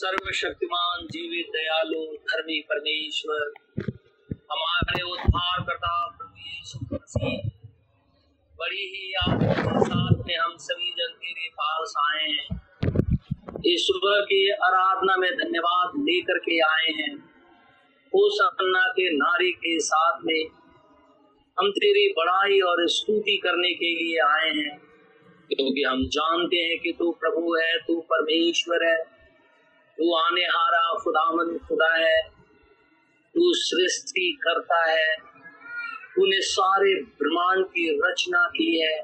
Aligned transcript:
सर्वशक्तिमान, 0.00 1.06
जीवित, 1.06 1.46
दयालु, 1.46 2.04
धर्मी, 2.04 2.60
परमेश्वर। 2.60 3.52
हमारे 4.32 5.02
उद्धार 5.02 5.60
करता 5.60 6.16
प्रभु 6.18 6.34
यीशु 6.38 6.94
मसीह। 6.94 7.50
बड़ी 8.58 8.86
ही 8.88 9.12
आपके 9.12 9.80
साथ 9.80 10.24
में 10.26 10.36
हम 10.36 10.56
सभी 10.56 10.90
जन 10.90 11.12
तेरे 11.12 11.48
पास 11.48 11.94
आए 11.98 12.28
हैं। 12.28 12.60
इस 13.66 13.86
सुबह 13.86 14.20
की 14.20 14.50
आराधना 14.50 15.16
में 15.16 15.34
धन्यवाद 15.34 15.92
लेकर 15.96 16.38
के 16.38 16.60
आए 16.60 17.02
हैं। 17.02 17.14
उस 18.14 18.48
अन्ना 18.60 18.88
के 18.88 19.10
नारे 19.10 19.50
के 19.50 19.80
साथ 19.80 20.18
में 20.24 20.44
हम 21.60 21.70
तेरी 21.70 22.12
बड़ाई 22.12 22.60
और 22.60 22.88
स्तुति 22.88 23.36
करने 23.36 23.74
के 23.74 23.94
लिए 23.94 24.18
आए 24.18 24.50
हैं। 24.50 24.78
क्योंकि 25.52 25.82
हम 25.82 26.06
जानते 26.06 26.56
हैं 26.56 26.78
कि 26.78 26.92
तू 26.92 27.12
प्रभु 27.12 27.54
है, 27.54 27.78
तू 27.78 28.00
परमेश्वर 28.00 28.88
है। 28.88 29.17
तू 29.98 30.16
आने 30.16 30.40
हारा 30.40 30.94
खुदामन 31.04 31.58
खुदा 31.58 31.96
है। 31.96 32.22
तू 33.34 33.40
सृष्टि 33.54 34.38
करता 34.42 34.90
है। 34.90 35.16
तूने 36.16 36.40
सारे 36.40 36.94
ब्रह्मांड 36.94 37.66
की 37.66 38.00
रचना 38.04 38.46
की 38.46 38.80
है। 38.80 38.98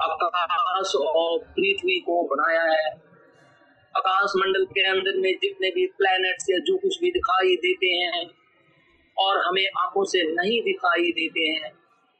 आकाश 0.00 0.92
और 0.94 1.38
पृथ्वी 1.38 2.00
को 2.00 2.22
बनाया 2.22 2.62
है। 2.62 3.08
आकाश 3.96 4.32
मंडल 4.36 4.64
के 4.64 4.88
अंदर 4.88 5.20
में 5.20 5.32
जितने 5.42 5.70
भी 5.70 5.86
प्लैनेट्स 5.86 6.46
या 6.50 6.58
जो 6.58 6.78
कुछ 6.78 7.00
भी 7.00 7.10
दिखाई 7.10 7.56
देते 7.56 7.86
हैं 7.86 8.30
और 9.18 9.38
हमें 9.46 9.66
आँखों 9.78 10.04
से 10.04 10.34
नहीं 10.34 10.62
दिखाई 10.62 11.10
देते 11.10 11.40
हैं, 11.40 11.72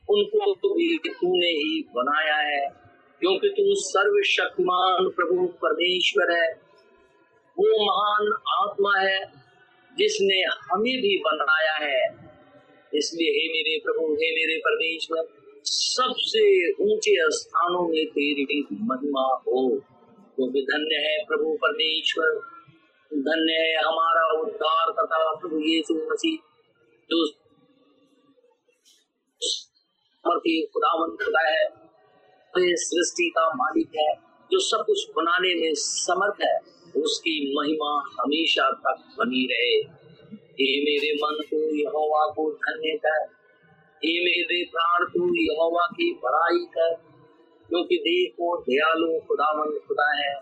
उनको 0.09 0.55
तो 0.55 0.75
भी 0.75 0.98
तूने 0.98 1.47
ही 1.47 1.83
बनाया 1.83 2.36
है। 2.36 2.69
क्योंकि 3.20 3.48
तू 3.48 3.75
सर्वशक्तिमान 3.75 5.09
प्रभु, 5.09 5.47
परमेश्वर 5.47 6.36
है। 6.36 6.67
वो 7.59 7.85
महान 7.87 8.33
आत्मा 8.48 8.98
है, 8.98 9.25
जिसने 9.98 10.43
हमें 10.43 10.97
भी 11.03 11.19
बनाया 11.19 11.73
है। 11.73 12.28
इसलिए 12.95 13.31
हे 13.31 13.48
मेरे 13.48 13.81
प्रभु, 13.84 14.15
हे 14.15 14.31
मेरे 14.34 14.59
परमेश्वर, 14.59 15.25
सबसे 15.65 16.73
ऊँचे 16.73 17.31
स्थानों 17.31 17.89
में 17.89 18.06
तेरी 18.06 18.61
महिमा 18.73 19.34
हो। 19.34 19.83
क्योंकि 20.37 20.62
धन्य 20.62 20.97
है 21.09 21.25
प्रभु 21.25 21.59
परमेश्वर, 21.62 22.31
धन्य 23.15 23.53
है 23.53 23.75
हमारा 23.77 24.41
उद्धार 24.41 24.93
करता 24.93 25.37
प्रभु 25.37 25.59
यीशु 25.59 25.95
मसीह, 25.95 26.37
जो 27.11 27.27
खुदावन 30.67 31.25
खुदा 31.25 31.48
है 31.48 31.65
सृष्टि 32.59 33.33
का 33.37 33.55
मालिक 33.55 33.89
है, 33.97 34.15
जो 34.53 34.59
सब 34.59 34.84
कुछ 34.87 35.11
बनाने 35.17 35.55
में 35.55 35.70
समर्थ 35.75 36.43
है। 36.43 36.78
उसकी 36.97 37.55
महिमा 37.55 38.22
हमेशा 38.22 38.70
तक 38.70 39.05
बनी 39.19 39.47
रहे। 39.47 39.98
हे 40.36 40.84
मेरे 40.84 41.14
मन 41.14 41.42
को 41.42 41.77
यहोवा 41.77 42.27
को 42.27 42.53
धन्य 42.53 42.97
कर। 42.97 43.25
हे 44.05 44.25
मेरे 44.25 44.64
प्राण 44.64 45.05
को 45.05 45.42
यहोवा 45.42 45.86
की 45.86 46.14
बड़ाई 46.14 46.59
कर। 46.59 46.94
क्योंकि 47.69 47.97
देखो 47.97 48.61
दयालु 48.61 49.20
खुदावन 49.20 49.78
खुदा 49.78 50.27
है। 50.27 50.34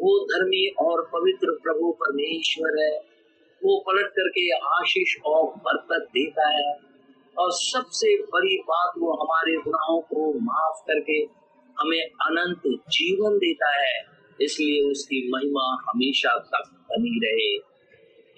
वो 0.00 0.24
धर्मी 0.24 0.68
और 0.68 1.02
पवित्र 1.02 1.58
प्रभु 1.62 1.92
परमेश्वर 1.92 2.82
है। 2.82 2.98
वो 3.64 3.84
पलट 3.86 4.06
करके 4.06 4.56
आशीष 4.56 5.22
और 5.26 5.44
बरकत 5.44 6.06
देता 6.08 6.48
है। 6.48 6.88
और 7.38 7.50
सबसे 7.52 8.22
बड़ी 8.22 8.56
बात 8.56 8.92
वो 8.98 9.12
हमारे 9.12 9.56
गुनाहों 9.56 10.00
को 10.00 10.32
माफ़ 10.40 10.82
करके 10.82 11.38
हमें 11.80 12.02
अनंत 12.02 12.80
जीवन 12.88 13.38
देता 13.38 13.86
है। 13.86 14.17
इसलिए 14.42 14.90
उसकी 14.90 15.30
महिमा 15.30 15.82
हमेशा 15.88 16.38
तक 16.38 16.70
बनी 16.72 17.20
रहे। 17.26 17.78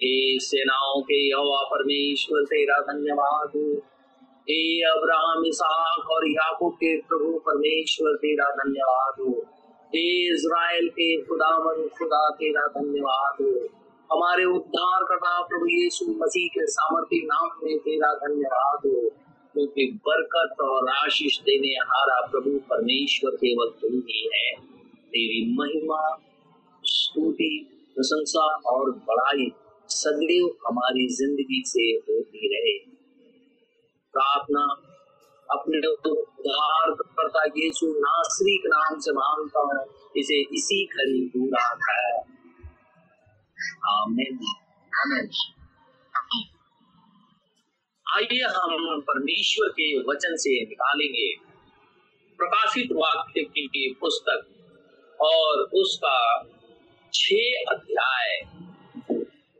हे 0.03 0.39
सेनाओं 0.39 1.01
के 1.01 1.29
यहोवा 1.29 1.63
परमेश्वर, 1.63 2.41
तेरा 2.41 2.79
धन्यवाद। 2.79 3.81
हे 4.41 4.81
अब्राहम, 4.81 5.45
इसहाक 5.45 6.09
और 6.09 6.27
याकूब 6.29 6.73
के 6.73 6.97
प्रभु 6.97 7.39
परमेश्वर, 7.39 8.17
तेरा 8.17 8.45
धन्यवाद। 8.45 9.13
हो 9.21 9.45
हे 9.87 10.33
इज़राइल 10.33 10.89
के 10.89 11.21
खुदावन, 11.21 11.87
खुदा 11.87 12.29
तेरा 12.29 12.61
धन्यवाद। 12.61 13.33
हो 13.41 13.81
हमारे 14.15 14.45
उद्धार 14.45 15.03
करना 15.03 15.41
प्रभु 15.41 15.65
यीशु 15.65 16.05
मसीह 16.05 16.47
के 16.47 16.67
सामर्थ्य 16.67 17.17
नाम 17.25 17.49
में 17.63 17.79
तेरा 17.79 18.13
धन्यवाद। 18.13 18.79
हो 18.85 19.09
क्योंकि 19.53 19.85
बरकत 19.85 20.61
और 20.61 20.89
आशीष 20.89 21.39
देने 21.39 21.67
हारा 21.67 22.27
प्रभु 22.27 22.49
परमेश्वर, 22.49 23.31
केवल 23.31 23.69
तू 23.81 23.87
ही 23.87 24.29
है। 24.35 24.70
तेरी 25.11 25.39
महिमा, 25.55 26.01
स्तुति, 26.83 27.67
प्रशंसा 27.95 28.45
और 28.69 28.91
बड़ाई 28.91 29.51
सदैव 29.89 30.45
हमारी 30.67 31.07
ज़िंदगी 31.07 31.61
से 31.65 31.91
होती 32.09 32.47
रहे। 32.47 32.77
प्रार्थना 34.13 34.63
अपने 35.49 35.87
उद्धार 35.87 36.91
करता 36.91 37.43
यीशु 37.57 37.87
नासरी 37.97 38.57
के 38.57 38.69
नाम 38.69 38.99
से 38.99 39.11
माँगता 39.11 39.59
हूँ, 39.59 39.85
इसे 40.17 40.41
इसी 40.53 40.85
खरी 40.85 41.25
पूरा 41.27 41.63
है 41.81 42.11
आमीन। 43.89 44.39
आमीन। 44.93 45.29
आइए 48.05 48.47
हम 48.55 49.01
परमेश्वर 49.01 49.67
के 49.69 49.85
वचन 50.01 50.35
से 50.35 50.53
निकालेंगे। 50.61 51.29
प्रकाशित 52.39 52.89
वाक्य 52.91 53.43
की 53.43 53.93
पुस्तक 54.01 54.47
और 55.21 55.59
उसका 55.73 56.17
छ 57.13 57.33
अध्याय 57.69 58.39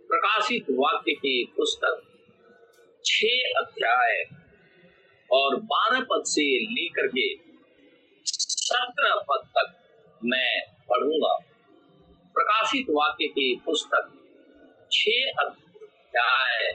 प्रकाशित 0.09 0.66
वाक्य 0.72 1.13
की 1.13 1.44
पुस्तक। 1.57 2.01
छ 3.05 3.25
अध्याय 3.57 4.23
और 5.29 5.55
बारह 5.66 6.01
पद 6.01 6.23
से 6.25 6.44
लेकर 6.66 7.07
के 7.07 7.27
सत्रह 8.25 9.16
पद 9.29 9.47
तक 9.57 9.73
मैं 10.21 10.61
पढ़ूँगा। 10.89 11.33
प्रकाशित 12.35 12.89
वाक्य 12.89 13.27
की 13.27 13.55
पुस्तक 13.66 14.11
छ 14.91 15.09
अध्याय, 15.39 16.73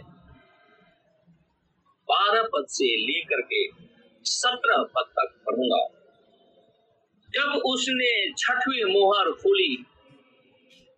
बारह 2.08 2.42
पद 2.52 2.66
से 2.68 2.94
लेकर 2.96 3.40
के 3.52 3.66
सत्रह 4.24 4.82
पद 4.94 5.12
तक 5.12 5.34
पढ़ूँगा। 5.46 5.84
जब 7.36 7.62
उसने 7.66 8.10
छठवीं 8.38 8.84
मोहर 8.92 9.30
खोली 9.40 9.74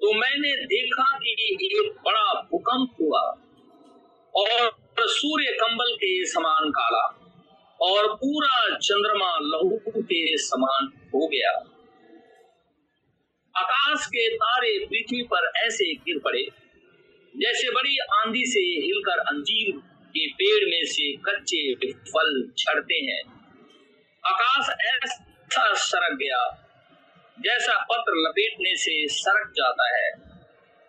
तो 0.00 0.12
मैंने 0.14 0.50
देखा 0.66 1.06
कि 1.18 1.30
एक 1.50 1.96
बड़ा 2.04 2.32
भूकंप 2.42 2.96
हुआ 3.00 3.22
और 4.34 5.06
सूर्य 5.10 5.52
कंबल 5.52 5.94
के 5.94 6.10
समान 6.26 6.70
काला 6.70 7.06
और 7.80 8.06
पूरा 8.14 8.76
चंद्रमा 8.76 9.32
लहू 9.42 10.02
के 10.02 10.36
समान 10.38 10.86
हो 11.08 11.26
गया। 11.26 11.50
आकाश 13.54 14.06
के 14.06 14.28
तारे 14.36 14.78
पृथ्वी 14.86 15.22
पर 15.22 15.50
ऐसे 15.56 15.92
गिर 15.94 16.18
पड़े, 16.24 16.42
जैसे 17.34 17.70
बड़ी 17.70 17.96
आंधी 18.14 18.44
से 18.46 18.60
हिलकर 18.82 19.18
अंजीर 19.26 19.70
के 20.14 20.26
पेड़ 20.32 20.64
में 20.64 20.84
से 20.86 21.12
कच्चे 21.24 21.92
फल 22.10 22.30
छड़ते 22.58 23.00
हैं। 23.04 23.22
आकाश 24.24 24.70
ऐसा 24.86 25.24
सरक 25.56 26.18
गया। 26.18 26.64
जैसा 27.40 27.84
पत्र 27.90 28.12
लपेटने 28.16 28.76
से 28.76 29.08
सरक 29.08 29.50
जाता 29.50 29.96
है। 29.96 30.10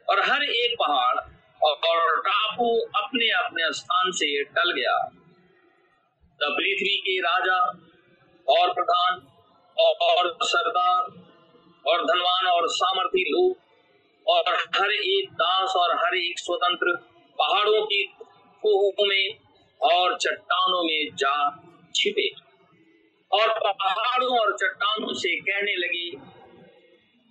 और 0.10 0.20
हर 0.20 0.44
एक 0.44 0.76
पहाड़ 0.80 1.18
और 1.64 2.22
टापू 2.22 2.80
अपने 2.80 3.30
अपने 3.30 3.74
स्थान 3.74 4.12
से 4.12 4.44
टल 4.44 4.72
गया। 4.72 5.10
तब 6.42 6.48
पृथ्वी 6.50 6.98
के 6.98 7.20
राजा 7.20 7.60
और 8.50 8.74
प्रधान 8.74 9.28
और 10.02 10.38
सरदार 10.44 11.04
और 11.88 12.06
धनवान 12.06 12.48
और 12.48 12.68
सामर्थी 12.68 13.22
लोग 13.22 13.58
और 14.28 14.54
हर 14.54 14.92
एक 14.92 15.30
दास 15.34 15.74
और 15.76 15.96
हर 15.96 16.16
एक 16.16 16.40
स्वतंत्र 16.40 16.96
पहाड़ों 17.40 17.86
की 17.86 18.04
कोहों 18.62 19.08
में 19.08 19.40
और 19.82 20.18
चट्टानों 20.18 20.84
में 20.84 21.16
जा 21.16 21.64
छिपे। 21.96 22.49
और 23.32 23.60
पहाड़ों 23.60 24.40
और 24.40 24.58
चट्टानों 24.58 25.14
से 25.14 25.36
कहने 25.36 25.76
लगी, 25.76 26.18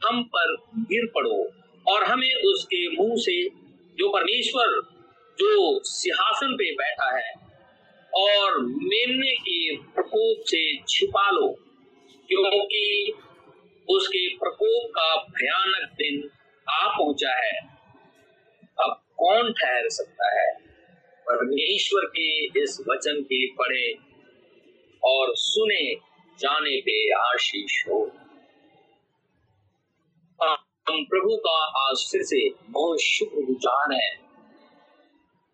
हम 0.06 0.22
पर 0.22 0.56
गिर 0.78 1.06
पड़ो 1.14 1.46
और 1.92 2.04
हमें 2.04 2.34
उसके 2.34 2.96
मुँह 2.96 3.14
से 3.16 3.48
जो 3.98 4.12
परमेश्वर, 4.12 4.80
जो 5.38 5.80
सिंहासन 5.84 6.54
पे 6.54 6.72
बैठा 6.72 7.18
है 7.18 7.32
और 8.14 8.58
मेमने 8.60 9.32
के 9.32 9.76
प्रकोप 9.76 10.44
से 10.46 10.76
छिपा 10.88 11.30
लो, 11.30 11.48
क्योंकि 12.28 13.12
उसके 13.90 14.28
प्रकोप 14.28 14.90
का 14.90 15.16
भयानक 15.16 15.90
दिन 15.92 16.30
आ 16.70 16.88
पहुँचा 16.98 17.32
है। 17.32 17.58
अब 18.80 19.02
कौन 19.16 19.52
ठहर 19.52 19.88
सकता 19.88 20.40
है? 20.40 20.54
परमेश्वर 21.28 22.04
के 22.04 22.44
इस 22.62 22.84
वचन 22.88 23.20
के 23.22 23.46
पढ़े। 23.46 24.07
और 25.04 25.32
सुने, 25.34 25.94
जाने 26.38 26.80
पे 26.80 26.96
आशीष 27.14 27.88
हो। 27.88 28.00
हम 30.86 31.04
प्रभु 31.04 31.36
का 31.36 31.56
आज 31.80 32.08
फिर 32.12 32.22
से 32.22 32.48
बहुत 32.70 33.00
शुक्र 33.00 33.42
गुजार 33.42 33.92
है 33.92 34.10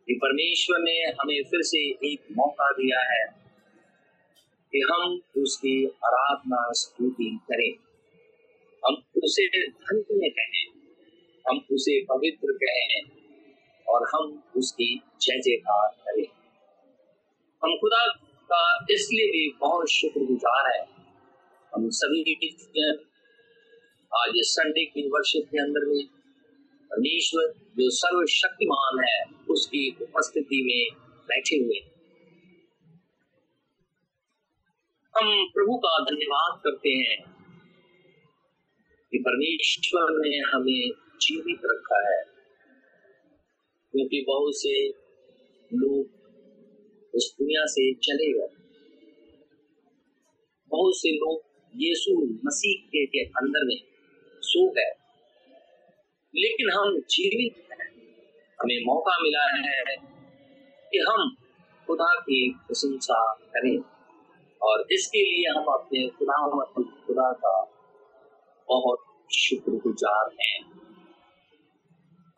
कि 0.08 0.14
परमेश्वर 0.14 0.78
ने 0.78 0.98
हमें 1.20 1.42
फिर 1.42 1.62
से 1.62 1.78
एक 2.12 2.26
मौका 2.32 2.70
दिया 2.70 3.00
है 3.12 3.24
कि 4.72 4.80
हम 4.92 5.20
उसकी 5.42 5.86
आराधना 5.86 6.72
स्तुति 6.72 7.38
करें। 7.42 7.70
हम 8.82 9.02
उसे 9.24 9.46
धन्य 9.68 10.28
कहें, 10.30 10.66
हम 11.44 11.64
उसे 11.72 12.00
पवित्र 12.04 12.52
कहें 12.52 13.02
और 13.86 14.08
हम 14.14 14.42
उसकी 14.56 15.02
जय 15.20 15.40
जयकार 15.40 15.88
करें। 15.88 16.26
हम 17.62 17.76
खुदा 17.76 18.04
का 18.54 18.86
इसलिए 18.90 19.26
भी 19.26 19.58
बहुत 19.60 19.90
शुक्रगुजार 19.90 20.72
है। 20.72 20.82
हम 21.74 21.88
सभी 21.88 22.48
आज 24.16 24.32
संडे 24.36 24.84
की 24.84 25.08
वर्षिप 25.08 25.46
के 25.46 25.58
अंदर 25.58 25.86
में 25.86 26.06
परमेश्वर, 26.90 27.52
जो 27.52 27.90
सर्वशक्तिमान 27.90 29.04
है, 29.04 29.44
उसकी 29.50 29.96
उपस्थिति 30.02 30.62
में 30.64 30.98
बैठे 31.22 31.56
हुए 31.56 31.90
हम 35.16 35.46
प्रभु 35.54 35.76
का 35.76 36.04
धन्यवाद 36.04 36.58
करते 36.58 36.88
हैं 36.88 37.22
कि 39.12 39.18
परमेश्वर 39.18 40.06
ने 40.10 40.36
हमें 40.36 40.90
जीवित 41.20 41.60
रखा 41.64 42.14
है। 42.14 42.24
क्योंकि 43.92 44.24
बहुत 44.26 44.52
से 44.56 44.88
लोग 45.74 46.23
इस 47.16 47.36
दुनिया 47.38 47.62
से 47.66 47.94
चले 47.94 48.32
गए 48.32 48.48
बहुत 50.68 50.92
से 50.96 51.10
लोग 51.10 51.40
यीशु 51.76 52.38
मसीह 52.46 52.86
के 52.86 53.24
अंदर 53.24 53.64
में 53.64 53.76
सो 54.40 54.70
गए। 54.70 54.92
लेकिन 56.36 56.70
हम 56.70 56.98
जीवित 56.98 57.72
हैं। 57.72 57.90
हमें 58.60 58.84
मौका 58.86 59.22
मिला 59.22 59.56
है 59.56 59.84
कि 60.92 60.98
हम 60.98 61.36
खुदा 61.86 62.20
की 62.20 62.50
प्रशंसा 62.50 63.34
करें 63.34 63.78
और 64.62 64.86
इसके 64.92 65.18
लिए 65.18 65.58
हम 65.58 65.64
अपने 65.64 66.08
खुदा 66.08 66.64
खुदा 67.06 67.32
का 67.32 67.70
बहुत 68.68 68.98
शुक्रगुजार 69.34 70.36
हैं। 70.40 70.62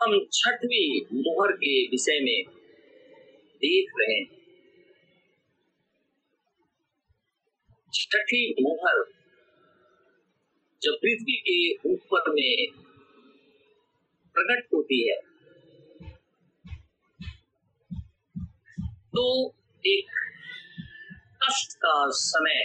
हम 0.03 0.27
छठवीं 0.33 1.01
मोहर 1.01 1.53
के 1.53 1.87
विषय 1.87 2.21
में 2.21 2.45
देख 3.57 3.93
रहे 3.99 4.17
हैं। 4.17 4.36
छठी 7.97 8.41
मोहर 8.63 9.05
जब 10.83 10.99
पृथ्वी 11.03 11.37
के 11.49 11.59
ऊपर 11.91 12.31
में 12.31 12.73
प्रकट 14.35 14.69
होती 14.75 14.99
है 15.09 15.17
तो 19.13 19.25
एक 19.85 20.11
कष्ट 21.43 21.77
का 21.77 21.95
समय 22.11 22.61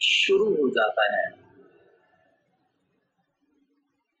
शुरू 0.00 0.48
हो 0.54 0.68
जाता 0.68 1.04
है। 1.12 1.26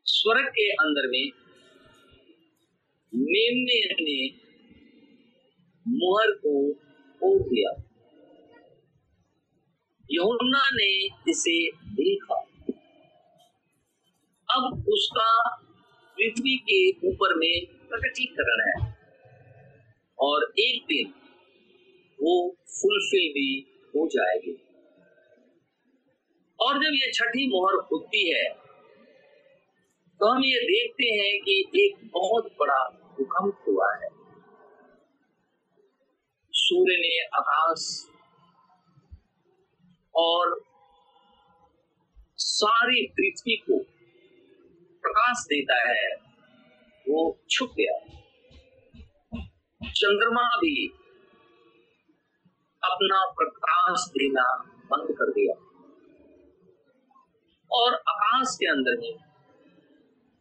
स्वर्ग 0.06 0.48
के 0.48 0.68
अंदर 0.72 1.06
में 1.06 1.32
मेमने 3.14 3.80
ने 4.02 4.20
मुहर 5.86 6.30
को 6.36 6.52
खोल 7.20 7.38
दिया। 7.40 7.72
यमुना 10.10 10.62
ने 10.72 10.88
इसे 11.30 11.54
देखा। 11.70 12.36
अब 14.48 14.84
उसका 14.88 15.28
पृथ्वी 16.16 16.56
के 16.70 16.80
ऊपर 17.08 17.34
में 17.34 17.66
प्रकटीकरण 17.88 18.60
है। 18.68 18.96
और 20.18 20.52
एक 20.58 20.82
दिन 20.84 21.12
वो 22.20 22.34
फुलफिल 22.70 23.28
भी 23.32 23.48
हो 23.88 24.06
जाएगी। 24.08 24.56
और 26.60 26.74
जब 26.74 26.94
ये 26.94 27.10
छठी 27.12 27.46
मोहर 27.48 27.76
खुलती 27.82 28.22
है 28.34 28.48
तो 30.20 30.28
हम 30.28 30.42
ये 30.44 30.58
देखते 30.62 31.06
हैं 31.06 31.32
कि 31.42 31.54
एक 31.76 32.10
बहुत 32.12 32.44
बड़ा 32.60 32.80
भूकंप 33.18 33.64
हुआ 33.68 33.88
है। 33.94 34.08
सूर्य 36.52 36.96
ने 36.98 37.14
आकाश 37.36 38.08
और 40.14 40.64
सारी 42.36 43.06
पृथ्वी 43.06 43.56
को 43.56 43.78
प्रकाश 45.02 45.44
देता 45.44 45.88
है, 45.88 46.14
वो 47.08 47.38
छुप 47.50 47.70
गया। 47.70 47.98
चंद्रमा 49.90 50.48
भी 50.48 50.88
अपना 52.84 53.30
प्रकाश 53.30 54.04
देना 54.08 54.64
बंद 54.90 55.14
कर 55.14 55.30
दिया। 55.30 55.68
और 57.72 57.94
आकाश 57.94 58.56
के 58.60 58.66
अंदर 58.66 59.00
में 59.00 59.18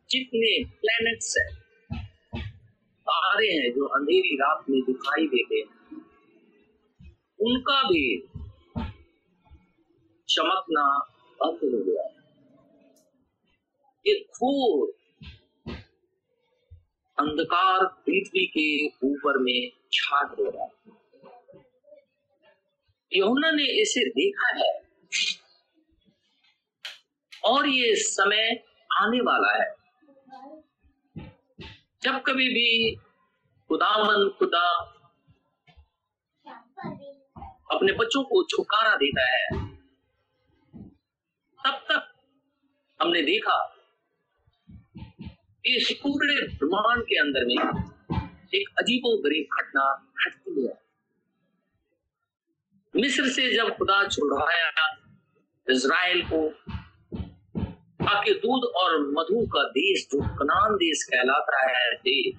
जितने 0.09 0.65
प्लैनेट्स 0.65 1.35
हैं, 1.38 1.62
तारे 3.01 3.47
हैं 3.47 3.71
जो 3.71 3.85
अंधेरी 3.85 4.35
रात 4.35 4.65
में 4.69 4.81
दिखाई 4.81 5.27
देते 5.27 5.56
हैं, 5.56 5.97
उनका 7.41 7.83
भी 7.83 8.27
चमकना 10.31 10.83
बंद 11.39 11.60
हो 11.63 11.83
गया। 11.83 12.07
एक 14.06 14.38
घोर 14.38 14.94
अंधकार 17.18 17.86
पृथ्वी 18.06 18.45
के 18.48 18.66
ऊपर 19.07 19.38
में 19.38 19.72
छा 19.94 20.24
गया 20.33 20.68
यमुना 23.12 23.51
ने 23.51 23.63
इसे 23.81 24.06
देखा 24.10 24.48
है 24.57 24.72
और 27.44 27.68
ये 27.68 27.95
समय 27.95 28.50
आने 28.92 29.22
वाला 29.22 29.51
है। 29.54 29.69
जब 32.04 32.22
कभी 32.22 32.48
भी 32.50 32.95
खुदावन 33.69 34.30
खुदा 34.39 34.68
अपने 37.72 37.94
बच्चों 37.94 38.24
को 38.24 38.44
छुटकारा 38.44 38.95
देता 38.95 39.25
है 39.27 39.70
तब 41.66 41.81
तक 41.90 42.08
हमने 43.00 43.22
देखा 43.22 43.58
इस 45.66 45.92
पूरे 46.04 46.36
ब्रह्मांड 46.48 47.04
के 47.04 47.19
अंदर 47.19 47.46
में 47.46 47.56
एक 48.53 48.70
अजीबो 48.80 49.18
गरीब 49.18 49.48
घटना 49.60 49.84
घटती 50.20 50.65
है। 50.68 50.74
मिस्र 52.96 53.27
से 53.30 53.53
जब 53.53 53.70
खुदा 53.77 54.08
छुड़वाया 54.08 54.88
इज़राइल 55.68 56.22
को, 56.25 56.41
ताकि 58.06 58.34
दूध 58.34 58.63
और 58.75 59.00
मधु 59.10 59.46
का 59.48 59.63
देश 59.70 60.08
जो 60.12 60.22
कनान 60.39 60.75
देश 60.75 61.03
कहलाता 61.03 61.60
है 61.70 61.94
देश 61.98 62.34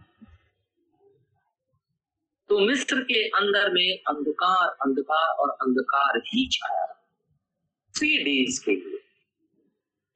तो 2.50 2.58
मिस्र 2.58 3.00
के 3.02 3.22
अंदर 3.28 3.70
में 3.72 3.98
अंधकार 4.08 4.68
अंधकार 4.82 5.28
और 5.34 5.50
अंधकार 5.50 6.18
ही 6.26 6.48
छाया। 6.52 6.86
थ्री 7.94 8.16
डेज़ 8.24 8.64
के 8.64 8.72
लिए। 8.72 9.01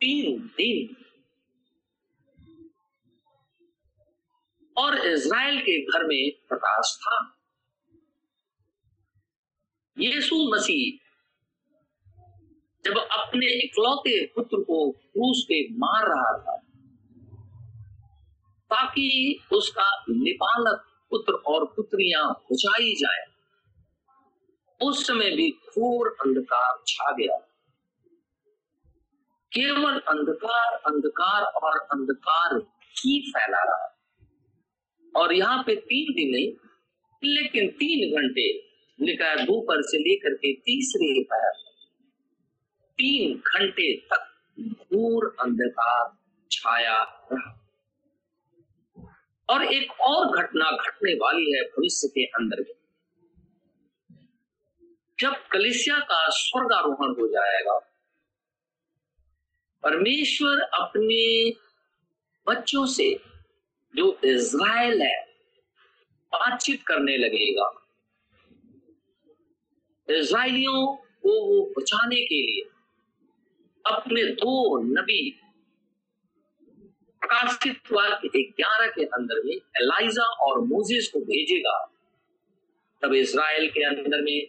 तीन 0.00 0.38
दिन। 0.46 0.96
और 4.78 5.06
इज़राइल 5.06 5.60
के 5.60 5.82
घर 5.82 6.04
में 6.04 6.30
प्रकाश 6.48 6.98
था। 7.02 7.36
यीशु 9.98 10.36
मसीह 10.54 11.06
जब 12.84 12.98
अपने 12.98 13.46
इकलौते 13.46 14.26
पुत्र 14.26 14.56
को 14.62 14.90
क्रूस 14.90 15.44
पे 15.44 15.68
मार 15.72 16.04
रहा 16.08 16.38
था, 16.38 16.56
ताकि 18.70 19.40
उसका 19.52 20.04
निपालक 20.10 21.06
पुत्र 21.10 21.32
और 21.32 21.64
पुत्रियाँ 21.64 22.32
बचाई 22.52 22.94
जाए, 22.94 23.24
उस 24.82 25.06
समय 25.06 25.30
भी 25.30 25.50
घोर 25.50 26.16
अंधकार 26.20 26.82
छा 26.86 27.12
गया। 27.12 27.45
केवल 29.56 29.98
अंधकार 30.08 30.72
अंधकार 30.86 31.42
और 31.42 31.78
अंधकार 31.92 32.56
ही 32.96 33.20
फैला 33.28 33.62
रहा। 33.62 33.92
और 35.14 35.32
यहाँ 35.34 35.62
पे 35.62 35.74
तीन 35.76 36.12
दिन 36.14 36.30
नहीं, 36.32 36.52
लेकिन 37.22 37.68
तीन 37.68 38.16
घंटे 38.16 38.46
लिखा 38.98 39.28
है 39.28 39.44
दोपहर 39.44 39.82
से 39.82 39.98
लेकर 39.98 40.34
के 40.34 40.52
तीसरे 40.52 41.22
पैर 41.22 41.52
तीन 42.98 43.34
घंटे 43.38 43.96
तक 44.12 44.32
घूर 44.60 45.36
अंधकार 45.40 46.16
छाया 46.50 46.98
रहा। 47.32 47.52
और 49.48 49.64
एक 49.64 49.92
और 50.00 50.42
घटना 50.42 50.70
घटने 50.70 51.14
वाली 51.14 51.56
है 51.56 51.62
भविष्य 51.62 52.08
के 52.08 52.24
अंदर 52.24 52.64
जब 55.18 55.34
कलिसिया 55.52 55.98
का 55.98 56.26
स्वर्गारोहण 56.28 57.20
हो 57.20 57.26
जाएगा 57.28 57.78
परमेश्वर 59.86 60.60
अपने 60.60 61.50
बच्चों 62.46 62.86
से 62.86 63.20
जो 63.94 64.20
इज़राइल 64.24 65.02
है, 65.02 65.20
बातचीत 66.32 66.82
करने 66.82 67.16
लगेगा। 67.16 67.68
इसराइलियों 70.08 70.86
को 70.96 71.34
वो 71.46 71.74
बचाने 71.78 72.16
के 72.16 72.40
लिए 72.42 72.62
अपने 73.84 74.24
दो 74.24 74.80
नबी 74.82 75.30
प्रकाशित 77.22 77.76
ग्यारह 78.36 78.86
के 78.86 79.04
अंदर 79.04 79.42
में 79.44 79.54
एलाइजा 79.54 80.24
और 80.24 80.60
मोजिस 80.60 81.08
को 81.08 81.20
भेजेगा। 81.20 81.78
तब 83.02 83.14
इसराइल 83.14 83.68
के 83.70 83.84
अंदर 83.84 84.22
में 84.22 84.48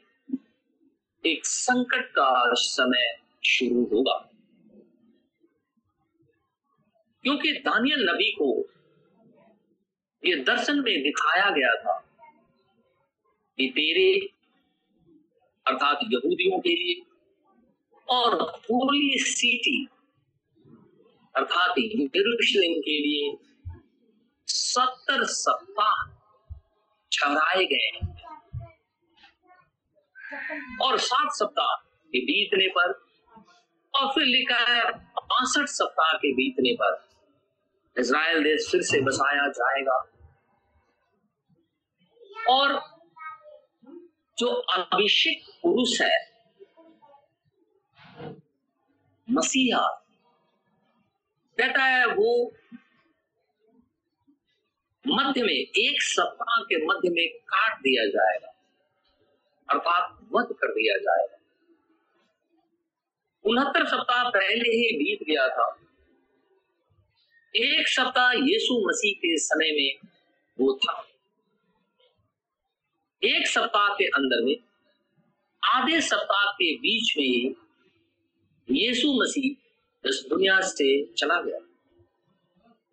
एक 1.26 1.46
संकट 1.46 2.10
का 2.10 2.54
समय 2.54 3.16
शुरू 3.46 3.84
होगा। 3.84 4.18
क्योंकि 7.28 7.52
दानियल 7.52 8.10
नबी 8.10 8.32
को 8.32 8.70
ये 10.24 10.36
दर्शन 10.36 10.76
में 10.76 11.04
दिखाया 11.04 11.50
गया 11.50 11.74
था 11.76 11.96
कि 13.58 13.68
तेरे, 13.68 14.30
अर्थात 15.68 16.00
यहूदियों 16.04 16.60
के 16.60 16.70
लिए 16.70 17.02
और 18.08 18.36
होली 18.42 19.20
सिटी, 19.20 19.88
अर्थात 21.36 21.74
यरूशलेम 21.80 22.80
के 22.80 22.98
लिए 23.00 23.36
सत्तर 24.48 25.24
सप्ताह 25.24 26.06
ठहराए 27.12 27.66
गए 27.66 27.90
और 30.82 30.98
सात 30.98 31.36
सप्ताह 31.36 31.76
के 32.14 32.20
बीतने 32.20 32.68
पर 32.68 32.94
और 33.94 34.14
फिर 34.16 34.24
लिखा 34.24 34.72
है 34.72 34.92
बासठ 35.18 35.66
सप्ताह 35.66 36.14
के 36.14 36.34
बीतने 36.34 36.74
पर। 36.74 37.07
इज़राइल 38.00 38.44
देश 38.44 38.68
फिर 38.72 38.82
से 38.82 39.02
बसाया 39.02 39.48
जाएगा। 39.50 39.98
और 42.50 42.74
जो 44.38 44.48
अभिषेक 44.48 45.44
पुरुष 45.62 46.02
है, 46.02 46.18
मसीहा, 49.28 49.88
कहता 51.58 51.84
है 51.84 52.06
वो 52.06 52.52
मध्य 55.06 55.42
में, 55.42 55.54
एक 55.54 56.02
सप्ताह 56.02 56.62
के 56.64 56.86
मध्य 56.86 57.10
में 57.10 57.28
काट 57.30 57.78
दिया 57.80 58.06
जाएगा 58.06 58.54
अर्थात 59.70 60.12
वध 60.36 60.54
कर 60.54 60.68
दिया 60.68 60.98
जाएगा। 60.98 61.38
उनहत्तर 63.46 63.86
सप्ताह 63.86 64.30
पहले 64.30 64.70
ही 64.70 64.98
बीत 64.98 65.28
गया 65.28 65.48
था। 65.48 65.87
एक 67.58 67.88
सप्ताह 67.88 68.32
यीशु 68.32 68.88
मसीह 68.88 69.14
के 69.14 69.38
समय 69.38 69.72
में 69.72 70.10
वो 70.60 70.74
था। 70.74 71.08
एक 73.24 73.48
सप्ताह 73.48 73.88
के 73.88 74.06
अंदर 74.06 74.46
में, 74.46 74.56
आधे 75.64 76.02
सप्ताह 76.02 76.52
के 76.52 76.76
बीच 76.76 77.18
में 77.18 77.56
यीशु 78.72 79.14
मसीह 79.14 79.68
इस 80.10 80.26
दुनिया 80.30 80.62
से 80.62 81.06
चला 81.06 81.42
गया। 81.42 81.60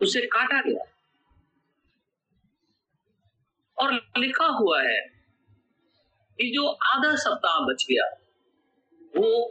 उसे 0.03 0.21
काटा 0.21 0.61
गया। 0.61 0.91
और 3.79 3.95
लिखा 3.95 4.47
हुआ 4.47 4.83
है 4.83 5.01
कि 6.41 6.53
जो 6.55 6.67
आधा 6.69 7.17
सप्ताह 7.17 7.59
बच 7.61 7.87
गया, 7.91 8.21
वो 9.17 9.45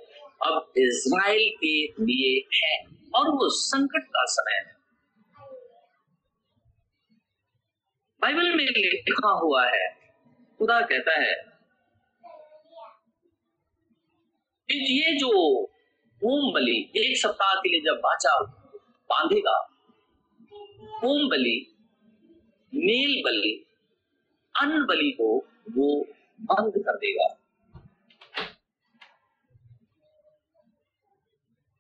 अब 0.46 0.74
इज़राइल 0.77 1.50
के 1.50 1.86
लिए 1.86 2.60
है 2.63 2.84
और 3.15 3.29
वो 3.29 3.50
संकट 3.50 4.03
का 4.03 4.25
समय 4.25 4.67
है। 4.67 4.73
बाइबल 8.24 8.50
में 8.56 8.65
लिखा 8.65 9.30
हुआ 9.38 9.62
है। 9.68 9.88
खुदा 10.60 10.80
कहता 10.82 11.13
है 11.22 11.32
ये 14.70 15.15
जो 15.15 15.30
होम 16.22 16.53
बलि 16.53 16.75
एक 16.98 17.18
सप्ताह 17.18 17.53
के 17.56 17.70
लिए 17.70 17.82
जब 17.82 17.98
बाचा, 18.03 18.36
बांधेगा 19.10 19.56
होम 21.03 21.27
बलि 21.30 21.56
मेल 22.74 23.22
बलि, 23.25 23.51
अन्न 24.56 24.86
बलि 24.86 25.10
को 25.12 25.27
वो 25.72 25.89
बंद 26.44 26.77
कर 26.77 26.98
देगा। 26.98 27.27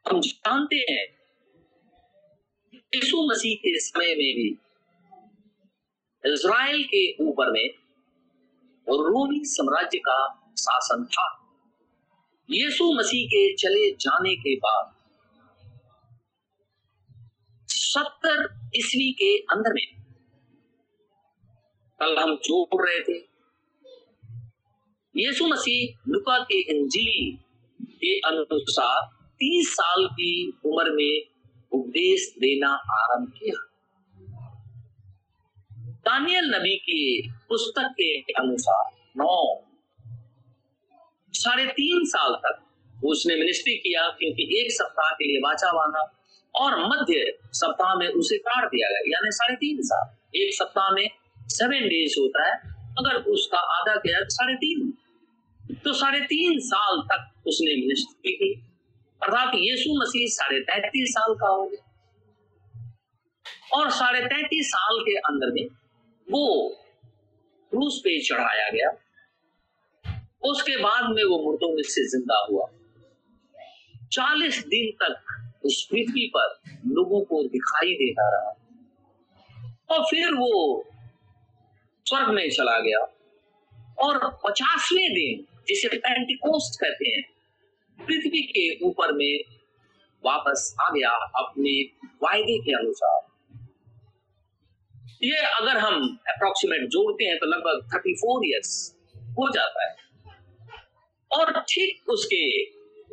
हम 0.05 0.19
जानते 0.21 0.75
हैं 0.89 1.05
यीशु 2.73 3.21
मसीह 3.29 3.55
के 3.55 3.77
समय 3.79 4.15
में 4.15 4.31
भी 4.35 4.49
इज़राइल 6.25 6.83
के 6.83 7.23
ऊपर 7.23 7.51
में 7.51 7.67
रोमी 8.87 9.39
साम्राज्य 9.43 9.97
का 9.97 10.17
शासन 10.59 11.05
था। 11.05 11.39
यीशु 12.49 12.93
मसीह 12.93 13.25
के 13.27 13.53
चले 13.53 13.91
जाने 13.91 14.35
के 14.35 14.55
बाद 14.55 14.93
सत्तर 17.69 18.69
ईस्वी 18.75 19.11
के 19.11 19.37
अंदर 19.37 19.73
में 19.73 19.87
कल 21.99 22.17
हम 22.17 22.35
जोड़ 22.35 22.89
रहे 22.89 22.99
थे। 22.99 23.17
यीशु 25.15 25.47
मसीह 25.47 26.09
लुका 26.09 26.39
के 26.39 26.59
इंजील 26.59 27.37
के 27.85 28.19
अनुसार 28.19 29.01
तीस 29.33 29.73
साल 29.73 30.07
की 30.07 30.59
उम्र 30.65 30.91
में 30.91 31.21
उपदेश 31.71 32.33
देना 32.39 32.69
आरंभ 32.69 33.29
किया। 33.29 33.72
दानियल 36.05 36.45
नबी 36.45 36.75
की 36.77 37.01
पुस्तक 37.49 37.91
के 37.91 38.07
अनुसार 38.33 38.85
नौ, 39.17 39.35
साढ़े 41.33 41.65
तीन 41.67 42.05
साल 42.05 42.33
तक 42.35 43.03
उसने 43.03 43.35
मिनिस्ट्री 43.35 43.75
किया, 43.75 44.01
क्योंकि 44.09 44.43
एक 44.59 44.71
सप्ताह 44.71 45.11
के 45.11 45.27
लिए 45.27 45.37
वाचा 45.37 45.71
बांधा 45.71 46.01
और 46.55 46.75
मध्य 46.79 47.37
सप्ताह 47.53 47.93
में 47.95 48.07
उसे 48.07 48.37
काट 48.37 48.65
दिया 48.65 48.89
गया, 48.89 48.99
यानी 49.07 49.31
साढ़े 49.31 49.55
तीन 49.55 49.77
साल। 49.81 50.37
एक 50.37 50.53
सप्ताह 50.53 50.89
में 50.89 51.07
सेवन 51.47 51.87
डेज़ 51.87 52.15
होता 52.19 52.47
है, 52.47 52.55
अगर 52.99 53.21
उसका 53.31 53.59
आधा 53.75 53.95
तो 53.95 54.29
साढ़े 54.29 54.55
तीन। 54.55 54.91
तो 55.75 55.93
साढ़े 55.93 56.19
तीन 56.19 56.59
साल 56.59 57.01
तक 57.11 57.47
उसने 57.47 57.75
मिनिस्ट्री 57.75 58.31
की। 58.33 58.51
अर्थात 59.21 59.51
यीशु 59.55 59.93
मसीह 60.01 60.25
साढ़े 60.29 60.59
तैतीस 60.59 61.09
साल 61.09 61.33
का 61.33 61.47
हो 61.47 61.63
गया। 61.63 61.83
और 63.73 63.89
साढ़े 63.91 64.21
तैतीस 64.25 64.67
साल 64.69 64.99
के 64.99 65.15
अंदर 65.29 65.51
में 65.53 65.65
वो 66.31 66.69
क्रूस 67.71 67.99
पे 67.99 68.21
चढ़ाया 68.21 68.69
गया। 68.69 68.89
उसके 70.43 70.77
बाद 70.77 71.03
में 71.03 71.23
वो 71.23 71.45
मुर्दों 71.45 71.75
में 71.75 71.83
से 71.83 72.09
ज़िंदा 72.09 72.47
हुआ। 72.49 72.67
चालीस 74.13 74.65
दिन 74.65 74.91
तक 74.91 75.25
उस 75.65 75.87
पृथ्वी 75.91 76.31
पर 76.37 76.59
लोगों 76.87 77.21
को 77.21 77.43
दिखाई 77.43 77.93
देता 77.93 78.29
रहा। 78.29 78.49
और 79.89 80.03
फिर 80.03 80.33
वो 80.33 80.85
स्वर्ग 82.05 82.29
में 82.29 82.49
चला 82.49 82.79
गया। 82.79 82.99
और 83.99 84.39
पचासवें 84.47 85.09
दिन, 85.09 85.63
जिसे 85.67 85.87
पेंटिकोस्ट 85.87 86.79
कहते 86.81 87.09
हैं, 87.09 87.23
पृथ्वी 88.05 88.41
के 88.41 88.85
ऊपर 88.85 89.11
में 89.11 89.39
वापस 90.25 90.75
आ 90.81 90.89
गया 90.89 91.09
अपने 91.11 91.83
वायदे 92.23 92.59
के 92.59 92.71
अनुसार। 92.71 93.32
ये 95.23 95.37
अगर 95.37 95.77
हम 95.77 96.01
अप्रोक्सीमेट 96.29 96.87
जोड़ते 96.91 97.25
हैं 97.25 97.37
तो 97.39 97.45
लगभग 97.45 97.87
थर्टी 97.93 98.13
फोर 98.15 98.45
ईयर्स 98.47 98.71
हो 99.37 99.49
जाता 99.49 99.85
है। 99.85 99.95
और 101.31 101.51
ठीक 101.69 102.09
उसके 102.09 102.43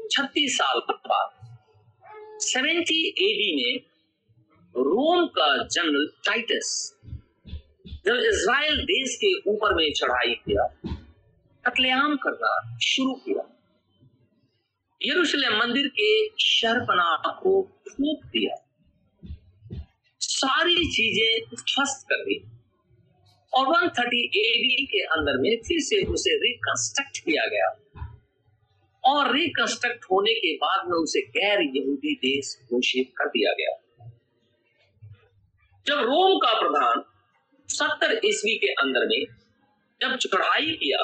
छत्तीस 0.09 0.57
साल 0.59 0.81
बाद 0.89 2.39
सेवेंटी 2.43 3.01
एडी 3.25 3.51
में 3.57 3.81
रोम 4.75 5.27
का 5.29 5.47
जनरल 5.67 6.07
टाइटस, 6.27 6.69
जब 8.07 8.17
इज़राइल 8.25 8.83
देश 8.85 9.17
के 9.17 9.33
ऊपर 9.51 9.75
में 9.75 9.93
चढ़ाई 9.93 10.35
किया, 10.45 10.65
कतलेआम 11.65 12.17
करना 12.17 12.79
शुरू 12.85 13.15
किया। 13.25 13.45
यरूशलेम 15.01 15.59
मंदिर 15.59 15.87
के 15.97 16.11
शहरपना 16.45 17.17
को 17.43 17.53
फूक 17.89 18.25
दिया। 18.27 18.55
सारी 20.41 20.85
चीज़ें 20.91 21.55
ध्वस्त 21.55 22.07
कर 22.09 22.25
दी। 22.25 22.39
और 23.53 23.67
130 23.77 24.41
एडी 24.41 24.85
के 24.87 25.01
अंदर 25.15 25.39
में 25.39 25.55
फिर 25.59 25.81
से 25.83 26.03
उसे 26.13 26.37
रिकंस्ट्रक्ट 26.39 27.19
किया 27.19 27.47
गया। 27.47 27.69
और 29.05 29.33
रिकंस्ट्रक्ट 29.35 30.05
होने 30.05 30.35
के 30.35 30.53
बाद 30.57 30.89
में 30.89 30.97
उसे 30.97 31.21
गैर 31.31 31.61
यहूदी 31.77 32.15
देश 32.17 32.57
घोषित 32.65 33.13
कर 33.19 33.29
दिया 33.29 33.53
गया। 33.53 33.75
जब 35.87 36.01
रोम 36.03 36.37
का 36.39 36.53
प्रधान 36.61 37.03
सत्तर 37.69 38.21
ईस्वी 38.25 38.57
के 38.57 38.73
अंदर 38.83 39.07
में 39.07 39.25
जब 40.01 40.17
चढ़ाई 40.19 40.71
किया 40.81 41.03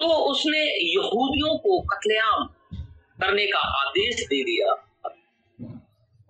तो 0.00 0.06
उसने 0.26 0.60
यहूदियों 0.86 1.56
को 1.58 1.80
कतलेआम 1.86 2.44
करने 3.20 3.46
का 3.46 3.58
आदेश 3.80 4.22
दे 4.24 4.42
दिया। 4.44 4.74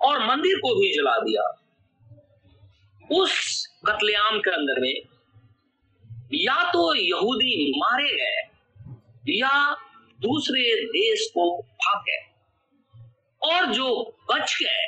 और 0.02 0.26
मंदिर 0.26 0.58
को 0.58 0.74
भी 0.74 0.92
जला 0.94 1.16
दिया। 1.18 1.42
उस 3.10 3.66
कतलेआम 3.86 4.38
के 4.38 4.50
अंदर 4.50 4.80
में 4.80 4.94
या 6.34 6.62
तो 6.72 6.94
यहूदी 6.94 7.72
मारे 7.78 8.12
गए 8.16 9.38
या 9.38 9.74
दूसरे 10.20 10.62
देश 10.86 11.26
को 11.34 11.44
भाग 11.62 12.02
गए 12.02 12.20
और 13.42 13.66
जो 13.66 13.88
बच 14.30 14.56
गए, 14.62 14.86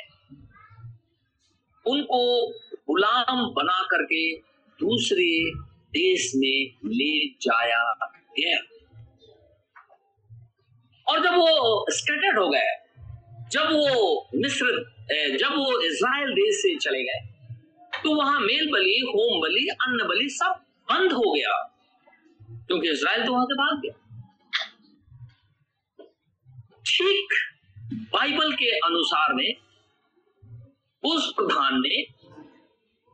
उनको 1.85 2.47
गुलाम 2.87 3.41
बना 3.53 3.81
करके 3.83 4.23
दूसरे 4.79 5.31
देश 5.93 6.31
में 6.35 6.89
ले 6.89 7.27
जाया 7.41 7.83
गया। 8.39 8.57
और 11.07 11.23
जब 11.23 11.33
वो 11.33 11.85
स्कैटर्ड 11.89 12.39
हो 12.39 12.49
गए, 12.49 12.71
जब 13.51 13.71
वो 13.71 14.29
मिस्र 14.35 14.67
जब 15.37 15.53
वो 15.53 15.79
इसराइल 15.81 16.33
देश 16.35 16.55
से 16.57 16.75
चले 16.79 17.03
गए 17.03 17.21
तो 17.93 18.15
वहाँ 18.15 18.39
मेल 18.41 18.71
बलि, 18.71 18.99
होम 19.07 19.41
बलि, 19.41 19.67
अन्न 19.81 20.07
बलि 20.07 20.29
सब 20.31 20.63
बंद 20.87 21.11
हो 21.13 21.31
गया, 21.31 21.51
क्योंकि 22.67 22.89
इसराइल 22.91 23.25
तो 23.25 23.33
वहाँ 23.33 23.45
से 23.45 23.55
भाग 23.55 23.81
गया। 23.81 23.93
ठीक 26.87 27.33
बाइबल 28.13 28.53
के 28.53 28.69
अनुसार 28.77 29.33
में, 29.33 29.53
उस 31.03 31.31
प्रधान 31.37 31.79
ने 31.81 32.03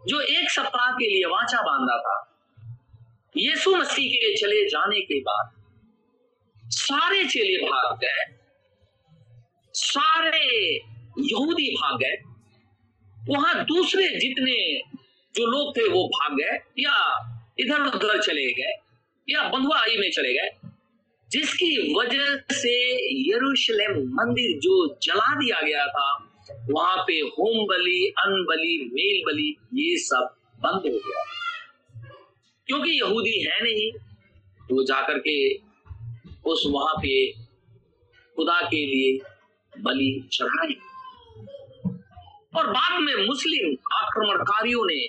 जो 0.02 0.22
एक 0.22 0.50
सप्ताह 0.52 0.92
के 0.94 1.10
लिए 1.10 1.26
वाचा 1.28 1.62
बांधा 1.62 1.98
था, 2.00 2.18
यीशु 3.36 3.76
मसीह 3.76 4.10
के 4.14 4.36
चले 4.38 4.66
जाने 4.70 5.02
के 5.02 5.20
बाद 5.22 5.52
सारे 6.64 7.24
चेले 7.26 7.58
भाग 7.66 7.98
गए। 7.98 8.26
सारे 9.74 10.48
यहूदी 11.22 11.70
भाग 11.72 12.00
गए। 12.00 12.18
वहाँ 13.18 13.64
दूसरे 13.66 14.08
जितने 14.20 14.56
जो 15.36 15.46
लोग 15.46 15.76
थे 15.78 15.88
वो 15.90 16.08
भाग 16.08 16.38
गए 16.38 16.58
या 16.80 16.96
इधर 17.60 17.82
उधर 17.96 18.22
चले 18.22 18.52
गए 18.52 18.74
या 19.28 19.44
बंधुआई 19.50 19.98
में 19.98 20.10
चले 20.12 20.34
गए, 20.34 20.50
जिसकी 21.30 21.94
वजह 21.94 22.56
से 22.56 22.74
यरूशलेम 23.32 24.00
मंदिर 24.14 24.58
जो 24.60 24.76
जला 25.04 25.34
दिया 25.36 25.62
गया 25.62 25.86
था, 25.88 26.08
वहाँ 26.72 26.98
पे 26.98 27.20
होम 27.20 27.66
बलि, 27.68 28.14
अन्न 28.18 28.44
बलि, 28.44 28.90
मेल 28.94 29.22
बलि, 29.26 29.56
ये 29.74 29.98
सब 29.98 30.36
बंद 30.60 30.82
हो 30.86 30.98
गया। 30.98 31.24
क्योंकि 32.68 32.92
यहूदी 32.92 33.40
है 33.44 33.64
नहीं 33.64 33.92
तो 34.62 34.84
जाकर 34.84 35.20
के 35.20 35.38
उस 36.46 36.64
वहाँ 36.68 36.94
पे 36.96 37.32
खुदा 38.38 38.62
के 38.62 38.86
लिए 38.86 39.20
बलि 39.74 40.30
चढ़ाए 40.32 40.74
और 42.56 42.68
बाद 42.68 43.02
में 43.02 43.28
मुस्लिम 43.28 43.78
आक्रमणकारियों 43.94 44.86
ने 44.86 45.06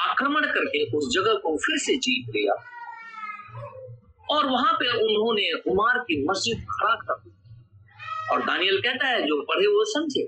आक्रमण 0.00 0.40
करके 0.40 0.96
उस 0.96 1.14
जगह 1.14 1.34
को 1.34 1.56
फिर 1.56 1.78
से 1.78 1.96
जीत 1.96 2.28
लिया। 2.28 2.54
और 4.30 4.46
वहाँ 4.46 4.72
पे 4.72 4.88
उन्होंने 4.88 5.52
उमार 5.52 5.98
की 5.98 6.24
मस्जिद 6.24 6.58
खड़ा 6.58 6.94
कर 6.94 7.14
दी। 7.14 7.30
और 8.32 8.46
दानियल 8.46 8.80
कहता 8.80 9.06
है, 9.06 9.22
जो 9.22 9.42
पढ़े 9.42 9.66
वो 9.66 9.84
समझे, 9.84 10.26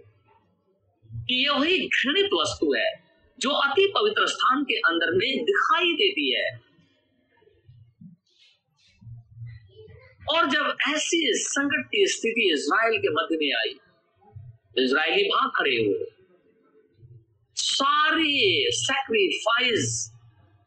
कि 1.15 1.45
यह 1.45 1.53
वही 1.53 1.79
घृणित 1.79 2.31
वस्तु 2.35 2.73
है, 2.73 3.05
जो 3.41 3.51
अति 3.51 3.93
पवित्र 3.97 4.27
स्थान 4.27 4.65
के 4.65 4.75
अंदर 4.75 5.11
में 5.11 5.45
दिखाई 5.45 5.93
देती 5.93 6.37
है। 6.37 6.73
और 10.35 10.47
जब 10.47 10.77
ऐसी 10.89 11.33
संकट 11.35 11.87
की 11.87 12.07
स्थिति 12.07 12.53
इसराइल 12.53 12.99
के 12.99 13.09
मध्य 13.09 13.37
में 13.37 13.57
आई 13.57 13.75
इसराइली 14.85 15.23
भाग 15.23 15.51
खड़े 15.59 15.71
हुए। 15.71 16.12
सारे 17.83 18.67
सैक्रिफाइस 18.71 20.12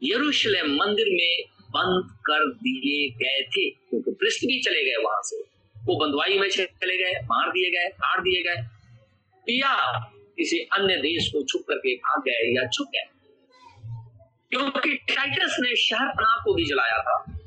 यरूशलेम 0.04 0.76
मंदिर 0.76 1.06
में 1.10 1.44
बंद 1.70 2.12
कर 2.12 2.54
दिए 2.54 3.10
गए 3.10 3.42
थे, 3.42 3.70
क्योंकि 3.70 4.12
पृष्ठ 4.12 4.40
भी 4.40 4.62
चले 4.62 4.86
गए 4.86 5.04
वहाँ 5.04 5.22
से। 5.24 5.38
वो 5.78 6.06
बंदवाई 6.06 6.40
में 6.40 6.50
चले 6.50 6.98
गए, 6.98 7.20
मार 7.24 7.50
दिए 7.50 7.72
गए, 7.72 7.90
काट 7.90 8.20
दिए 8.20 8.44
गए। 8.44 8.64
या 9.50 10.00
किसी 10.38 10.58
अन्य 10.58 10.96
देश 10.96 11.30
को 11.30 11.44
छुप 11.44 11.62
करके 11.62 11.96
भाग 11.96 12.20
गए 12.20 12.56
या 12.56 12.68
छुप 12.68 12.88
गए। 12.88 13.10
क्योंकि 14.50 14.94
टाइटस 14.94 15.58
ने 15.60 15.76
शहर 15.76 16.08
पनाह 16.08 16.44
को 16.44 16.54
भी 16.54 16.66
जलाया 16.66 16.98
था। 16.98 17.40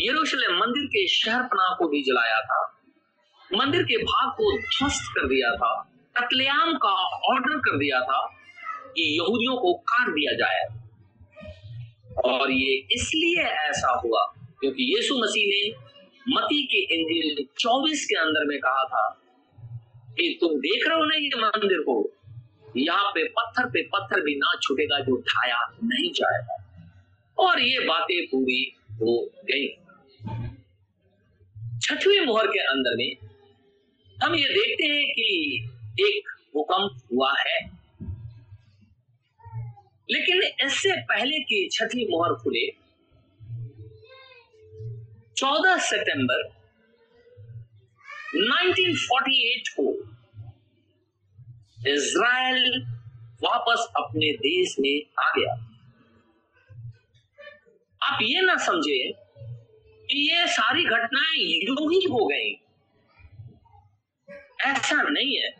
यरूशलेम 0.00 0.58
मंदिर 0.58 0.86
के 0.86 1.08
शहर 1.08 1.42
पनाह 1.42 1.74
को 1.74 1.88
भी 1.88 2.02
जलाया 2.02 2.40
था। 2.40 2.80
मंदिर 3.54 3.82
के 3.82 3.96
भाग 3.96 4.30
को 4.30 4.58
ध्वस्त 4.58 5.14
कर 5.14 5.26
दिया 5.26 5.56
था। 5.56 5.90
कतलेआम 6.16 6.74
का 6.74 6.92
ऑर्डर 7.08 7.56
कर 7.56 7.76
दिया 7.76 8.00
था। 8.00 8.33
कि 8.96 9.16
यहूदियों 9.18 9.56
को 9.56 9.74
काट 9.74 10.08
दिया 10.08 10.32
जाए। 10.32 10.84
और 12.24 12.50
ये 12.50 12.86
इसलिए 12.92 13.42
ऐसा 13.42 14.00
हुआ 14.04 14.34
क्योंकि 14.60 14.96
यीशु 14.96 15.18
मसीह 15.18 15.46
ने 15.46 15.84
मती 16.28 16.62
के 16.62 16.78
इंजिल 16.94 17.46
24 17.58 18.04
के 18.04 18.14
अंदर 18.14 18.44
में 18.44 18.58
कहा 18.58 18.84
था 18.84 19.20
कि 20.10 20.38
तुम 20.40 20.58
देख 20.58 20.88
रहे 20.88 20.98
हो 20.98 21.04
ना 21.04 21.14
ये 21.14 21.30
मंदिर 21.36 21.78
को? 21.78 22.10
यहाँ 22.76 23.10
पे 23.10 23.24
पत्थर 23.24 23.66
पे 23.66 23.82
पत्थर 23.82 24.20
भी 24.20 24.34
ना 24.34 24.58
छूटेगा 24.62 24.98
जो 25.00 25.16
ढाया 25.16 25.76
नहीं 25.84 26.10
जाएगा। 26.12 26.56
और 27.38 27.60
ये 27.60 27.80
बातें 27.80 28.26
पूरी 28.26 28.72
हो 28.92 29.30
गई। 29.44 29.68
छठवीं 31.82 32.20
मोहर 32.20 32.46
के 32.46 32.58
अंदर 32.58 32.96
में 32.96 33.16
हम 34.24 34.34
ये 34.34 34.48
देखते 34.48 34.86
हैं 34.86 35.04
कि 35.04 35.28
एक 36.00 36.28
भूकंप 36.54 37.02
हुआ 37.12 37.34
है। 37.38 37.83
लेकिन 40.10 40.66
इससे 40.66 41.00
पहले 41.00 41.38
की 41.38 41.68
छठी 41.72 42.06
मोहर 42.06 42.34
खुले। 42.34 42.66
14 45.36 45.78
सितंबर 45.78 46.64
1948 48.36 49.68
को 49.68 49.92
इज़राइल 51.86 52.86
वापस 53.44 53.92
अपने 53.96 54.32
देश 54.32 54.76
में 54.80 55.02
आ 55.20 55.30
गया। 55.30 55.52
आप 58.02 58.18
ये 58.22 58.40
ना 58.40 58.56
समझे 58.56 59.12
कि 60.06 60.32
ये 60.32 60.46
सारी 60.46 60.84
घटनाएँ 60.84 61.60
यूँ 61.64 61.92
ही 61.92 62.08
हो 62.10 62.26
गई। 62.26 62.60
ऐसा 64.60 65.02
नहीं 65.02 65.36
है। 65.36 65.50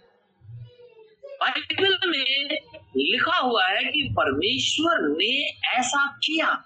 बाइबल 1.27 1.99
में 2.07 2.51
लिखा 2.97 3.39
हुआ 3.39 3.67
है 3.67 3.85
कि 3.85 4.09
परमेश्वर 4.13 5.17
ने 5.19 5.49
ऐसा 5.79 6.07
किया। 6.07 6.65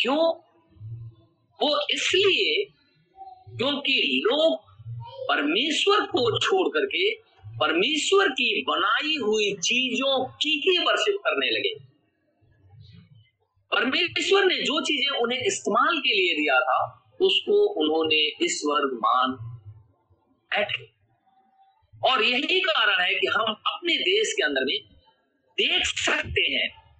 क्यों? 0.00 0.34
वो 1.62 1.86
इसलिए 1.90 2.64
क्योंकि 3.56 4.22
लोग 4.26 4.60
परमेश्वर 5.28 6.00
को 6.00 6.38
छोड़ 6.38 6.68
करके 6.68 7.14
परमेश्वर 7.58 8.28
की 8.28 8.62
बनाई 8.62 9.16
हुई 9.16 9.52
चीज़ों 9.52 10.24
की 10.24 10.62
ही 10.66 10.78
वर्षिप 10.78 11.14
करने 11.16 11.50
लगे। 11.50 11.74
परमेश्वर 13.72 14.44
ने 14.44 14.54
जो 14.54 14.80
चीज़ें 14.80 15.18
उन्हें 15.18 15.38
इस्तेमाल 15.38 15.98
के 15.98 16.14
लिए 16.14 16.34
दिया 16.34 16.60
था, 16.60 17.10
उसको 17.20 17.66
उन्होंने 17.66 18.44
ईश्वर 18.44 18.94
मान 18.94 19.32
बैठे। 20.56 20.96
और 22.04 22.22
यही 22.22 22.60
कारण 22.60 23.04
है 23.04 23.14
कि 23.14 23.26
हम 23.26 23.44
अपने 23.44 23.94
देश 23.94 24.32
के 24.32 24.44
अंदर 24.44 24.64
में 24.64 24.95
देख 25.58 25.86
सकते 25.86 26.40
हैं। 26.40 26.96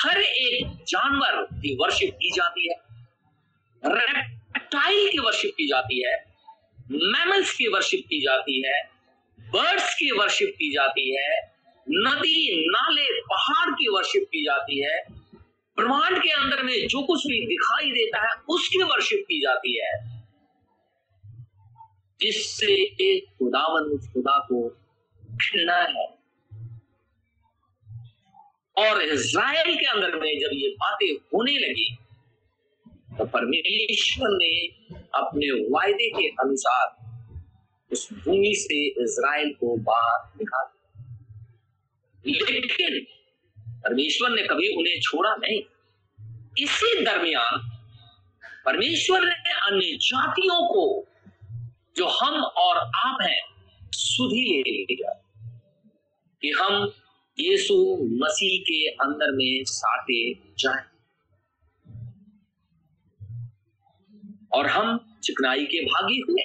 हर 0.00 0.20
एक 0.20 0.84
जानवर 0.88 1.42
की 1.42 1.74
वर्शिप 1.74 2.14
की 2.14 2.30
जाती 2.30 2.72
है। 2.72 2.76
रेप्टाइल 3.86 5.08
की 5.12 5.18
वर्शिप 5.18 5.50
की 5.50 5.66
जाती 5.66 6.06
है। 6.06 6.24
मैमल्स 6.92 7.54
की 7.54 7.66
वर्शिप 7.68 8.00
की 8.00 8.20
जाती 8.20 8.68
है। 8.68 8.82
बर्ड्स 9.40 9.94
की 9.94 10.10
वर्शिप 10.10 10.48
की 10.48 10.72
जाती 10.72 11.16
है। 11.16 11.40
नदी, 11.90 12.66
नाले, 12.68 13.20
पहाड़ 13.20 13.70
की 13.70 13.88
वर्शिप 13.88 14.22
की 14.22 14.44
जाती 14.44 14.84
है। 14.84 15.04
ब्रह्मांड 15.76 16.18
के 16.18 16.30
अंदर 16.30 16.62
में 16.62 16.88
जो 16.88 17.02
कुछ 17.02 17.26
भी 17.26 17.46
दिखाई 17.46 17.90
देता 17.90 18.28
है, 18.28 18.34
उसकी 18.48 18.82
वर्शिप 18.82 19.22
की 19.22 19.40
जाती 19.40 19.84
है। 19.84 20.22
जिससे 22.20 22.86
खुदावन 23.20 24.12
खुदा 24.12 24.38
को 24.38 24.68
घृणा 25.30 25.76
है। 25.76 26.15
और 28.78 29.02
इज़राइल 29.02 29.76
के 29.76 29.86
अंदर 29.86 30.16
में 30.16 30.38
जब 30.40 30.50
ये 30.52 30.68
बातें 30.68 31.12
होने 31.34 31.58
लगी 31.58 31.98
तो 33.18 33.24
परमेश्वर 33.24 34.28
ने 34.30 34.54
अपने 35.14 35.50
वायदे 35.70 36.08
के 36.10 36.28
अनुसार 36.28 36.96
उस 37.92 38.08
भूमि 38.12 38.52
से 38.56 38.86
इज़राइल 39.02 39.52
को 39.52 39.76
बाहर 39.76 40.28
निकाल 40.36 40.66
लेकिन 42.26 43.06
परमेश्वर 43.84 44.30
ने 44.30 44.42
कभी 44.42 44.68
उन्हें 44.76 45.00
छोड़ा 45.00 45.34
नहीं। 45.36 45.60
इसी 46.58 47.04
दरमियान 47.04 47.58
परमेश्वर 48.64 49.24
ने 49.24 49.52
अन्य 49.52 49.96
जातियों 50.02 50.60
को, 50.68 51.06
जो 51.96 52.06
हम 52.06 52.34
और 52.42 52.76
आप 52.76 53.18
हैं 53.22 53.40
सुधी 53.92 54.62
ले 54.62 54.70
लिया 54.70 55.12
कि 56.42 56.50
हम 56.50 56.92
यीशु 57.38 57.74
मसीह 58.20 58.58
के 58.62 58.86
अंदर 59.04 59.32
में 59.32 59.64
साते 59.66 60.18
जाए। 60.58 60.84
और 64.52 64.66
हम 64.66 64.98
चिकनाई 65.24 65.64
के 65.64 65.80
भागी 65.84 66.20
हुए 66.20 66.44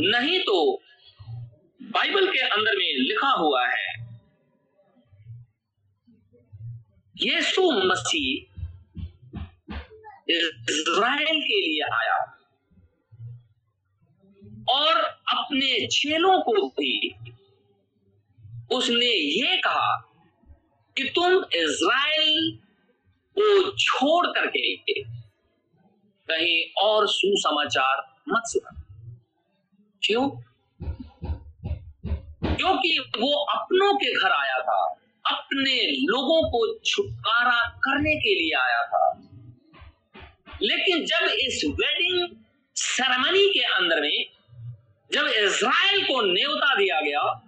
नहीं 0.00 0.38
तो 0.40 0.56
बाइबल 1.90 2.26
के 2.26 2.40
अंदर 2.40 2.76
में 2.76 2.92
लिखा 2.98 3.30
हुआ 3.32 3.66
है, 3.66 3.94
यीशु 7.16 7.70
मसीह 7.84 8.54
इज़राइल 10.30 11.40
के 11.40 11.60
लिए 11.60 11.82
आया 11.90 12.18
और 14.70 15.00
अपने 15.32 15.86
चेलों 15.88 16.40
को 16.42 16.66
भी 16.70 17.14
उसने 18.72 19.40
ये 19.46 19.56
कहा 19.56 20.12
कि 20.96 21.04
तुम 21.14 21.32
इज़राइल 21.54 22.58
को 23.38 23.70
छोड़ 23.70 24.26
करके 24.26 24.76
कहीं 26.30 26.82
और 26.82 27.08
सुसमाचार 27.08 28.20
मत 28.28 28.42
सुना। 28.44 28.82
क्यों? 30.02 30.30
क्योंकि 32.54 32.98
वो 33.18 33.44
अपनों 33.44 33.94
के 33.94 34.22
घर 34.22 34.30
आया 34.30 34.58
था, 34.58 35.00
अपने 35.30 35.90
लोगों 35.90 36.50
को 36.50 36.78
छुटकारा 36.78 37.68
करने 37.68 38.14
के 38.14 38.34
लिए 38.34 38.58
आया 38.58 38.86
था। 38.86 39.20
लेकिन 40.62 41.04
जब 41.04 41.26
इस 41.26 41.62
वेडिंग 41.66 42.36
सेरेमनी 42.76 43.46
के 43.48 43.60
अंदर 43.60 44.00
में, 44.00 44.26
जब 45.12 45.26
इज़राइल 45.26 46.04
को 46.04 46.22
न्योता 46.22 46.74
दिया 46.74 47.00
गया 47.00 47.45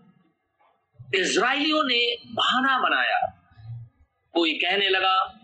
इसराइलियों 1.14 1.83
ने 1.85 2.16
बहाना 2.27 2.79
बनाया। 2.79 3.35
कोई 4.35 4.53
कहने 4.53 4.88
लगा, 4.88 5.35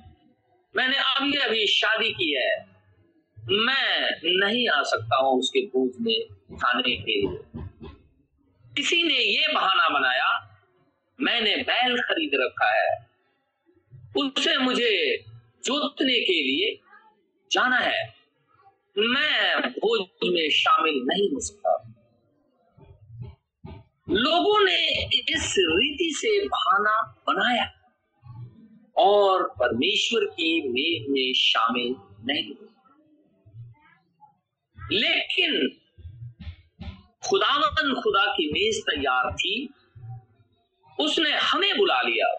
मैंने 0.76 0.96
अभी 0.96 1.36
अभी 1.36 1.66
शादी 1.66 2.10
की 2.10 2.34
है। 2.34 2.74
मैं 3.50 4.10
नहीं 4.24 4.68
आ 4.68 4.82
सकता 4.82 5.16
हूँ 5.16 5.38
उसके 5.38 5.60
भूत 5.60 5.92
में 6.00 6.20
खाने 6.56 6.96
के 6.96 7.20
लिए। 7.20 7.38
किसी 8.76 9.02
ने 9.02 9.14
ये 9.14 9.54
बहाना 9.54 9.88
बनाया, 9.88 10.58
मैंने 11.20 11.56
बैल 11.56 11.96
खरीद 11.98 12.30
रखा 12.34 12.70
है। 12.80 13.14
उससे 14.16 14.56
मुझे 14.56 15.24
जोतने 15.64 16.14
के 16.14 16.42
लिए 16.42 16.80
जाना 17.52 17.76
है। 17.76 18.14
मैं 18.98 19.62
भोज 19.70 20.00
में 20.24 20.50
शामिल 20.50 20.94
नहीं 20.94 21.28
हो 21.28 21.40
सकता। 21.40 21.93
लोगों 24.10 24.64
ने 24.64 25.04
इस 25.06 25.54
रीति 25.58 26.12
से 26.16 26.48
बहाना 26.48 27.22
बनाया 27.26 27.72
और 28.96 29.48
परमेश्वर 29.48 30.24
की 30.24 30.68
मेघ 30.68 31.10
में 31.10 31.32
शामिल 31.32 31.94
नहीं 32.24 32.54
हुए। 32.54 32.68
लेकिन 34.92 35.80
खुदावन 37.28 37.94
खुदा 38.02 38.32
की 38.32 38.52
मेज 38.52 38.82
तैयार 38.82 39.32
थी, 39.34 39.74
उसने 41.00 41.30
हमें 41.30 41.76
बुला 41.76 42.02
लिया। 42.02 42.34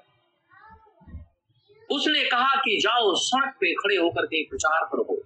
उसने 1.92 2.26
कहा 2.26 2.56
कि 2.56 2.80
जाओ, 2.82 3.16
सड़क 3.16 3.54
पे 3.54 3.74
खड़े 3.74 3.96
होकर 3.96 4.26
के 4.26 4.44
प्रचार 4.44 4.86
करो। 4.86 5.22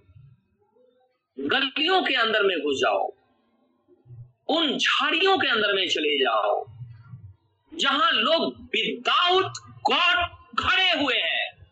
गलियों 1.48 2.02
के 2.02 2.14
अंदर 2.14 2.42
में 2.42 2.58
घुस 2.58 2.76
जाओ। 2.76 3.19
उन 4.50 4.78
झाड़ियों 4.78 5.38
के 5.38 5.48
अंदर 5.48 5.72
में 5.72 5.88
चले 5.88 6.18
जाओ, 6.18 6.66
जहाँ 7.74 8.12
लोग 8.12 8.54
विदाउट 8.62 9.44
गॉड 9.90 10.26
खड़े 10.58 10.90
हुए 10.90 11.14
हैं। 11.14 11.66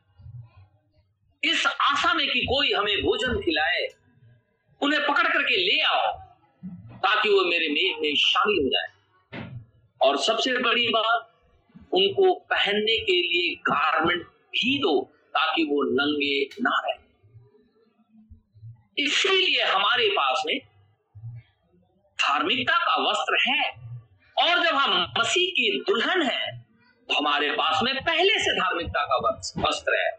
इस 1.45 1.67
आशा 1.67 2.15
में 2.15 2.31
कि 2.31 2.41
कोई 2.41 2.73
हमें 2.73 3.03
भोजन 3.03 3.41
खिलाए, 3.41 3.89
उन्हें 4.83 5.03
पकड़ 5.03 5.29
करके 5.29 5.57
ले 5.57 5.83
आओ, 5.83 6.13
ताकि 6.97 7.29
वो 7.29 7.45
मेरे 7.45 7.69
मेघ 7.69 8.03
में 8.03 8.15
शामिल 8.15 8.63
हो 8.63 8.69
जाए। 8.69 8.89
और 10.03 10.17
सबसे 10.17 10.59
बड़ी 10.59 10.89
बात, 10.89 11.35
उनको 11.93 12.35
पहनने 12.35 12.99
के 12.99 13.23
लिए 13.23 13.55
गारमेंट 13.55 14.23
भी 14.27 14.79
दो, 14.79 15.05
ताकि 15.29 15.65
वो 15.65 15.83
नंगे 15.83 16.49
ना 16.63 16.83
रहे। 16.87 17.09
इसीलिए 19.05 19.63
हमारे 19.63 20.09
पास 20.09 20.43
में 20.47 20.61
धार्मिकता 22.19 22.77
का 22.79 22.95
वस्त्र 23.03 23.39
है। 23.43 23.63
और 24.37 24.65
जब 24.65 24.75
हम 24.75 24.93
मसीह 25.19 25.51
की 25.53 25.71
दुल्हन 25.87 26.23
है 26.23 26.47
तो 27.09 27.15
हमारे 27.15 27.51
पास 27.53 27.81
में 27.83 27.95
पहले 27.97 28.39
से 28.41 28.53
धार्मिकता 28.55 29.05
का 29.05 29.17
वस्त्र 29.61 29.93
है। 29.97 30.11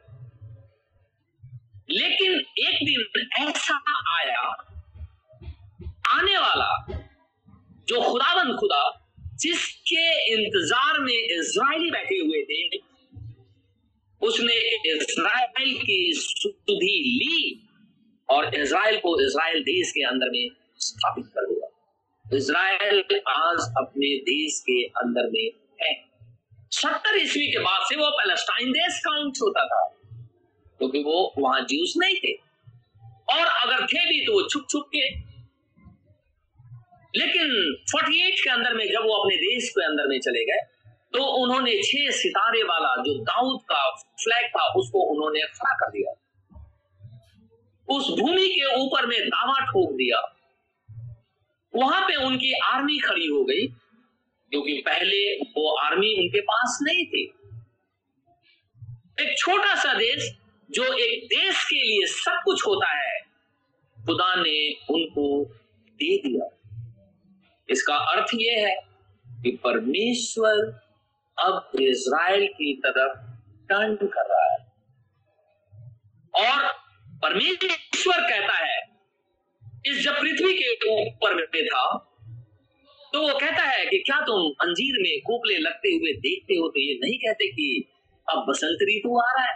लेकिन 1.92 2.32
एक 2.60 2.76
दिन 2.86 3.00
ऐसा 3.40 3.76
आया, 4.16 4.42
आने 6.10 6.38
वाला, 6.38 6.70
जो 7.88 8.02
खुदाबंद 8.02 8.56
खुदा, 8.60 8.84
जिसके 9.38 10.06
इंतज़ार 10.34 11.00
में 11.00 11.14
इज़राइली 11.14 11.90
बैठे 11.92 12.18
हुए 12.18 12.42
थे, 12.44 12.62
उसने 14.22 14.56
इज़राइल 14.88 15.74
की 15.80 16.00
सुधि 16.16 16.98
ली 17.14 17.40
और 18.30 18.56
इज़राइल 18.56 18.98
को 18.98 19.20
इज़राइल 19.22 19.62
देश 19.64 19.92
के 19.92 20.04
अंदर 20.06 20.30
में 20.30 20.46
स्थापित 20.80 21.26
कर 21.36 21.46
दिया। 21.46 21.59
इज़राइल 22.34 23.00
आज 23.28 23.60
अपने 23.78 24.18
देश 24.18 24.60
के 24.60 24.84
अंदर 24.84 25.30
में 25.30 25.52
है। 25.82 25.94
सत्तर 26.72 27.18
ईस्वी 27.18 27.48
के 27.48 27.60
बाद 27.60 27.82
से 27.82 27.96
वो 27.96 28.10
पैलेस्टाइन 28.10 28.72
देश 28.72 29.00
काउंट 29.00 29.38
होता 29.42 29.63
था, 29.65 29.80
क्योंकि 30.80 31.04
तो 31.04 31.10
वो 31.10 31.34
वहाँ 31.39 31.62
जूस 31.62 31.94
नहीं 31.98 32.15
थे। 32.15 32.34
और 33.34 33.46
अगर 33.46 33.86
थे 33.86 34.06
भी 34.06 34.26
तो 34.26 34.34
वो 34.34 34.48
छुप 34.48 34.65
छुप 34.70 34.86
के। 34.96 35.10
लेकिन 37.15 37.76
48 37.89 38.42
के 38.44 38.50
अंदर 38.50 38.74
में 38.74 38.86
जब 38.92 39.02
वो 39.02 39.13
अपने 39.13 39.36
देश 39.38 39.70
के 39.70 39.86
अंदर 39.86 40.08
में 40.08 40.20
चले 40.20 40.46
गए 40.46 40.62
तो 41.13 41.26
उन्होंने 41.44 41.72
छह 41.72 42.10
सितारे 42.12 42.63
वाला 42.63 42.96
जो 42.96 43.24
दाऊद 43.24 43.62
का 43.62 43.89
फ्लैग 43.96 44.48
था, 44.48 44.74
उसको 44.74 45.00
उन्होंने 45.12 45.39
खड़ा 45.39 45.76
कर 45.76 45.92
दिया। 45.92 46.12
उस 47.89 48.20
भूमि 48.20 48.48
के 48.48 48.76
ऊपर 48.76 49.06
में 49.06 49.20
दावा 49.30 49.65
ठोक 49.65 49.92
दिया। 49.92 50.36
वहाँ 51.75 52.01
पे 52.08 52.15
उनकी 52.15 52.53
आर्मी 52.53 52.99
खड़ी 52.99 53.27
हो 53.27 53.43
गई, 53.43 53.67
क्योंकि 54.51 54.84
पहले 54.86 55.36
वो 55.36 55.77
आर्मी 55.77 56.13
उनके 56.19 56.41
पास 56.41 56.79
नहीं 56.82 57.05
थी। 57.05 57.34
एक 59.19 59.38
छोटा 59.38 59.75
सा 59.75 59.93
देश, 59.93 60.38
जो 60.71 60.93
एक 60.93 61.25
देश 61.25 61.63
के 61.63 61.75
लिए 61.75 62.05
सब 62.05 62.41
कुछ 62.45 62.67
होता 62.67 62.91
है, 62.91 63.19
खुदा 64.05 64.36
ने 64.36 64.73
उनको 64.89 65.45
दे 65.89 66.17
दिया। 66.17 66.55
इसका 67.69 67.95
अर्थ 67.95 68.27
यह 68.36 68.67
है 68.67 68.75
कि 69.43 69.60
परमेश्वर 69.63 70.82
अब 71.39 71.71
इज़राइल 71.82 72.47
की 72.47 72.82
तरफ़ 72.86 73.17
टर्न 73.69 73.95
कर 73.95 74.29
रहा 74.29 74.53
है। 74.53 74.69
और 76.45 76.71
परमेश्वर 77.10 78.29
कहता 78.29 78.53
है 78.53 78.88
इस 79.86 80.04
जब 80.04 80.20
पृथ्वी 80.20 80.54
के 80.54 80.70
ऊपर 80.92 81.46
था 81.65 81.86
तो 83.13 83.22
वो 83.22 83.38
कहता 83.39 83.63
है 83.63 83.86
कि 83.86 83.98
क्या 84.00 84.20
तुम 84.22 84.50
अंजीर 84.62 84.98
में 85.02 85.20
कोपले 85.22 85.58
लगते 85.58 85.89
हुए 85.89 86.12
देखते 86.20 86.56
हो 86.56 86.68
तो 86.68 86.80
ये 86.80 86.94
नहीं 86.96 87.18
कहते 87.18 87.48
कि 87.48 87.68
अब 88.28 88.46
बसंत 88.50 88.84
ऋतु 88.89 89.18
आ 89.20 89.32
रहा 89.32 89.46
है। 89.46 89.56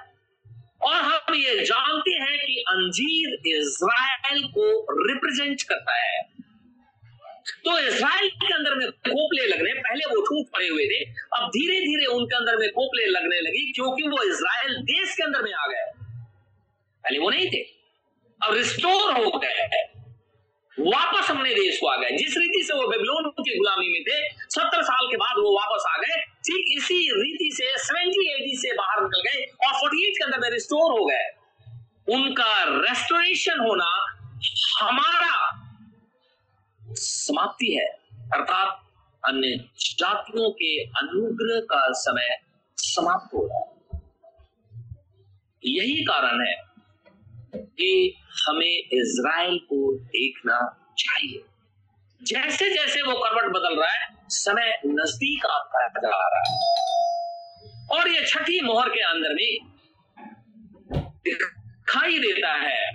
और 0.83 0.95
हम 0.95 1.35
ये 1.35 1.65
जानते 1.65 2.11
हैं 2.11 2.39
कि 2.39 2.63
अंजीर 2.69 3.37
इज़राइल 3.47 4.43
को 4.43 4.65
रिप्रेजेंट 5.07 5.61
करता 5.61 5.95
है। 5.95 6.21
तो 7.65 7.77
इसराइल 7.79 8.29
के 8.29 8.53
अंदर 8.53 8.75
में 8.75 8.89
कोपले 8.89 9.45
लगने, 9.47 9.73
पहले 9.73 10.05
वो 10.05 10.21
ठूट 10.21 10.51
पड़े 10.53 10.67
हुए 10.67 10.85
थे, 10.85 10.99
अब 11.37 11.49
धीरे 11.49 11.79
धीरे 11.79 12.05
उनके 12.05 12.35
अंदर 12.35 12.57
में 12.57 12.69
कोपले 12.69 13.05
लगने 13.05 13.41
लगी 13.41 13.71
क्योंकि 13.71 14.07
वो 14.07 14.23
इसराइल 14.23 14.75
देश 14.83 15.15
के 15.15 15.23
अंदर 15.23 15.43
में 15.43 15.53
आ 15.53 15.67
गए। 15.67 15.85
पहले 17.03 17.19
वो 17.19 17.29
नहीं 17.29 17.47
थे, 17.47 17.61
अब 18.41 18.53
रिस्टोर 18.53 19.11
हो 19.13 19.37
गए। 19.37 19.91
वापस 20.79 21.29
अपने 21.31 21.53
देश 21.55 21.77
को 21.79 21.87
आ 21.87 21.95
गए 21.95 22.15
जिस 22.17 22.37
रीति 22.37 22.63
से 22.63 22.73
वो 22.73 22.87
बेबलोन 22.87 23.29
की 23.29 23.57
गुलामी 23.57 23.89
में 23.89 24.01
थे, 24.03 24.17
सत्तर 24.49 24.81
साल 24.83 25.07
के 25.07 25.17
बाद 25.17 25.37
वो 25.37 25.51
वापस 25.57 25.83
आ 25.89 25.97
गए। 25.97 26.15
ठीक 26.45 26.77
इसी 26.77 26.95
रीति 27.11 27.49
से 27.55 27.67
सेवेंटी 27.77 28.33
एडी 28.33 28.55
से 28.57 28.73
बाहर 28.73 29.01
निकल 29.01 29.21
गए 29.21 29.43
और 29.67 29.73
फोर्टी 29.73 30.07
एट 30.07 30.17
के 30.17 30.23
अंदर 30.25 30.51
रिस्टोर 30.51 30.99
हो 30.99 31.05
गए। 31.05 31.25
उनका 32.15 32.63
रेस्टोरेशन 32.63 33.59
होना 33.59 33.91
हमारा 34.79 35.35
समाप्ति 36.81 37.73
है। 37.73 37.85
अर्थात 38.33 38.79
अन्य 39.23 39.55
जातियों 39.79 40.51
के 40.51 40.73
अनुग्रह 40.83 41.59
का 41.59 41.81
समय 41.91 42.37
समाप्त 42.77 43.33
हो 43.33 43.47
रहा 43.47 43.59
है। 43.59 44.01
यही 45.65 46.03
कारण 46.03 46.47
है 46.47 46.53
कि 47.55 48.15
हमें 48.47 48.89
इज़राइल 48.93 49.57
को 49.57 49.97
देखना 49.97 50.79
चाहिए। 50.97 51.43
जैसे 52.23 52.69
जैसे 52.69 53.01
वो 53.01 53.13
करवट 53.13 53.51
बदल 53.51 53.75
रहा 53.79 53.91
है, 53.91 54.07
समय 54.29 54.81
नज़दीक 54.85 55.45
आता 55.45 55.87
जा 55.87 56.09
रहा 56.09 56.39
है। 56.39 56.83
और 57.91 58.07
ये 58.07 58.25
छठी 58.25 58.61
मोहर 58.61 58.89
के 58.89 59.01
अंदर 59.01 59.33
में 59.33 59.73
दिखाई 61.27 62.19
देता 62.19 62.53
है 62.53 62.91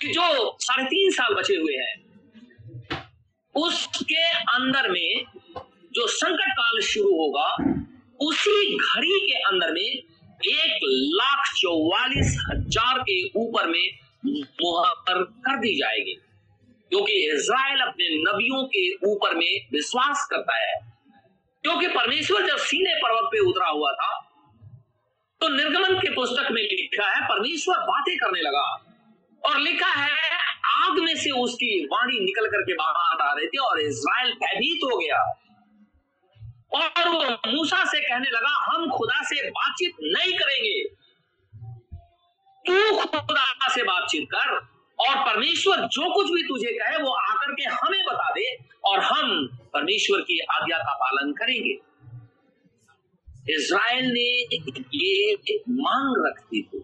कि 0.00 0.08
जो 0.08 0.56
साढ़े 0.60 0.84
तीन 0.84 1.10
साल 1.10 1.34
बचे 1.34 1.54
हुए 1.54 1.74
हैं, 1.74 2.10
उसके 3.54 4.30
अंदर 4.32 4.90
में 4.90 5.24
जो 5.92 6.06
संकट 6.06 6.52
काल 6.52 6.80
शुरू 6.80 7.08
होगा, 7.08 7.54
उसी 8.20 8.76
घड़ी 8.76 9.32
के 9.32 9.38
अंदर 9.38 9.72
में 9.72 10.02
एक 10.46 10.80
लाख 11.14 11.52
चौवालीस 11.56 12.36
हज़ार 12.50 12.98
के 13.00 13.22
ऊपर 13.40 13.66
में 13.66 13.86
मुहर 14.26 15.22
कर 15.22 15.56
दी 15.56 15.74
जाएगी। 15.78 16.14
क्योंकि 16.90 17.12
इज़राइल 17.32 17.80
अपने 17.80 18.08
नबियों 18.22 18.62
के 18.66 18.84
ऊपर 19.06 19.34
में 19.34 19.68
विश्वास 19.72 20.26
करता 20.30 20.56
है। 20.56 20.74
क्योंकि 21.64 21.88
परमेश्वर 21.88 22.46
जब 22.46 22.56
सीने 22.56 22.94
पर्वत 22.94 23.28
पे 23.32 23.38
उतरा 23.38 23.68
हुआ 23.68 23.92
था 23.92 24.16
तो 25.40 25.48
निर्गमन 25.48 25.94
के 25.94 26.14
पुस्तक 26.14 26.50
में 26.50 26.62
लिखा 26.62 27.06
है, 27.06 27.20
परमेश्वर 27.28 27.76
बातें 27.78 28.16
करने 28.16 28.40
लगा। 28.40 28.64
और 29.42 29.58
लिखा 29.58 29.88
है, 29.88 30.38
आग 30.82 30.98
में 30.98 31.14
से 31.16 31.30
उसकी 31.30 31.84
वाणी 31.84 32.18
निकल 32.20 32.46
करके 32.46 32.74
बाहर 32.74 33.22
आ 33.22 33.32
रही 33.32 33.46
थी 33.46 33.58
और 33.58 33.80
इज़राइल 33.80 34.32
भयभीत 34.32 34.84
हो 34.84 34.98
गया। 34.98 35.20
और 36.72 37.08
वो 37.08 37.52
मूसा 37.52 37.84
से 37.84 38.00
कहने 38.00 38.30
लगा, 38.30 38.64
हम 38.64 38.90
खुदा 38.90 39.22
से 39.22 39.50
बातचीत 39.50 39.92
नहीं 40.02 40.38
करेंगे। 40.38 40.88
तू 42.66 43.04
खुदा 43.18 43.74
से 43.74 43.82
बातचीत 43.82 44.28
कर 44.34 44.56
और 45.00 45.16
परमेश्वर 45.16 45.76
जो 45.76 46.14
कुछ 46.14 46.26
भी 46.26 46.42
तुझे 46.42 46.72
कहे, 46.72 47.02
वो 47.02 47.10
आकर 47.12 47.52
के 47.52 47.62
हमें 47.62 48.04
बता 48.04 48.30
दे 48.30 48.56
और 48.84 49.00
हम 49.00 49.46
परमेश्वर 49.72 50.20
की 50.20 50.38
आज्ञा 50.38 50.78
का 50.78 50.94
पालन 50.94 51.32
करेंगे। 51.32 51.78
इज़राइल 53.54 54.04
ने 54.04 54.56
ये 54.94 55.34
मांग 55.68 56.26
रखी 56.26 56.62
थी। 56.62 56.78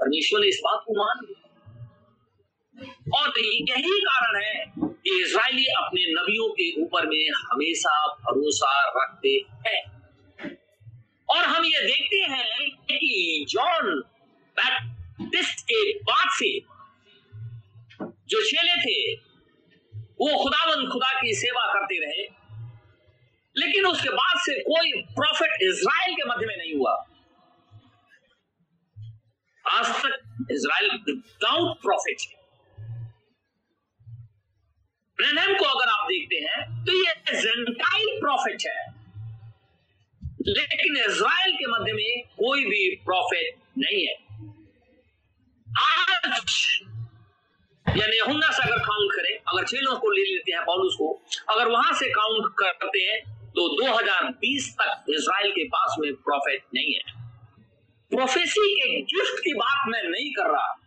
परमेश्वर 0.00 0.40
ने 0.40 0.46
इस 0.46 0.60
बात 0.64 0.80
को 0.86 1.04
मान 1.04 1.26
लिया। 1.26 1.45
और 3.14 3.32
यही 3.38 4.00
कारण 4.00 4.44
है 4.44 4.64
कि 4.78 5.24
इसराइली 5.24 5.66
अपने 5.66 6.12
नबियों 6.12 6.48
के 6.48 6.82
ऊपर 6.82 7.06
में 7.06 7.30
हमेशा 7.52 8.06
भरोसा 8.06 8.88
रखते 8.96 9.44
हैं। 9.66 9.96
और 11.28 11.44
हम 11.44 11.64
ये 11.64 11.86
देखते 11.86 12.16
हैं 12.16 12.70
कि 12.70 13.46
जॉन 13.48 14.02
बैप्टिस्ट 14.60 15.60
के 15.60 15.92
बाद 15.92 16.28
से 16.28 16.60
जो 18.28 18.50
चेले 18.50 18.82
थे, 18.82 19.14
वो 20.00 20.42
खुदावन 20.42 20.90
खुदा 20.90 21.20
की 21.20 21.34
सेवा 21.34 21.72
करते 21.72 22.06
रहे। 22.06 22.46
लेकिन 23.58 23.86
उसके 23.86 24.08
बाद 24.08 24.38
से 24.38 24.60
कोई 24.60 25.02
प्रॉफिट 25.02 25.50
इज़राइल 25.62 26.14
के 26.14 26.28
मध्य 26.28 26.46
में 26.46 26.56
नहीं 26.56 26.74
हुआ। 26.74 27.06
आज 29.70 29.86
तक 29.86 30.46
इज़राइल 30.50 30.90
विदाउट 30.90 31.76
प्रॉफिट 31.76 32.16
है। 32.20 32.45
ब्रैनम 35.18 35.58
को 35.58 35.64
अगर 35.64 35.90
आप 35.90 36.06
देखते 36.06 36.36
हैं 36.36 36.84
तो 36.84 36.92
ये 36.92 37.40
जेंटाइल 37.42 38.20
प्रॉफिट 38.20 38.62
है। 38.66 38.96
लेकिन 40.48 40.96
इज़राइल 40.96 41.52
के 41.52 41.66
मध्य 41.66 41.92
में 41.92 42.22
कोई 42.22 42.64
भी 42.64 42.94
प्रॉफिट 42.96 43.54
नहीं 43.78 44.06
है। 44.06 44.14
आज 45.66 46.42
यानी 47.98 48.18
हुन्ना 48.18 48.50
से 48.50 48.62
अगर 48.62 48.78
काउंट 48.78 49.12
करें, 49.12 49.38
अगर 49.48 49.64
चेलों 49.64 49.96
को 49.96 50.10
ले 50.10 50.22
लेते 50.22 50.52
हैं 50.52 50.62
पॉलुस 50.64 50.94
को, 50.94 51.22
अगर 51.48 51.68
वहाँ 51.68 51.92
से 51.92 52.06
काउंट 52.10 52.54
करते 52.58 52.98
हैं 52.98 53.20
तो 53.50 53.68
2020 53.76 54.76
तक 54.80 55.04
इज़राइल 55.08 55.50
के 55.50 55.64
पास 55.64 55.96
में 55.98 56.12
प्रॉफिट 56.14 56.64
नहीं 56.74 56.94
है। 56.94 57.32
प्रोफेसी 58.10 58.74
के 58.74 59.00
गिफ्ट 59.02 59.40
की 59.40 59.54
बात 59.54 59.88
मैं 59.88 60.02
नहीं 60.02 60.30
कर 60.30 60.50
रहा। 60.52 60.85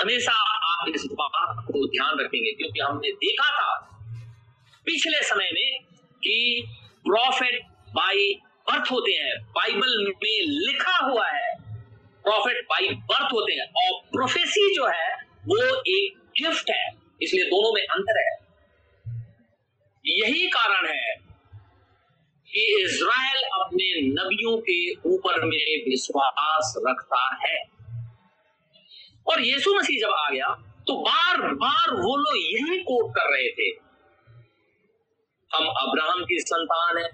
हमेशा 0.00 0.32
आप 0.32 0.88
इस 0.94 1.04
बात 1.12 1.64
को 1.66 1.86
ध्यान 1.86 2.18
रखेंगे, 2.20 2.52
क्योंकि 2.52 2.80
हमने 2.80 3.10
देखा 3.24 3.48
था 3.50 3.70
पिछले 4.86 5.22
समय 5.22 5.50
में 5.52 5.82
कि 6.22 6.64
प्रॉफिट 7.04 7.60
बाई 7.94 8.32
बर्थ 8.68 8.90
होते 8.92 9.12
हैं 9.12 9.36
बाइबल 9.50 10.06
में 10.06 10.40
लिखा 10.46 10.96
हुआ 10.98 11.26
है 11.26 11.48
प्रॉफिट 12.24 12.64
बाई 12.64 12.88
बर्थ 12.88 13.32
होते 13.32 13.52
हैं, 13.52 13.66
और 13.82 14.00
प्रोफेसी 14.12 14.74
जो 14.76 14.86
है, 14.86 15.14
वो 15.46 15.56
एक 15.88 16.18
गिफ्ट 16.38 16.70
है, 16.70 16.84
इसलिए 17.22 17.44
दोनों 17.44 17.72
में 17.74 17.82
अंतर 17.82 18.18
है। 18.18 18.34
यही 20.04 20.46
कारण 20.48 20.86
है 20.88 21.14
कि 22.48 22.62
इज़राइल 22.80 23.42
अपने 23.60 23.88
नबियों 24.10 24.56
के 24.60 24.78
ऊपर 25.10 25.44
में 25.44 25.84
विश्वास 25.84 26.74
रखता 26.86 27.22
है। 27.42 27.56
और 29.26 29.40
यीशु 29.40 29.74
मसीह 29.74 30.00
जब 30.00 30.12
आ 30.18 30.30
गया 30.30 30.66
तो 30.86 30.94
बार 30.94 31.54
बार 31.54 31.94
वो 31.94 32.16
लोग 32.16 32.36
यही 32.36 32.78
कोट 32.78 33.10
कर 33.10 33.32
रहे 33.32 33.48
थे। 33.48 33.90
हम 35.50 35.66
अब्राहम 35.66 36.24
की 36.24 36.38
संतान 36.40 36.98
है, 36.98 37.10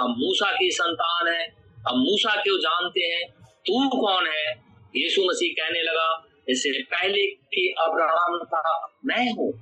हम 0.00 0.10
मूसा 0.10 0.52
की 0.52 0.70
संतान 0.70 1.28
है, 1.28 1.56
हम 1.88 1.98
मूसा 1.98 2.42
क्यों 2.42 2.58
जानते 2.58 3.00
हैं? 3.00 3.28
तू 3.38 3.88
कौन 3.88 4.26
है? 4.26 4.52
यीशु 4.96 5.22
मसीह 5.22 5.52
कहने 5.52 5.82
लगा, 5.82 6.26
इससे 6.48 6.82
पहले 6.82 7.26
कि 7.26 7.74
अब्राहम 7.80 8.38
था, 8.44 8.96
मैं 9.04 9.32
हूँ। 9.32 9.52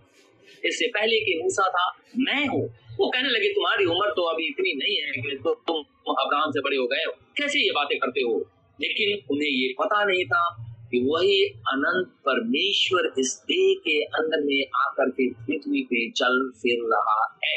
इससे 0.65 0.87
पहले 0.87 1.21
कि 1.21 1.41
मूसा 1.43 1.69
था, 1.69 1.99
मैं 2.19 2.47
हूँ। 2.47 2.69
वो 3.01 3.11
कहने 3.11 3.29
लगे, 3.29 3.49
तुम्हारी 3.49 3.85
उम्र 3.85 4.11
तो 4.11 4.23
अभी 4.23 4.47
इतनी 4.47 4.73
नहीं 4.75 4.97
है 4.97 5.13
कि 5.13 5.37
तो 5.45 5.55
तुम 5.55 6.15
अब्राहम 6.15 6.51
से 6.51 6.61
बड़े 6.61 6.77
हो 6.77 6.87
गए 6.87 7.05
हो। 7.07 7.13
कैसे 7.37 7.59
ये 7.59 7.71
बातें 7.71 7.99
करते 7.99 8.21
हो? 8.21 8.39
लेकिन 8.81 9.27
उन्हें 9.31 9.51
ये 9.51 9.75
पता 9.81 10.05
नहीं 10.05 10.25
था 10.25 10.68
कि 10.91 10.99
वही 11.07 11.39
अनंत 11.69 12.13
परमेश्वर 12.27 13.13
इस 13.19 13.33
देह 13.45 13.73
के 13.85 13.97
अंदर 14.19 14.45
में 14.45 14.61
आकर 14.79 15.11
के 15.11 15.29
पृथ्वी 15.41 15.83
पे 15.85 16.11
चल 16.13 16.39
फिर 16.61 16.87
रहा 16.93 17.23
है। 17.45 17.57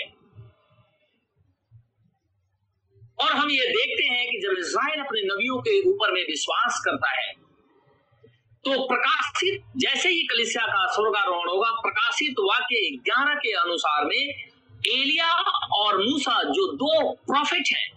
और 3.18 3.32
हम 3.32 3.50
ये 3.52 3.68
देखते 3.70 4.04
हैं 4.06 4.26
कि 4.30 4.40
जब 4.40 4.60
इज़राइल 4.60 5.00
अपने 5.00 5.22
नबियों 5.26 5.58
के 5.62 5.80
ऊपर 5.90 6.14
में 6.14 6.22
विश्वास 6.26 6.82
करता 6.86 7.10
है 7.12 7.30
तो 8.66 8.72
प्रकाशित, 8.88 9.62
जैसे 9.78 10.10
ही 10.10 10.22
कलिसिया 10.28 10.66
का 10.66 10.86
स्वर्गारोहण 10.94 11.48
होगा, 11.50 11.70
प्रकाशित 11.82 12.40
वाक्य 12.42 12.90
ग्यारह 13.06 13.36
के 13.36 13.52
अनुसार 13.60 14.06
में 14.06 14.24
एलिया 14.90 15.30
और 15.78 15.98
मूसा, 15.98 16.36
जो 16.44 16.66
दो 16.74 17.12
प्रॉफिट 17.26 17.72
हैं, 17.74 17.88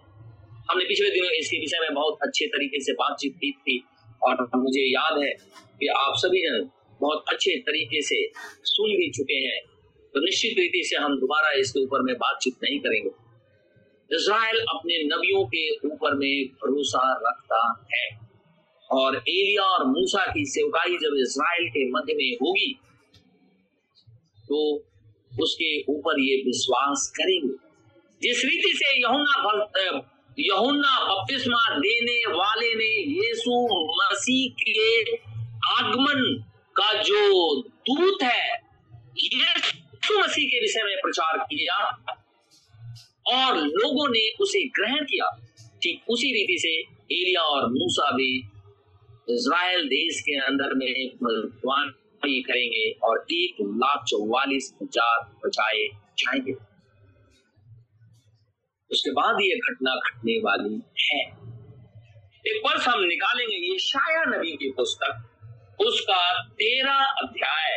हमने 0.70 0.84
पिछले 0.84 1.10
दिनों 1.10 1.30
इसके 1.30 1.58
विषय 1.60 1.80
में 1.80 1.94
बहुत 1.94 2.18
अच्छे 2.22 2.46
तरीके 2.46 2.80
से 2.80 2.92
बातचीत 2.92 3.34
की 3.34 3.50
थी। 3.60 3.76
और 4.24 4.48
मुझे 4.56 4.82
याद 4.82 5.18
है 5.22 5.32
कि 5.80 5.86
आप 5.96 6.14
सभी 6.16 6.40
जन 6.40 6.68
बहुत 7.00 7.24
अच्छे 7.28 7.56
तरीके 7.60 8.00
से 8.02 8.18
सुन 8.64 8.96
भी 8.96 9.10
चुके 9.10 9.38
हैं। 9.46 9.60
तो 10.14 10.20
निश्चित 10.20 10.58
रीति 10.58 10.82
से 10.84 10.96
हम 10.96 11.16
दोबारा 11.20 11.50
इसके 11.60 11.80
ऊपर 11.80 12.02
में 12.02 12.14
बातचीत 12.16 12.54
नहीं 12.64 12.78
करेंगे। 12.80 13.10
इज़राइल 14.10 14.60
अपने 14.70 15.02
नबियों 15.06 15.44
के 15.46 15.64
ऊपर 15.88 16.14
में 16.14 16.46
भरोसा 16.54 17.02
रखता 17.22 17.60
है। 17.92 18.06
और 18.90 19.16
एलिया 19.18 19.62
और 19.64 19.84
मूसा 19.86 20.24
की 20.26 20.44
सेवकाई 20.46 20.96
जब 20.96 21.14
इज़राइल 21.18 21.68
के 21.68 21.84
मध्य 21.90 22.14
में 22.14 22.30
होगी 22.42 22.72
तो 24.48 24.58
उसके 25.32 25.70
ऊपर 25.92 26.20
ये 26.20 26.36
विश्वास 26.46 27.12
करेंगे। 27.16 27.54
जिस 28.22 28.44
रीति 28.44 28.72
से 28.76 28.90
यहुना 29.00 29.32
यहुन्ना 30.38 30.92
बपतिस्मा 31.04 31.58
देने 31.76 32.16
वाले 32.28 32.74
ने 32.74 32.90
यीशु 33.10 33.58
मसीह 33.98 34.54
के 34.60 35.12
आगमन 35.72 36.22
का 36.76 36.92
जो 37.02 37.20
दूत 37.62 38.22
है, 38.22 38.56
यीशु 39.16 40.18
मसीह 40.18 40.46
के 40.46 40.60
विषय 40.60 40.82
में 40.84 40.96
प्रचार 41.02 41.38
किया 41.44 41.76
और 43.34 43.56
लोगों 43.56 44.08
ने 44.08 44.28
उसे 44.40 44.64
ग्रहण 44.70 45.04
किया। 45.04 45.30
ठीक 45.82 46.10
उसी 46.10 46.32
रीति 46.32 46.58
से 46.58 46.74
एलिया 47.14 47.42
और 47.42 47.70
मूसा 47.70 48.10
भी 48.10 48.32
इज़राइल 49.30 49.86
देश 49.86 50.20
के 50.20 50.38
अंदर 50.40 50.74
में 50.74 50.92
भगवान 51.22 51.94
करेंगे 52.22 52.90
और 53.04 53.26
एक 53.32 53.56
लाख 53.60 54.04
चौवालीस 54.04 54.72
हज़ार 54.82 55.18
बचाए 55.46 55.86
जाएँगे। 56.18 56.52
उसके 58.94 59.10
बाद 59.10 59.36
ये 59.40 59.56
घटना 59.58 59.92
घटने 60.00 60.34
वाली 60.38 60.74
है। 61.04 61.20
एक 62.46 62.62
वर्ष 62.66 62.88
हम 62.88 63.04
निकालेंगे, 63.04 63.56
ये 63.56 63.78
शाया 63.78 64.24
नबी 64.24 64.52
की 64.56 64.70
पुस्तक, 64.70 65.12
उसका 65.80 66.42
तेरह 66.42 67.04
अध्याय। 67.22 67.70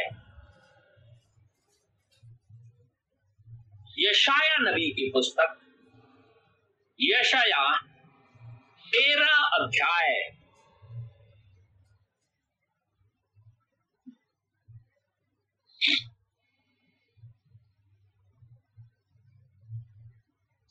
यशाया 4.00 4.58
नबी 4.58 4.90
की 4.92 5.10
पुस्तक, 5.10 5.58
यशाया 7.02 7.64
तेरह 8.88 9.38
अध्याय। 9.60 10.38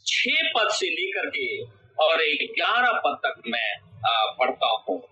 छह 0.06 0.48
पद 0.56 0.68
से 0.70 0.86
लेकर 0.86 1.30
के 1.30 1.62
और 2.04 2.16
ग्यारह 2.54 2.92
पद 2.92 3.18
तक 3.26 3.42
मैं 3.46 3.70
पढ़ता 4.38 4.84
हूँ। 4.88 5.02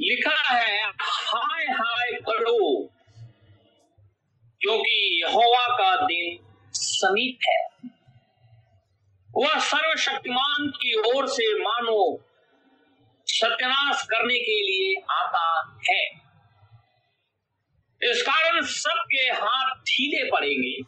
लिखा 0.00 0.54
है, 0.54 0.92
हाय 1.00 1.64
हाय 1.64 2.12
करो 2.12 2.86
क्योंकि 4.60 5.24
यहोवा 5.24 5.66
का 5.68 5.96
दिन 6.04 6.38
समीप 6.72 7.38
है। 7.48 7.90
वह 9.36 9.58
सर्वशक्तिमान 9.58 10.68
की 10.68 10.94
ओर 10.98 11.26
से 11.26 11.58
मानो 11.62 12.24
सत्यानाश 13.26 14.02
करने 14.02 14.34
के 14.34 14.62
लिए 14.62 15.00
आता 15.10 15.76
है। 15.90 16.27
इस 18.02 18.22
कारण 18.22 18.60
सबके 18.62 19.22
हाथ 19.22 19.74
ढीले 19.74 20.30
पड़ेंगे 20.30 20.80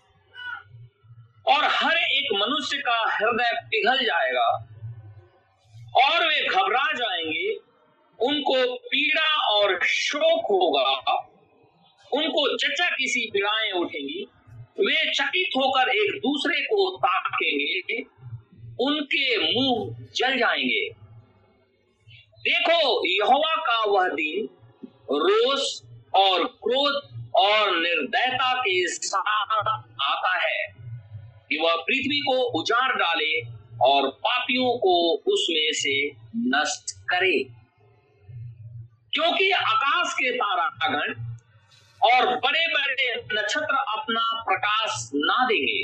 और 1.55 1.65
हर 1.65 1.97
एक 1.97 2.29
मनुष्य 2.35 2.79
का 2.79 3.17
हृदय 3.17 3.51
पिघल 3.65 4.05
जाएगा 4.05 4.67
और 6.05 6.27
वे 6.29 6.49
घबरा 6.49 6.93
जाएँगे। 6.93 7.55
उनको 8.23 8.75
पीड़ा 8.75 9.47
और 9.51 9.81
शोक 9.85 10.45
होगा। 10.45 11.13
उनको 12.13 12.57
चचा 12.57 12.89
किसी 12.89 13.31
पीड़ाएँ 13.31 13.73
उठेंगी। 13.73 14.27
वे 14.81 15.13
चकित 15.13 15.51
होकर 15.57 15.89
एक 15.89 16.19
दूसरे 16.19 16.61
को 16.61 16.97
ताकेंगे। 16.97 18.03
उनके 18.85 19.39
मुँह 19.39 20.07
जल 20.17 20.39
जाएँगे। 20.39 20.89
देखो, 22.41 23.07
यहोवा 23.07 23.55
का 23.57 23.85
वह 23.85 24.09
दिन 24.09 24.49
रोष 25.11 25.90
और 26.15 26.45
क्रोध 26.45 26.95
और 27.37 27.77
निर्दयता 27.77 28.55
के 28.55 28.87
साथ 28.87 29.53
आता 30.03 30.35
है 30.47 30.75
कि 31.49 31.59
वह 31.63 31.75
पृथ्वी 31.75 32.21
को 32.21 32.61
उजाड़ 32.61 32.93
डाले 32.93 33.41
और 33.83 34.09
पापियों 34.09 34.79
को 34.79 34.95
उसमें 35.33 35.73
से 35.73 35.95
नष्ट 36.37 36.91
करे। 37.09 37.39
क्योंकि 39.15 39.51
आकाश 39.51 40.13
के 40.13 40.31
तारागण 40.31 41.15
और 42.03 42.27
बड़े 42.27 42.67
बड़े 42.75 43.15
नक्षत्र 43.15 43.77
अपना 43.77 44.43
प्रकाश 44.43 45.11
ना 45.15 45.45
देंगे 45.45 45.81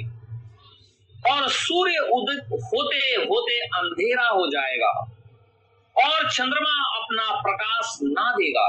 और 1.33 1.49
सूर्य 1.49 1.99
उदित 1.99 2.45
होते 2.45 2.99
होते 3.23 3.59
अंधेरा 3.61 4.29
हो 4.29 4.47
जाएगा 4.47 4.93
और 5.97 6.31
चंद्रमा 6.31 6.99
अपना 6.99 7.41
प्रकाश 7.41 7.99
ना 8.03 8.31
देगा। 8.31 8.69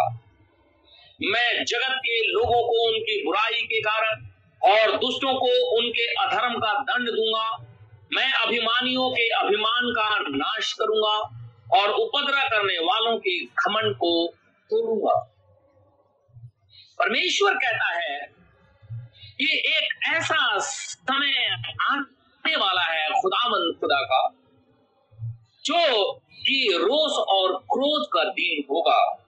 मैं 1.21 1.65
जगत 1.65 1.95
के 1.97 2.32
लोगों 2.32 2.62
को 2.63 2.88
उनकी 2.88 3.25
बुराई 3.25 3.62
के 3.62 3.80
कारण 3.82 4.25
और 4.62 4.97
दुष्टों 4.97 5.34
को 5.34 5.77
उनके 5.77 6.06
अधर्म 6.13 6.53
का 6.53 6.73
दंड 6.73 7.10
दूँगा। 7.10 7.47
मैं 8.13 8.32
अभिमानियों 8.34 9.10
के 9.12 9.27
अभिमान 9.30 9.91
का 9.91 10.19
नाश 10.19 10.73
करूँगा 10.73 11.17
और 11.80 11.89
उपद्रव 11.89 12.47
करने 12.47 12.77
वालों 12.80 13.17
के 13.17 13.45
घमंड 13.45 13.95
को 13.95 14.27
तोड़ूँगा। 14.69 15.15
परमेश्वर 16.99 17.53
कहता 17.53 17.89
है 17.93 18.19
कि 19.39 19.63
एक 19.67 20.08
ऐसा 20.08 20.58
समय 20.60 21.47
आने 21.91 22.56
वाला 22.56 22.84
है 22.84 23.10
खुदामंद 23.10 23.75
खुदा 23.80 24.01
का, 24.01 24.27
जो 25.65 26.13
कि 26.13 26.77
रोष 26.77 27.17
और 27.30 27.58
क्रोध 27.58 28.08
का 28.13 28.23
दिन 28.23 28.63
होगा। 28.71 29.23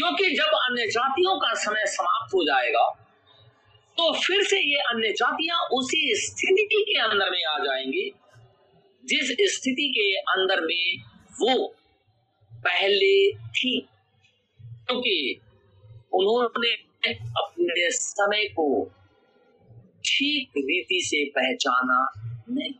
क्योंकि 0.00 0.30
जब 0.30 0.50
अन्य 0.54 0.86
जातियों 0.86 1.36
का 1.36 1.54
समय 1.54 1.86
समाप्त 1.86 2.34
हो 2.34 2.44
जाएगा 2.44 3.06
तो 3.98 4.12
फिर 4.12 4.42
से 4.44 4.56
ये 4.56 4.80
अन्य 4.80 5.08
जातियाँ 5.12 5.58
उसी 5.58 6.12
स्थिति 6.14 6.84
के 6.88 7.00
अंदर 7.00 7.30
में 7.30 7.44
आ 7.44 7.58
जाएँगी, 7.58 8.12
जिस 9.04 9.54
स्थिति 9.54 9.88
के 9.98 10.16
अंदर 10.16 10.60
में 10.60 11.02
वो 11.40 11.74
पहले 12.52 13.32
थी। 13.32 13.88
क्योंकि 14.62 15.40
उन्होंने 16.12 16.72
अपने 17.14 17.90
समय 17.90 18.44
को 18.44 18.84
ठीक 20.04 20.50
रीति 20.56 21.00
से 21.02 21.24
पहचाना 21.24 22.12
नहीं। 22.50 22.72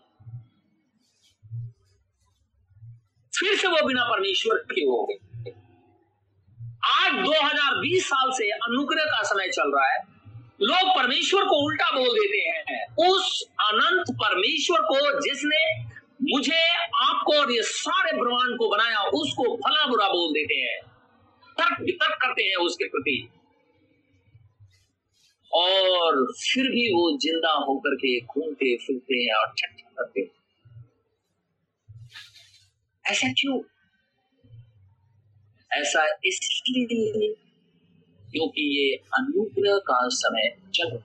फिर 3.34 3.56
से 3.56 3.68
वो 3.68 3.86
बिना 3.86 4.04
परमेश्वर 4.04 4.56
के 4.58 4.80
हो 4.80 5.04
गए। 5.04 5.29
आज 6.84 7.12
2020 7.12 8.06
साल 8.06 8.30
से 8.30 8.50
अनुग्रह 8.50 9.04
का 9.04 9.22
समय 9.22 9.48
चल 9.48 9.72
रहा 9.76 9.92
है। 9.92 9.98
लोग 10.62 10.96
परमेश्वर 10.96 11.44
को 11.44 11.66
उल्टा 11.66 11.90
बोल 11.90 12.08
देते 12.08 12.38
हैं। 12.38 12.86
उस 13.08 13.44
अनंत 13.60 14.04
परमेश्वर 14.10 14.80
को 14.80 15.20
जिसने 15.20 15.90
मुझे, 16.34 16.76
आपको 17.02 17.40
और 17.40 17.52
ये 17.52 17.62
सारे 17.62 18.12
ब्रह्मांड 18.12 18.58
को 18.58 18.68
बनाया, 18.68 18.98
उसको 19.02 19.56
भला 19.56 19.86
बुरा 19.86 20.08
बोल 20.08 20.32
देते 20.32 20.54
हैं। 20.54 20.80
तर्क 21.60 21.80
वितर्क 21.80 22.18
करते 22.22 22.42
हैं 22.42 22.56
उसके 22.56 22.84
प्रति। 22.88 23.28
और 25.52 26.32
फिर 26.32 26.64
भी 26.64 26.92
वो 26.92 27.18
ज़िंदा 27.18 27.52
होकर 27.52 27.94
के 27.94 28.20
घूमते, 28.20 28.76
फिरते 28.76 29.14
हैं 29.14 29.34
और 29.34 29.54
चर्चा 29.58 29.90
करते। 29.98 30.20
हैं 30.20 30.30
ऐसा 33.04 33.28
क्यों? 33.28 33.60
ऐसा 35.72 36.06
इसलिए 36.24 37.34
क्योंकि 38.32 38.62
ये 38.78 38.96
अनुग्रह 38.96 39.78
का 39.78 40.08
समय 40.08 40.56
चल 40.74 40.98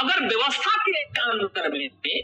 अगर 0.00 0.26
व्यवस्था 0.26 0.76
के 0.76 1.02
अंदर 1.02 1.68
में, 1.68 2.22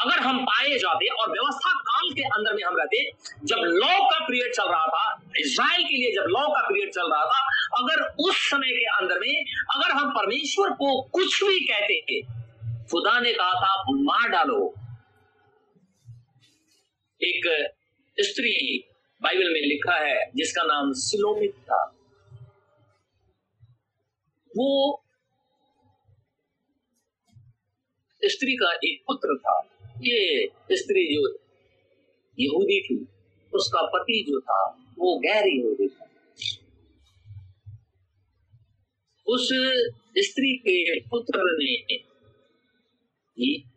अगर 0.00 0.18
हम 0.18 0.44
पाए 0.44 0.78
जाते 0.78 1.06
और 1.06 1.30
व्यवस्था 1.30 1.72
काल 1.72 2.10
के 2.12 2.22
अंदर 2.22 2.54
में 2.54 2.62
हम 2.64 2.76
रहते, 2.76 3.10
जब 3.44 3.56
लॉ 3.56 3.98
का 4.10 4.18
पीरियड 4.18 4.52
चल 4.54 4.68
रहा 4.68 4.86
था 4.86 5.22
इसराइल 5.38 5.84
के 5.84 5.96
लिए 5.96 6.12
जब 6.12 6.26
लॉ 6.28 6.48
का 6.48 6.60
पीरियड 6.68 6.92
चल 6.92 7.10
रहा 7.12 7.24
था, 7.24 7.40
अगर 7.78 8.02
उस 8.28 8.50
समय 8.50 8.68
के 8.68 8.84
अंदर 8.84 9.18
में, 9.18 9.44
अगर 9.74 9.90
हम 9.90 10.10
परमेश्वर 10.10 10.70
को 10.70 11.02
कुछ 11.02 11.44
भी 11.44 11.60
कहते, 11.60 12.22
खुदा 12.90 13.20
ने 13.20 13.32
कहा 13.32 13.52
था, 13.52 13.84
मार 13.90 14.28
डालो। 14.28 14.74
एक 17.20 17.72
स्त्री 18.18 18.84
बाइबल 19.22 19.52
में 19.52 19.60
लिखा 19.60 19.94
है, 19.94 20.30
जिसका 20.36 20.62
नाम 20.62 20.92
सिलोमित 20.92 21.52
था। 21.52 21.84
वो 24.56 25.02
स्त्री 28.24 28.56
का 28.56 28.72
एक 28.84 29.02
पुत्र 29.06 29.38
था। 29.38 29.60
ये 29.86 30.46
स्त्री 30.72 31.14
जो 31.14 31.28
यहूदी 32.38 32.80
थी, 32.80 33.06
उसका 33.54 33.82
पति 33.82 34.24
जो 34.28 34.40
था, 34.40 34.66
वो 34.98 35.18
गैर 35.18 35.46
यहूदी 35.46 35.88
था। 35.88 36.04
उस 39.26 39.42
स्त्री 40.18 40.56
के 40.56 41.00
पुत्र 41.00 41.32
ने 41.36 41.98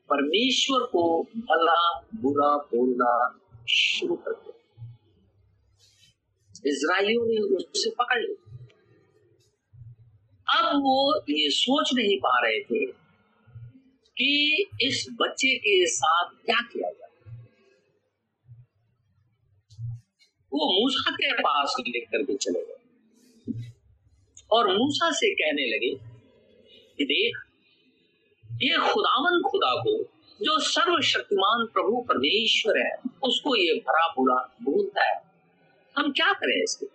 परमेश्वर 0.10 0.80
को 0.80 1.24
भला 1.24 2.00
बुरा 2.00 2.58
बोलना 2.58 3.40
शुरू 3.70 4.16
कर 4.16 4.32
दिया। 4.32 4.51
इसराइलियों 6.68 7.26
ने 7.26 7.56
उससे 7.56 7.90
पकड़ 7.90 8.20
लिया। 8.20 8.48
अब 10.60 10.76
वो 10.76 11.20
ये 11.20 11.50
सोच 11.50 11.90
नहीं 11.94 12.18
पा 12.18 12.48
रहे 12.48 12.60
थे 12.60 12.86
कि 14.18 14.66
इस 14.82 15.08
बच्चे 15.22 15.58
के 15.58 15.86
साथ 15.86 16.30
क्या 16.46 16.62
किया 16.62 16.90
जाए। 16.90 17.08
वो 20.54 20.82
मूसा 20.82 21.12
के 21.12 21.34
पास 21.34 21.76
लेकर 21.88 22.24
के 22.24 22.36
चले 22.36 22.60
गए 22.60 22.78
और 24.52 24.68
मूसा 24.78 25.12
से 25.12 25.34
कहने 25.34 25.66
लगे 25.66 25.96
कि 26.98 27.04
देख, 27.04 27.38
ये 28.64 28.78
खुदावन 28.78 29.42
खुदा 29.42 29.76
को, 29.76 30.04
जो 30.42 30.60
सर्वशक्तिमान 30.60 31.66
प्रभु 31.66 32.02
परमेश्वर 32.02 32.78
है, 32.78 32.98
उसको 33.24 33.56
ये 33.56 33.74
भरा 33.74 34.08
बुरा 34.08 34.56
भूलता 34.64 35.10
है। 35.10 35.31
हम 35.96 36.12
क्या 36.12 36.32
करें 36.34 36.62
इसके? 36.64 36.86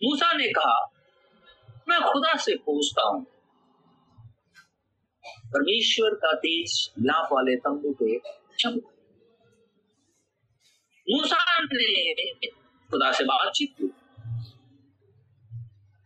मूसा 0.00 0.32
ने 0.32 0.48
कहा, 0.48 0.78
मैं 1.88 2.00
खुदा 2.02 2.34
से 2.36 2.54
पूछता 2.56 3.02
हूँ, 3.04 3.24
परमेश्वर 5.52 6.14
का 6.14 6.32
तेज 6.36 6.72
लाभ 7.00 7.28
वाले 7.32 7.54
तंबू 7.58 7.92
पे 7.92 8.18
चमका 8.58 8.90
मूसा 11.06 11.36
ने 11.62 12.48
खुदा 12.90 13.10
से 13.12 13.24
बातचीत 13.24 13.74
की। 13.78 13.86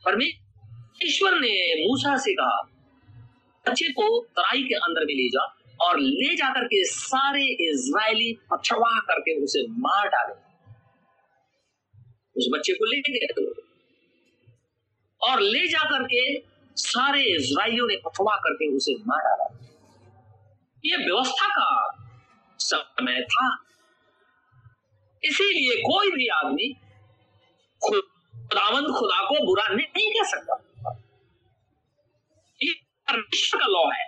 परमेश्वर 0.05 1.39
ने 1.41 1.53
मूसा 1.79 2.17
से 2.17 2.35
कहा, 2.35 2.61
बच्चे 3.67 3.89
को 3.93 4.07
तराई 4.37 4.63
के 4.63 4.75
अंदर 4.77 5.05
में 5.07 5.15
ले 5.15 5.29
जा 5.29 5.45
और 5.81 5.99
ले 6.01 6.35
जाकर 6.37 6.65
के 6.67 6.85
सारे 6.87 7.45
इज़राइली 7.65 8.33
पछवा 8.53 8.99
करके 9.01 9.41
उसे 9.45 9.67
मार 9.81 10.09
डाले। 10.09 10.50
उस 12.41 12.49
बच्चे 12.53 12.73
को 12.73 12.85
ले 12.85 13.01
गए 13.01 13.63
और 15.23 15.41
ले 15.41 15.69
जाकर 15.69 16.03
के 16.03 16.43
सारे 16.77 17.23
इसराइलियों 17.23 17.87
ने 17.87 17.97
पथवा 17.97 18.37
करके 18.37 18.77
उसे 18.77 18.95
मार। 18.95 19.19
डाला 19.19 19.57
ये 20.85 20.97
व्यवस्था 20.97 21.49
का 21.49 21.97
समय 22.59 23.23
था। 23.23 23.65
इसीलिए 25.25 25.83
कोई 25.83 26.11
भी 26.11 26.27
आदमी 26.27 26.73
खुदावंद 27.85 28.87
खुदा 28.87 29.29
को 29.29 29.47
बुरा 29.47 29.69
नहीं 29.69 30.11
कह 30.11 30.31
सकता। 30.31 30.55
का 33.55 33.67
लॉ 33.67 33.91
है। 33.95 34.07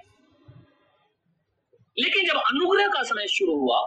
लेकिन 1.98 2.26
जब 2.26 2.36
अनुग्रह 2.36 2.88
का 2.88 3.02
समय 3.02 3.26
शुरू 3.26 3.56
हुआ 3.56 3.78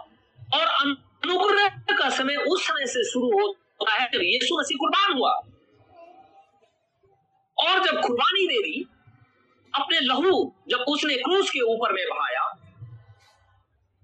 और 0.54 0.66
अनुग्रह 0.66 1.68
का 1.68 2.10
समय 2.10 2.36
उस 2.36 2.66
समय 2.66 2.86
से 2.86 3.04
शुरू 3.04 3.56
होता 3.80 3.94
है 3.94 4.06
यीशु 4.06 4.60
मसीह 4.60 4.76
कुर्बान 4.80 5.12
हुआ। 5.12 5.30
और 7.64 7.86
जब 7.86 8.00
कुर्बानी 8.00 8.46
दे 8.46 8.62
दी, 8.62 8.86
अपने 9.74 10.00
लहू 10.00 10.54
जब 10.68 10.78
उसने 10.78 11.16
क्रूस 11.16 11.50
के 11.50 11.60
ऊपर 11.60 11.92
में 11.92 12.04
बहाया, 12.08 12.42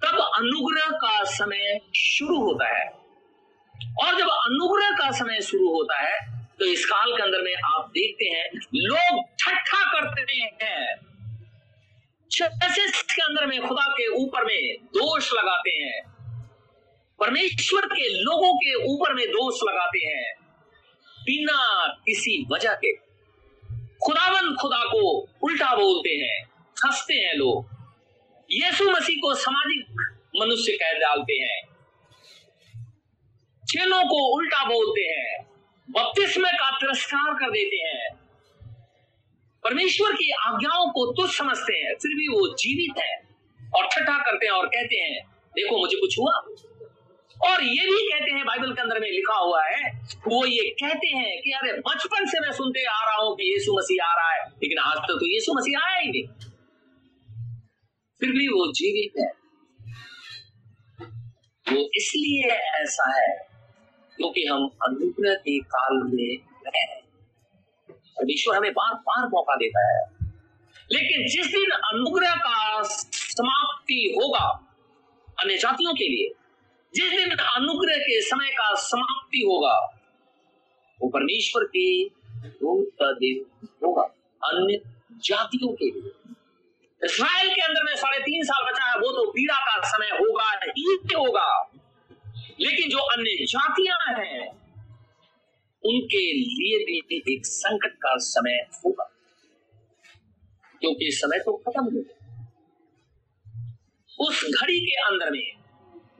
तब 0.04 0.18
अनुग्रह 0.18 0.86
का 0.90 1.24
समय 1.24 1.80
शुरू 1.96 2.40
होता 2.40 2.78
है। 2.78 2.88
और 4.04 4.18
जब 4.18 4.28
अनुग्रह 4.28 4.90
का 4.90 5.10
समय 5.10 5.40
शुरू 5.40 5.68
होता 5.74 5.98
है 5.98 6.46
तो 6.58 6.64
इस 6.64 6.86
काल 6.86 7.16
के 7.16 7.22
अंदर 7.22 7.42
में 7.42 7.54
आप 7.54 7.88
देखते 7.88 8.24
हैं, 8.24 8.50
लोग 8.74 9.24
ठट्ठा 9.24 9.92
करते 9.92 10.32
हैं। 10.32 10.96
के 13.14 13.22
अंदर 13.22 13.46
में 13.46 13.68
खुदा 13.68 13.92
के 13.92 14.08
ऊपर 14.08 14.44
में 14.44 14.76
दोष 14.84 15.32
लगाते 15.32 15.70
हैं। 15.70 16.11
परमेश्वर 17.22 17.86
के 17.86 18.08
लोगों 18.08 18.54
के 18.54 18.74
ऊपर 18.74 19.14
में 19.14 19.26
दोष 19.26 19.60
लगाते 19.68 20.06
हैं। 20.06 20.34
बिना 21.20 21.86
किसी 21.86 22.46
वजह 22.52 22.74
के। 22.74 22.92
खुदावन 24.04 24.54
खुदा 24.54 24.84
को 24.84 25.28
उल्टा 25.42 25.76
बोलते 25.76 26.10
हैं। 26.10 26.44
हँसते 26.86 27.14
हैं 27.14 27.34
लोग। 27.34 27.68
यीशु 28.50 28.90
मसीह 28.90 29.16
को 29.16 29.34
सामाजिक 29.34 29.90
मनुष्य 30.40 30.72
कह 30.72 30.92
डालते 30.92 31.32
हैं। 31.32 31.62
चेलों 33.64 34.02
को 34.04 34.36
उल्टा 34.36 34.64
बोलते 34.64 35.00
हैं। 35.00 35.50
बपतिस्मे 35.90 36.52
का 36.52 36.70
तिरस्कार 36.70 37.34
कर 37.34 37.50
देते 37.50 37.76
हैं। 37.76 38.16
परमेश्वर 39.64 40.12
की 40.12 40.30
आज्ञाओं 40.30 40.90
को 40.90 41.12
तुच्छ 41.12 41.38
समझते 41.38 41.76
हैं। 41.76 41.94
फिर 41.94 42.10
भी 42.14 42.28
वो 42.28 42.56
जीवित 42.56 43.02
है 43.02 43.16
और 43.76 43.86
ठट्ठा 43.86 44.18
करते 44.18 44.46
हैं 44.46 44.52
और 44.52 44.66
कहते 44.66 44.96
हैं, 44.96 45.26
देखो, 45.56 45.78
मुझे 45.78 45.96
कुछ 45.96 46.18
हुआ? 46.18 46.46
और 47.44 47.62
ये 47.64 47.86
भी 47.86 48.02
कहते 48.08 48.30
हैं 48.32 48.44
बाइबल 48.44 48.72
के 48.72 48.80
अंदर 48.82 49.00
में 49.00 49.08
लिखा 49.10 49.36
हुआ 49.36 49.64
है 49.64 49.90
वो 50.28 50.46
ये 50.46 50.68
कहते 50.70 51.08
हैं 51.08 51.42
कि 51.42 51.50
अरे 51.50 51.72
बचपन 51.72 52.26
से 52.26 52.40
मैं 52.40 52.52
सुनते 52.52 52.84
आ 52.84 53.00
रहा 53.06 53.16
हूँ 53.16 53.36
कि 53.36 53.52
यीशु 53.54 53.72
मसीह 53.72 54.04
आ 54.04 54.14
रहा 54.14 54.32
है 54.32 54.48
लेकिन 54.48 54.78
आज 54.78 54.96
तक 54.96 55.08
तो, 55.08 55.18
तो 55.18 55.26
यीशु 55.26 55.52
मसीह 55.52 55.78
आया 55.78 55.98
ही 55.98 56.08
नहीं। 56.08 56.22
फिर 58.20 58.30
भी 58.30 58.48
वो 58.48 58.72
जीवित 58.72 59.20
है। 59.20 59.30
वो 61.66 61.90
इसलिए 61.96 62.50
ऐसा 62.82 63.08
है 63.20 63.34
क्योंकि 64.16 64.46
हम 64.46 64.68
अनुग्रह 64.82 65.34
के 65.34 65.58
काल 65.58 66.00
में 66.04 66.36
परमेश्वर 67.88 68.56
हमें 68.56 68.72
बार 68.72 68.94
बार 68.94 69.28
मौका 69.28 69.54
देता 69.54 69.86
है। 69.88 70.30
लेकिन 70.92 71.26
जिस 71.28 71.46
दिन 71.46 71.70
अनुग्रह 71.70 72.34
का 72.34 72.82
समाप्ति 72.82 74.14
होगा 74.18 74.46
अन्य 75.42 75.58
जातियों 75.58 75.94
के 75.94 76.04
लिए 76.04 76.41
जिस 76.94 77.10
दिन 77.10 77.30
अनुग्रह 77.30 77.96
के 77.96 78.20
समय 78.20 78.50
का 78.50 78.74
समाप्ति 78.74 79.38
होगा, 79.38 79.98
वो 81.02 81.08
परमेश्वर 81.08 81.64
के 81.64 82.04
का 82.64 83.12
दिन 83.12 83.68
होगा, 83.84 84.02
अन्य 84.44 84.80
जातियों 85.12 85.72
के 85.72 85.84
लिए। 85.84 86.34
इसराइल 87.04 87.54
के 87.54 87.60
अंदर 87.60 87.82
में 87.84 87.96
साढ़े 87.96 88.18
तीन 88.18 88.44
साल 88.44 88.72
बचा 88.72 88.84
है, 88.84 88.94
वो 88.94 89.12
तो 89.12 89.30
पीड़ा 89.30 89.58
का 89.58 89.88
समय 89.88 90.06
होगा 90.06 90.60
ही 90.64 90.98
होगा। 91.14 91.70
लेकिन 92.60 92.90
जो 92.90 92.98
अन्य 92.98 93.44
जातियाँ 93.44 93.98
हैं, 93.98 94.48
उनके 95.84 96.32
लिए 96.32 96.84
भी 96.84 97.22
एक 97.34 97.46
संकट 97.46 97.92
का 97.92 98.16
समय 98.16 98.52
होगा। 98.52 99.08
क्योंकि 100.80 101.10
समय 101.12 101.38
तो 101.38 101.56
खत्म 101.56 101.84
हो 101.84 102.04
उस 104.28 104.44
घड़ी 104.62 104.80
के 104.80 104.92
अंदर 104.92 105.30
में 105.30 105.61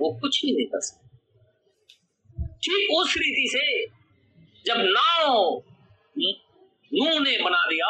वो 0.02 0.12
कुछ 0.20 0.40
भी 0.44 0.52
नहीं 0.52 0.66
कर 0.66 0.80
सकते। 0.80 1.00
ठीक 2.58 2.90
उस 2.92 3.14
रीति 3.18 3.48
से 3.50 3.64
जब 4.66 4.80
नाव 4.88 5.62
नू 6.92 7.18
ने 7.20 7.36
बना 7.42 7.64
दिया, 7.66 7.88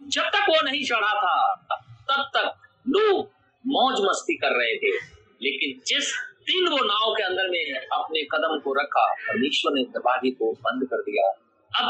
जब 0.00 0.28
तक 0.34 0.48
वो 0.48 0.60
नहीं 0.62 0.84
चढ़ा 0.84 1.12
था, 1.14 1.54
तब 2.10 2.30
तक 2.36 2.46
लोग 2.88 3.30
मौज 3.64 4.00
मस्ती 4.00 4.36
कर 4.36 4.56
रहे 4.58 4.74
थे। 4.76 4.92
लेकिन 5.42 5.80
जिस 5.86 6.12
दिन 6.42 6.68
वो 6.68 6.78
नाव 6.78 7.12
के 7.14 7.22
अंदर 7.22 7.48
में 7.50 7.86
अपने 7.92 8.22
कदम 8.32 8.58
को 8.60 8.72
रखा 8.74 9.06
परमेश्वर 9.26 9.72
ने 9.72 9.82
दरवाजे 9.90 10.30
को 10.30 10.52
बंद 10.62 10.84
कर 10.84 11.02
दिया, 11.02 11.30
अब 11.70 11.86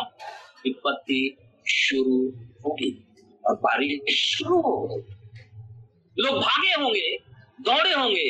विपत्ति 0.65 1.23
शुरू 1.69 2.19
होगी 2.65 2.91
और 3.45 3.55
बारिश 3.57 4.15
शुरू 4.17 4.61
हो 4.61 4.77
गई 4.87 5.03
लोग 6.17 6.39
भागे 6.39 6.73
होंगे, 6.73 7.17
दौड़े 7.61 7.93
होंगे 7.93 8.29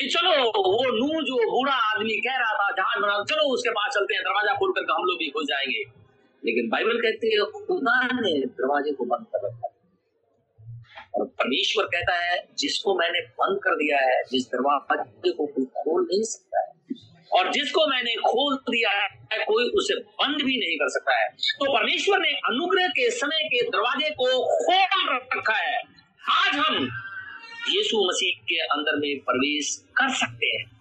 कि 0.00 0.06
चलो, 0.06 0.30
वो 0.48 0.84
नू 0.84 1.22
जो 1.22 1.50
बूढ़ा 1.50 1.72
आदमी 1.72 2.14
कह 2.14 2.36
रहा 2.36 2.52
था 2.52 2.70
जहाज़ 2.70 3.02
बना, 3.02 3.24
चलो 3.24 3.54
उसके 3.54 3.70
पास 3.70 3.94
चलते 3.94 4.14
हैं, 4.14 4.22
दरवाज़ा 4.22 4.52
खोल 4.52 4.70
करके 4.70 4.92
हम 4.92 5.04
लोग 5.04 5.18
भी 5.18 5.30
घुस 5.30 5.46
जाएँगे। 5.48 6.06
लेकिन 6.44 6.68
बाइबल 6.68 6.98
कहती 6.98 7.34
है, 7.34 7.44
खुदा 7.44 8.06
ने 8.06 8.46
दरवाजे 8.46 8.92
को 8.92 9.04
बंद 9.04 9.26
कर 9.26 9.46
रखा 9.46 9.72
और 11.14 11.26
परमेश्वर 11.26 11.84
कहता 11.84 12.12
है, 12.12 12.48
जिसको 12.58 12.94
मैंने 12.94 13.20
बंद 13.20 13.58
कर 13.64 13.70
दिया 13.70 13.98
है, 13.98 14.22
जिस 14.32 14.46
दरवाजे 14.46 15.30
को 15.30 15.46
कोई 15.46 15.64
खोल 15.64 16.02
नहीं 16.02 16.22
सकता 16.22 16.60
है, 16.60 16.72
और 17.32 17.52
जिसको 17.52 17.86
मैंने 17.86 18.14
खोल 18.14 18.56
दिया 18.56 18.90
है, 18.90 19.08
कोई 19.44 19.64
उसे 19.64 19.94
बंद 19.94 20.36
भी 20.36 20.58
नहीं 20.58 20.76
कर 20.76 20.88
सकता 20.88 21.22
है। 21.22 21.28
तो 21.28 21.78
परमेश्वर 21.78 22.18
ने 22.18 22.28
अनुग्रह 22.28 22.88
के 22.88 23.10
समय 23.10 23.48
के 23.48 23.62
दरवाजे 23.62 24.10
को 24.10 24.24
खोल 24.44 25.20
रखा 25.36 25.56
है। 25.56 25.78
आज 26.30 26.54
हम 26.54 26.88
यीशु 27.68 28.08
मसीह 28.08 28.42
के 28.42 28.56
अंदर 28.56 28.96
में 28.96 29.18
प्रवेश 29.18 29.84
कर 29.96 30.08
सकते 30.08 30.46
हैं। 30.46 30.76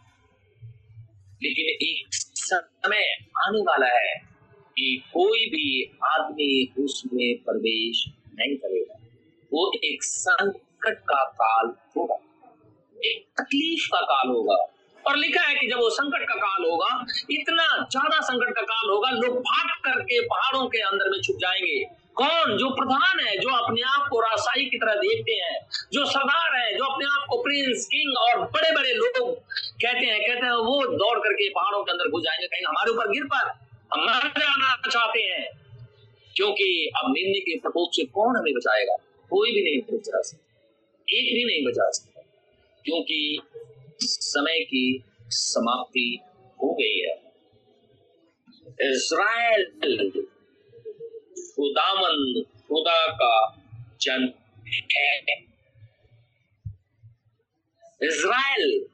लेकिन 1.43 1.87
एक 1.87 2.07
समय 2.13 3.03
आने 3.47 3.61
वाला 3.61 3.87
है 3.87 4.21
कि 4.77 5.03
कोई 5.13 5.45
भी 5.45 5.93
आदमी 6.03 6.73
उसमें 6.79 7.37
प्रवेश 7.37 8.05
नहीं 8.39 8.57
करेगा। 8.57 8.99
वो 9.53 9.71
एक 9.83 10.03
संकट 10.03 10.99
का 10.99 11.23
काल 11.23 11.67
होगा। 11.97 12.15
एक 13.05 13.25
तकलीफ़ 13.41 13.87
का 13.87 14.01
काल 14.01 14.27
होगा। 14.27 14.71
और 15.07 15.17
लिखा 15.17 15.41
है 15.41 15.55
कि 15.55 15.67
जब 15.67 15.77
वो 15.77 15.89
संकट 15.89 16.27
का 16.27 16.35
काल 16.35 16.69
होगा, 16.69 17.05
इतना 17.31 17.87
ज़्यादा 17.91 18.19
संकट 18.21 18.55
का 18.55 18.61
काल 18.61 18.89
होगा, 18.89 19.09
लोग 19.09 19.39
भाग 19.39 19.69
करके 19.83 20.21
पहाड़ों 20.21 20.67
के 20.67 20.77
अंदर 20.77 21.09
में 21.09 21.21
छुप 21.21 21.35
जाएँगे। 21.35 22.04
कौन? 22.15 22.57
जो 22.57 22.69
प्रधान 22.69 23.19
है, 23.19 23.37
जो 23.37 23.49
अपने 23.49 23.81
आप 23.81 24.07
को 24.11 24.19
रासाई 24.19 24.65
की 24.65 24.77
तरह 24.77 24.93
देखते 24.95 25.31
हैं, 25.31 25.67
जो 25.93 26.05
सरदार 26.05 26.59
है, 26.59 26.77
जो 26.77 26.83
अपने 26.83 27.05
आप 27.05 27.27
को 27.29 27.37
प्रिंस, 27.37 27.85
किंग 27.85 28.17
और 28.17 28.47
बड़े 28.51 28.71
बड़े 28.71 28.93
लोग 28.93 29.35
कहते 29.81 30.05
हैं 30.05 30.19
कहते 30.19 30.45
हैं, 30.45 30.53
वो 30.53 30.97
दौड़ 30.97 31.19
करके 31.19 31.49
पहाड़ों 31.49 31.83
के 31.83 31.91
अंदर 31.91 32.09
घुस 32.09 32.23
जाएँगे, 32.23 32.47
कहीं 32.47 32.65
हमारे 32.67 32.91
ऊपर 32.91 33.07
गिर 33.07 33.23
पर 33.23 33.47
हम 33.93 34.03
मर 34.03 34.27
जाना 34.27 34.89
चाहते 34.89 35.19
हैं। 35.19 35.49
क्योंकि 36.35 36.91
अब 36.97 37.09
निंदे 37.09 37.39
के 37.39 37.59
प्रकोप 37.59 37.89
से 37.93 38.05
कौन 38.05 38.35
हमें 38.37 38.53
बचाएगा? 38.53 38.95
कोई 39.29 39.51
भी 39.51 39.63
नहीं 39.63 39.97
बचा 39.97 40.21
सकता। 40.21 40.53
एक 41.13 41.33
भी 41.33 41.45
नहीं 41.45 41.65
बचा 41.65 41.89
सकता। 41.89 42.21
क्योंकि 42.85 43.41
समय 44.03 44.59
की 44.59 45.03
समाप्ति 45.21 46.19
हो 46.63 46.73
गई 46.73 46.99
है। 46.99 47.21
इज़राइल 48.81 49.63
खुदामन 51.55 52.43
खुदा 52.67 53.07
का 53.11 53.57
जन 54.01 54.33
है। 54.97 55.19
इज़राइल 58.03 58.85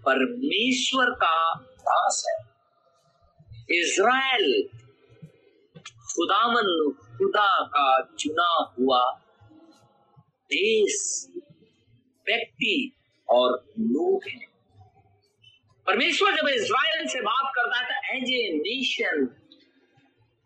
परमेश्वर 0.00 1.10
का 1.10 1.54
दास 1.54 2.24
है। 2.28 2.36
इज़राइल 3.78 4.68
खुदामन 6.14 6.92
खुदा 7.18 7.64
का 7.64 8.14
चुना 8.18 8.74
हुआ 8.78 9.20
देश, 10.50 11.26
व्यक्ति 12.26 12.92
और 13.28 13.52
लोग 13.78 14.24
हैं। 14.28 14.48
परमेश्वर 15.86 16.36
जब 16.36 16.48
इज़राइल 16.48 17.06
से 17.06 17.20
बात 17.20 17.52
करता 17.56 17.78
है 17.78 18.16
एज 18.16 18.30
ए 18.30 18.58
नेशन 18.58 19.26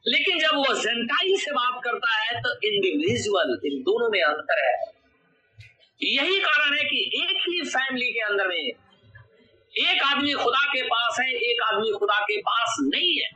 लेकिन 0.07 0.39
जब 0.39 0.57
वो 0.57 0.75
जेंटाइल 0.75 1.37
से 1.39 1.53
बात 1.53 1.81
करता 1.85 2.17
है 2.17 2.41
तो 2.41 2.53
इंडिविजुअल 2.53 3.61
इन 3.65 3.81
दोनों 3.83 4.11
में 4.11 4.23
अंतर 4.23 4.67
है। 4.67 5.03
यही 6.03 6.41
कारण 6.41 6.79
है 6.79 6.85
कि 6.85 7.11
एक 7.15 7.37
ही 7.37 7.71
फैमिली 7.71 8.13
के 8.13 8.21
अंदर 8.21 8.49
में, 8.49 8.73
एक 9.79 10.03
आदमी 10.07 10.33
खुदा 10.33 10.73
के 10.73 10.83
पास 10.83 11.17
है, 11.21 11.33
एक 11.33 11.63
आदमी 11.63 11.93
खुदा 11.93 12.21
के 12.21 12.41
पास 12.41 12.77
नहीं 12.81 13.21
है। 13.21 13.31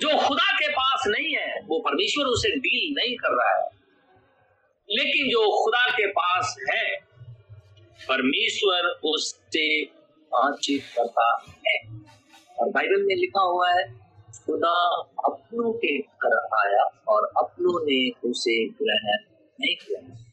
जो 0.00 0.28
खुदा 0.28 0.56
के 0.56 0.68
पास 0.68 1.04
नहीं 1.06 1.36
है, 1.36 1.60
वो 1.64 1.78
परमेश्वर 1.78 2.24
उसे 2.24 2.50
डील 2.50 2.94
नहीं 2.98 3.16
कर 3.16 3.28
रहा 3.28 3.64
है। 3.64 3.70
लेकिन 4.90 5.28
जो 5.28 5.64
खुदा 5.64 5.90
के 5.90 6.06
पास 6.06 6.56
है, 6.70 6.96
परमेश्वर 8.08 8.80
उससे 8.86 9.84
बातचीत 10.32 10.82
करता 10.82 11.44
है। 11.48 11.78
और 12.58 12.68
बाइबल 12.68 13.02
में 13.02 13.16
लिखा 13.16 13.40
हुआ 13.40 13.70
है 13.70 14.05
खुदा 14.46 15.00
अपनों 15.26 15.72
के 15.72 15.98
घर 15.98 16.36
आया 16.36 17.04
और 17.08 17.32
अपनों 17.36 17.86
ने 17.86 18.28
उसे 18.28 18.68
ग्रहण 18.68 19.18
नहीं 19.60 19.76
किया। 19.76 20.26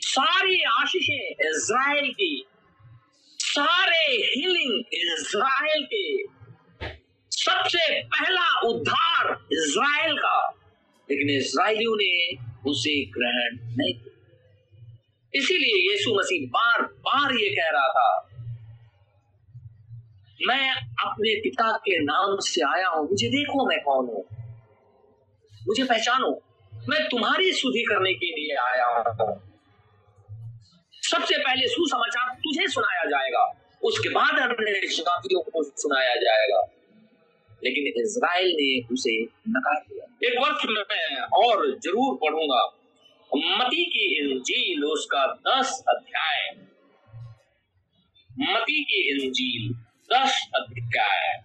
सारी 0.00 0.62
आशीषें 0.62 1.30
इज़राइल 1.30 2.12
की, 2.12 2.46
सारे 3.38 4.04
हीलिंग 4.06 4.84
इज़राइल 4.92 5.88
के, 5.94 6.22
सबसे 7.30 8.02
पहला 8.02 8.60
उद्धार 8.60 9.46
इज़राइल 9.52 10.18
का। 10.18 10.50
लेकिन 11.10 11.30
इसराइलियों 11.30 11.96
ने 11.96 12.36
उसे 12.70 13.04
ग्रहण 13.04 13.76
नहीं 13.76 13.94
किया। 13.94 14.14
इसीलिए 15.34 15.92
यीशु 15.92 16.14
मसीह 16.14 16.48
बार 16.48 16.82
बार 16.82 17.32
ये 17.32 17.50
कह 17.50 17.68
रहा 17.68 17.88
था 17.88 18.33
मैं 20.46 20.70
अपने 20.74 21.40
पिता 21.40 21.76
के 21.76 21.98
नाम 21.98 22.36
से 22.40 22.60
आया 22.60 22.88
हूँ। 22.88 23.10
मुझे 23.10 23.28
देखो 23.28 23.68
मैं 23.68 23.80
कौन 23.82 24.06
हूँ। 24.06 24.24
मुझे 25.68 25.84
पहचानो। 25.84 26.42
मैं 26.88 27.08
तुम्हारी 27.08 27.52
सुधि 27.52 27.82
करने 27.82 28.14
के 28.14 28.26
लिए 28.26 28.56
आया 28.56 28.86
हूँ। 28.86 29.04
सबसे 31.02 31.38
पहले 31.38 31.68
सुसमाचार 31.68 32.34
तुझे 32.34 32.68
सुनाया 32.68 33.04
जाएगा। 33.04 33.60
उसके 33.82 34.08
बाद 34.08 34.38
अन्य 34.38 34.86
जातियों 34.86 35.40
को 35.40 35.62
सुनाया 35.62 36.14
जाएगा। 36.14 36.66
लेकिन 37.64 38.02
इज़राइल 38.02 38.48
ने 38.48 38.94
उसे 38.94 39.22
नकार 39.24 39.80
दिया। 39.80 40.04
एक 40.28 40.38
वर्ष 40.38 40.64
में 40.64 40.82
मैं 40.82 41.22
और 41.22 41.78
ज़रूर 41.78 42.16
पढ़ूँगा। 42.16 42.80
मती 43.34 43.84
की 43.84 44.20
इंजील, 44.22 44.84
उसका 44.84 45.26
दस 45.26 45.84
अध्याय। 45.88 46.50
मती 48.40 48.84
की 48.84 49.10
इंजील। 49.10 49.84
दस 50.14 50.50
अध्याय 50.54 51.40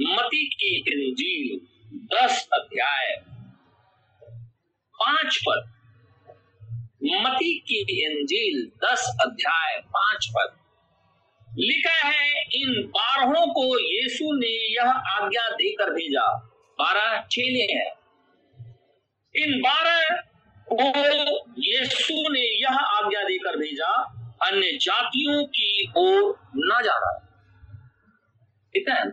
मती 0.00 0.46
की 0.46 0.76
इंजील 0.76 1.60
दस 1.94 2.48
अध्याय। 2.52 3.16
पाँच 4.94 5.38
पद। 5.48 5.74
मती 7.04 7.58
की 7.58 7.80
इंजील 7.80 8.70
दस 8.84 9.16
अध्याय, 9.20 9.80
पाँच 9.80 10.26
पद। 10.30 10.56
लिखा 11.58 12.08
है, 12.08 12.42
इन 12.42 12.82
बारहों 12.86 13.46
को 13.46 13.78
यीशु 13.78 14.36
ने 14.38 14.74
यह 14.74 14.90
आज्ञा 14.90 15.48
देकर 15.48 15.90
भेजा। 15.90 16.38
बारह 16.78 17.22
चेले 17.22 17.74
हैं। 17.74 17.92
इन 19.36 19.60
बारह 19.60 20.20
को 20.72 21.38
यीशु 21.58 22.32
ने 22.32 22.62
यह 22.62 22.76
आज्ञा 22.76 23.22
देकर 23.24 23.56
भेजा। 23.56 24.23
अन्य 24.44 24.78
जातियों 24.82 25.44
की 25.44 25.92
ओर 25.96 26.38
ना 26.56 26.80
न 26.80 26.82
जाना 26.82 27.20
ठीक 28.74 28.88
है? 28.88 29.10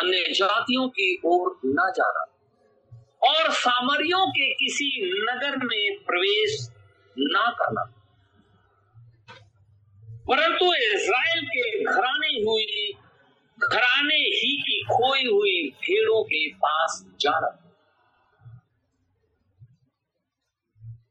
अन्य 0.00 0.32
जातियों 0.32 0.88
की 0.88 1.20
ओर 1.24 1.60
ना 1.64 1.86
न 1.88 1.92
जाना 1.92 2.30
और 3.28 3.52
सामरियों 3.52 4.30
के 4.30 4.54
किसी 4.54 5.12
नगर 5.22 5.56
में 5.56 6.04
प्रवेश 6.04 6.68
ना 7.18 7.50
करना। 7.50 7.82
परंतु 10.28 10.74
इज़राइल 10.74 11.46
के 11.46 11.84
घराने 11.84 12.28
हुई, 12.28 12.92
घराने 13.72 14.14
ही 14.14 14.62
की 14.62 14.84
खोई 14.84 15.24
हुई 15.24 15.70
भेड़ों 15.70 16.24
के 16.24 16.48
पास 16.48 17.06
जाना 17.20 17.60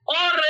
और 0.09 0.43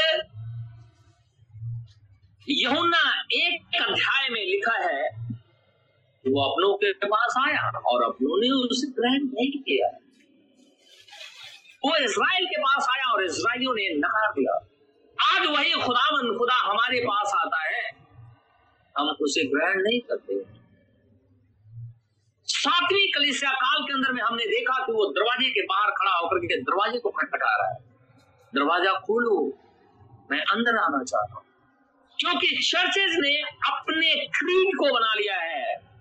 यहुना 2.49 3.01
एक 3.33 3.81
अध्याय 3.81 4.29
में 4.29 4.41
लिखा 4.45 4.73
है, 4.73 5.03
वो 6.25 6.41
अपनों 6.43 6.73
के 6.73 6.91
पास 6.93 7.35
आया 7.39 7.69
और 7.79 8.03
अपनों 8.03 8.39
ने 8.41 8.49
उसे 8.49 8.87
ग्रहण 8.91 9.23
नहीं 9.23 9.51
किया। 9.51 9.87
वो 11.85 11.95
इसराइल 11.95 12.45
के 12.45 12.61
पास 12.61 12.87
आया 12.89 13.11
और 13.13 13.23
इसराइलियों 13.23 13.73
ने 13.73 13.87
नकार 13.99 14.31
दिया। 14.31 14.53
आज 15.17 15.47
वही 15.47 15.71
खुदावन 15.71 16.37
खुदा 16.37 16.55
हमारे 16.55 16.99
पास 16.99 17.33
आता 17.45 17.61
है। 17.63 17.83
हम 18.97 19.15
उसे 19.21 19.43
ग्रहण 19.43 19.81
नहीं 19.81 19.99
करते। 19.99 20.41
सातवीं 22.47 23.07
कलिसिया 23.11 23.51
काल 23.51 23.83
के 23.83 23.93
अंदर 23.93 24.11
में 24.11 24.21
हमने 24.21 24.45
देखा 24.45 24.85
कि 24.85 24.91
वो 24.91 25.05
दरवाजे 25.11 25.49
के 25.49 25.61
बाहर 25.61 25.91
खड़ा 25.91 26.11
होकर 26.11 26.39
के 26.39 26.61
दरवाजे 26.61 26.99
को 26.99 27.09
खटखटा 27.09 27.55
रहा 27.55 27.73
है। 27.73 27.79
दरवाज़ा 28.55 28.93
खोलो, 28.99 29.37
मैं 30.31 30.39
अंदर 30.39 30.77
आना 30.77 31.03
चाहता 31.03 31.35
हूँ। 31.35 31.45
क्योंकि 32.23 32.47
चर्चेज 32.47 33.15
ने 33.19 33.41
अपने 33.41 34.15
क्रीड 34.15 34.77
को 34.77 34.85
बना 34.93 35.13
लिया 35.13 35.35
है। 35.35 35.93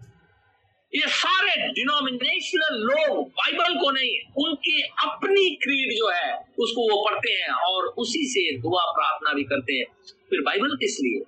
ये 0.95 1.09
सारे 1.09 1.73
डिनोमिनेशनल 1.73 2.77
लोग 2.77 3.29
बाइबल 3.29 3.75
को 3.75 3.91
नहीं, 3.91 4.45
उनकी 4.47 4.83
अपनी 4.83 5.57
क्रीड 5.57 5.99
जो 5.99 6.11
है, 6.11 6.39
उसको 6.59 6.83
वो 6.83 7.11
पढ़ते 7.11 7.33
हैं 7.33 7.49
और 7.49 7.85
उसी 7.87 8.25
से 8.25 8.59
दुआ 8.59 8.85
प्रार्थना 8.85 9.33
भी 9.33 9.45
करते 9.45 9.73
हैं। 9.73 9.85
फिर 10.31 10.41
बाइबल 10.41 10.77
किस 10.77 10.99
लिए? 11.01 11.25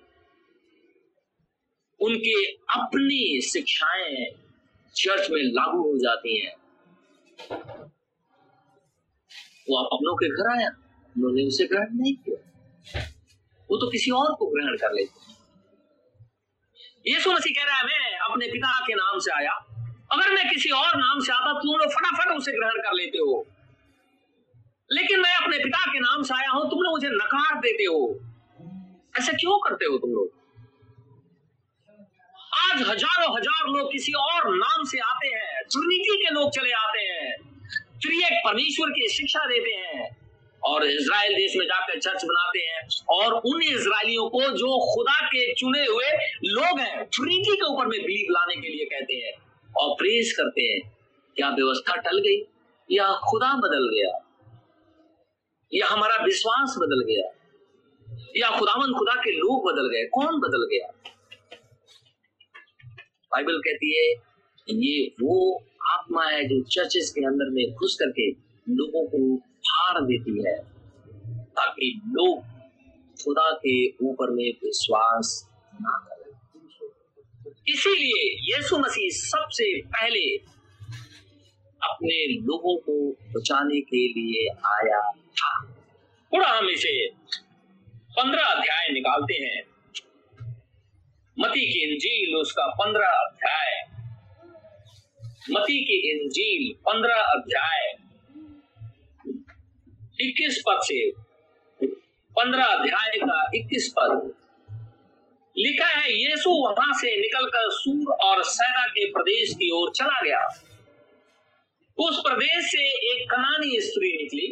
उनके 2.00 2.44
अपनी 2.52 3.40
शिक्षाएँ 3.40 4.26
चर्च 4.96 5.30
में 5.30 5.42
लागू 5.42 5.82
हो 5.82 5.98
जाती 5.98 6.40
हैं। 6.40 6.56
वो 9.70 9.76
आप 9.76 9.88
अपनों 9.92 10.14
के 10.16 10.28
घर 10.28 10.58
आया, 10.58 10.68
उन्होंने 11.16 11.46
उसे 11.46 11.64
ग्रहण 11.66 11.86
नहीं 11.92 12.14
किया। 12.14 12.40
वो 13.74 13.78
तो 13.80 13.90
किसी 13.90 14.10
और 14.14 14.34
को 14.40 14.46
ग्रहण 14.48 14.76
कर 14.78 14.92
लेते 14.94 15.32
यीशु 17.06 17.32
मसीह 17.32 17.52
कह 17.54 17.64
रहा 17.64 17.78
है, 17.78 17.84
मैं 17.84 18.18
अपने 18.26 18.46
पिता 18.48 18.68
के 18.86 18.94
नाम 18.94 19.18
से 19.20 19.30
आया। 19.32 19.54
अगर 20.12 20.30
मैं 20.32 20.44
किसी 20.50 20.70
और 20.72 20.96
नाम 20.98 21.20
से 21.20 21.32
आता 21.32 21.52
तुम 21.58 21.76
लोग 21.78 21.90
फटाफट 21.92 22.30
उसे 22.36 22.52
ग्रहण 22.52 22.80
कर 22.82 22.94
लेते 22.94 23.18
हो। 23.18 23.34
लेकिन 24.90 25.20
मैं 25.20 25.34
अपने 25.34 25.58
पिता 25.58 25.82
के 25.92 26.00
नाम 26.00 26.22
से 26.22 26.34
आया 26.34 26.50
हूँ 26.50 26.62
तुम 26.70 26.80
लोग 26.82 26.92
मुझे 26.92 27.08
नकार 27.10 27.58
देते 27.60 27.84
हो। 27.84 27.98
ऐसा 29.14 29.32
क्यों 29.34 29.58
करते 29.60 29.84
हो 29.84 29.98
तुम 29.98 30.10
लोग? 30.10 30.32
आज 32.62 32.82
हज़ारों 32.88 33.36
हज़ार 33.36 33.68
लोग 33.68 33.92
किसी 33.92 34.12
और 34.22 34.50
नाम 34.56 34.84
से 34.84 34.98
आते 35.06 35.28
हैं 35.28 35.62
ट्रिनिटी 35.70 36.16
के 36.16 36.34
लोग 36.34 36.50
चले 36.52 36.72
आते 36.78 37.06
हैं, 37.06 37.30
त्रिएक 38.02 38.42
परमेश्वर 38.46 38.90
की 38.90 39.08
शिक्षा 39.12 39.46
देते 39.46 39.74
हैं। 39.78 40.04
और 40.66 40.86
इसराइल 40.86 41.34
देश 41.34 41.56
में 41.56 41.66
जाकर 41.66 41.98
चर्च 41.98 42.24
बनाते 42.24 42.58
हैं 42.58 42.82
और 43.08 43.32
उन 43.32 43.62
इसराइलियों 43.62 44.28
को 44.28 44.40
जो 44.40 44.94
खुदा 44.94 45.26
के 45.26 45.54
चुने 45.54 45.84
हुए 45.84 46.06
लोग 46.44 46.80
हैं 46.80 47.04
ट्रिनिटी 47.04 47.56
के 47.56 47.72
ऊपर 47.72 47.86
में 47.86 48.00
बिलीव 48.02 48.26
लाने 48.30 48.56
के 48.56 48.68
लिए 48.68 48.84
कहते 48.84 49.14
हैं 49.14 49.32
और 49.76 49.94
प्रेस 49.94 50.34
करते 50.36 50.62
हैं, 50.62 50.80
क्या 51.36 51.50
व्यवस्था 51.50 51.96
टल 51.96 52.18
गई? 52.18 52.38
या 52.90 53.12
खुदा 53.30 53.52
बदल 53.54 53.88
गया? 53.88 54.18
या 55.72 55.86
हमारा 55.86 56.16
विश्वास 56.24 56.74
बदल 56.78 57.04
गया? 57.04 57.30
या 58.36 58.58
खुदावन 58.58 58.92
खुदा 58.92 59.14
के 59.14 59.30
लोग 59.30 59.72
बदल 59.72 59.88
गए? 59.88 60.04
कौन 60.04 60.40
बदल 60.40 60.66
गया? 60.66 60.88
बाइबल 63.32 63.58
कहती 63.58 63.96
है 63.98 64.12
ये 64.68 65.06
वो 65.22 65.62
आत्मा 65.92 66.24
है 66.24 66.44
जो 66.44 66.62
चर्चेस 66.62 67.10
के 67.10 67.26
अंदर 67.26 67.50
में 67.50 67.74
घुस 67.74 67.96
करके 68.02 68.30
लोगों 68.74 69.06
को 69.06 69.42
फाड़ 69.68 70.00
देती 70.00 70.48
है, 70.48 70.58
ताकि 71.44 72.00
लोग 72.06 72.42
खुदा 73.24 73.50
के 73.50 73.88
ऊपर 73.88 74.30
में 74.30 74.50
विश्वास 74.50 75.48
ना 75.74 76.06
करें। 76.08 76.24
इसीलिए 77.68 78.54
यीशु 78.56 78.78
मसीह 78.78 79.08
सबसे 79.12 79.80
पहले 79.80 80.36
अपने 81.82 82.32
लोगों 82.32 82.76
को 82.76 83.10
बचाने 83.10 83.80
के 83.80 84.08
लिए 84.08 84.48
आया 84.48 85.12
था। 85.12 85.74
थोड़ा 86.32 86.48
हम 86.48 86.68
इसे 86.68 87.08
पंद्रह 87.90 88.44
अध्याय 88.44 88.88
निकालते 88.88 89.34
हैं। 89.34 89.62
मती 91.38 91.72
की 91.72 91.92
इंजील 91.92 92.36
उसका 92.36 92.66
पंद्रह 92.66 93.06
अध्याय। 93.06 93.82
मती 95.50 95.84
की 95.84 96.10
इंजील 96.10 96.74
पंद्रह 96.74 97.14
अध्याय। 97.14 98.03
इक्कीस 100.20 100.62
पद 100.66 100.80
से 100.82 101.10
पंद्रह 102.36 102.64
अध्याय 102.64 103.16
का 103.18 103.50
इक्कीस 103.54 103.92
पद। 103.98 104.32
लिखा 105.56 105.86
है, 105.86 106.12
यीशु 106.12 106.50
वहाँ 106.50 106.92
से 106.92 107.16
निकलकर 107.16 107.70
सूर 107.70 108.12
और 108.14 108.42
सैना 108.44 108.84
के 108.86 109.10
प्रदेश 109.10 109.54
की 109.54 109.70
ओर 109.70 109.90
चला 109.96 110.20
गया। 110.20 110.44
उस 111.98 112.20
प्रदेश 112.20 112.64
से 112.64 112.84
एक 113.10 113.30
कनानी 113.30 113.80
स्त्री 113.80 114.12
निकली 114.12 114.48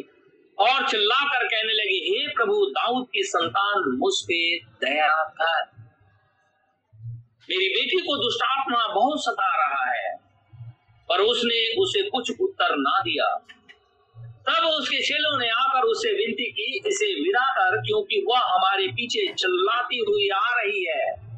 और 0.57 0.87
चिल्लाकर 0.89 1.47
कहने 1.47 1.73
लगी, 1.73 1.99
हे 2.09 2.27
प्रभु, 2.27 2.65
दाऊद 2.65 3.07
की 3.13 3.23
संतान 3.23 3.97
मुझ 3.97 4.13
पे 4.23 4.59
दया 4.85 5.11
कर। 5.23 5.65
मेरी 7.49 7.69
बेटी 7.69 8.01
को 8.01 8.15
दुष्टात्मा 8.15 8.87
बहुत 8.93 9.23
सता 9.25 9.49
रहा 9.57 9.89
है, 9.91 10.15
पर 11.09 11.21
उसने 11.21 11.81
उसे 11.81 12.09
कुछ 12.09 12.31
उत्तर 12.41 12.75
ना 12.75 12.99
दिया। 12.99 13.45
तब 14.49 14.65
उसके 14.65 14.97
चेलों 14.97 15.39
ने 15.39 15.49
आकर 15.49 15.81
उससे 15.81 16.09
विनती 16.09 16.51
की, 16.51 16.81
इसे 16.87 17.05
विदा 17.05 17.45
कर, 17.51 17.77
क्योंकि 17.77 18.25
वह 18.29 18.39
हमारे 18.39 18.87
पीछे 18.87 19.33
चिल्लाती 19.33 19.97
हुई 19.97 20.29
आ 20.29 20.61
रही 20.61 20.85
है। 20.85 21.33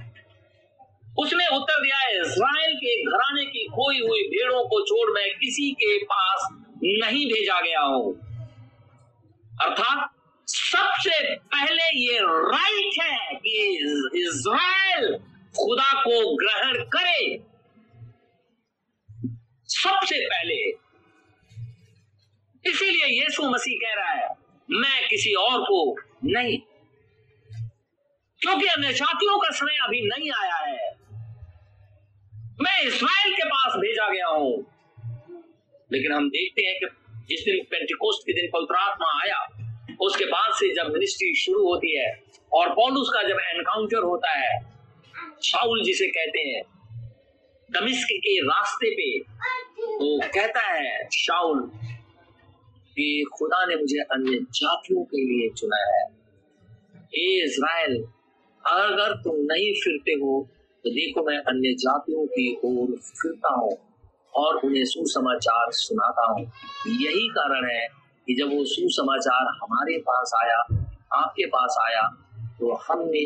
उसने 1.20 1.48
उत्तर 1.48 1.82
दिया 1.82 2.08
इसराइल 2.08 2.76
के 2.76 3.04
घराने 3.04 3.46
की 3.46 3.68
खोई 3.68 4.00
हुई 4.00 4.22
भेड़ों 4.22 4.64
को 4.64 4.86
छोड़ 4.86 5.12
मैं 5.12 5.30
किसी 5.30 5.72
के 5.72 6.04
पास 6.04 6.48
नहीं 6.84 7.28
भेजा 7.28 7.62
गया 7.62 7.80
हूँ। 7.80 8.16
अर्थात, 9.62 10.12
सबसे 10.48 11.36
पहले 11.36 12.00
ये 12.00 12.20
राइट 12.22 13.04
है 13.04 13.36
कि 13.36 13.78
इज़राइल 14.16 15.18
खुदा 15.60 16.02
को 16.02 16.36
ग्रहण 16.36 16.84
करे। 16.84 17.40
सबसे 19.68 20.26
पहले 20.26 20.85
इसीलिए 22.68 23.06
यीशु 23.06 23.50
मसीह 23.50 23.88
कह 23.88 23.94
रहा 24.02 24.12
है, 24.12 24.30
मैं 24.72 25.08
किसी 25.10 25.34
और 25.34 25.62
को 25.62 25.96
नहीं। 26.26 26.58
क्योंकि 28.42 28.68
अन्य 28.68 28.94
जातियों 28.94 29.38
का 29.38 29.50
समय 29.50 29.78
अभी 29.84 30.02
नहीं 30.02 30.32
आया 30.32 30.56
है। 30.56 30.96
मैं 32.62 32.82
इसराइल 32.82 33.34
के 33.34 33.46
पास 33.46 33.74
भेजा 33.76 34.10
गया 34.10 34.28
हूँ। 34.28 34.66
लेकिन 35.92 36.12
हम 36.12 36.30
देखते 36.30 36.62
हैं 36.62 36.80
कि 36.80 36.86
जिस 37.30 37.46
दिन 37.46 37.64
पेंटिकोस्ट 37.72 38.22
के 38.28 38.34
दिन 38.34 38.50
पवित्रात्मा 38.54 39.22
आया, 39.22 39.48
उसके 40.02 40.26
बाद 40.26 40.54
से 40.54 40.74
जब 40.76 40.92
मिनिस्ट्री 40.92 41.36
शुरू 41.36 41.68
होती 41.68 42.00
है 42.00 42.24
और 42.54 42.70
पॉलुस 42.70 43.10
का 43.14 43.22
जब 43.22 43.38
एनकाउंटर 43.56 44.04
होता 44.04 44.32
है 44.32 44.62
शाउल 45.44 45.84
जिसे 45.84 46.08
कहते 46.08 46.40
हैं, 46.40 46.64
दमिश्क 47.72 48.08
के 48.12 48.40
रास्ते 48.42 48.90
पे 48.90 49.20
तो 49.86 50.20
कहता 50.20 50.62
है 50.62 51.10
शाउल 51.14 51.72
कि 52.98 53.26
खुदा 53.34 53.66
ने 53.66 53.76
मुझे 53.76 54.00
अन्य 54.14 54.40
जातियों 54.54 55.04
के 55.04 55.24
लिए 55.26 55.50
चुना 55.52 55.80
है। 55.86 56.04
ए 57.16 57.26
इज़राइल, 57.44 57.96
अगर 58.64 59.14
तुम 59.24 59.36
नहीं 59.44 59.74
फिरते 59.74 60.12
हो 60.22 60.48
तो 60.86 60.90
देखो 60.92 61.24
मैं 61.24 61.38
अन्य 61.44 61.74
जातियों 61.80 62.26
की 62.28 62.48
ओर 62.66 62.96
फिरता 62.98 63.54
हूँ 63.54 63.72
और 64.34 64.58
उन्हें 64.58 64.84
सुसमाचार 64.86 65.72
सुनाता 65.74 66.26
हूँ। 66.32 66.46
यही 66.88 67.28
कारण 67.30 67.70
है 67.70 67.88
कि 68.28 68.36
जब 68.36 68.54
वो 68.54 68.64
सुसमाचार 68.66 69.48
हमारे 69.62 69.98
पास 70.00 70.32
आया, 70.42 70.60
आपके 71.16 71.46
पास 71.48 71.76
आया 71.82 72.02
तो 72.60 72.74
हमने 72.84 73.24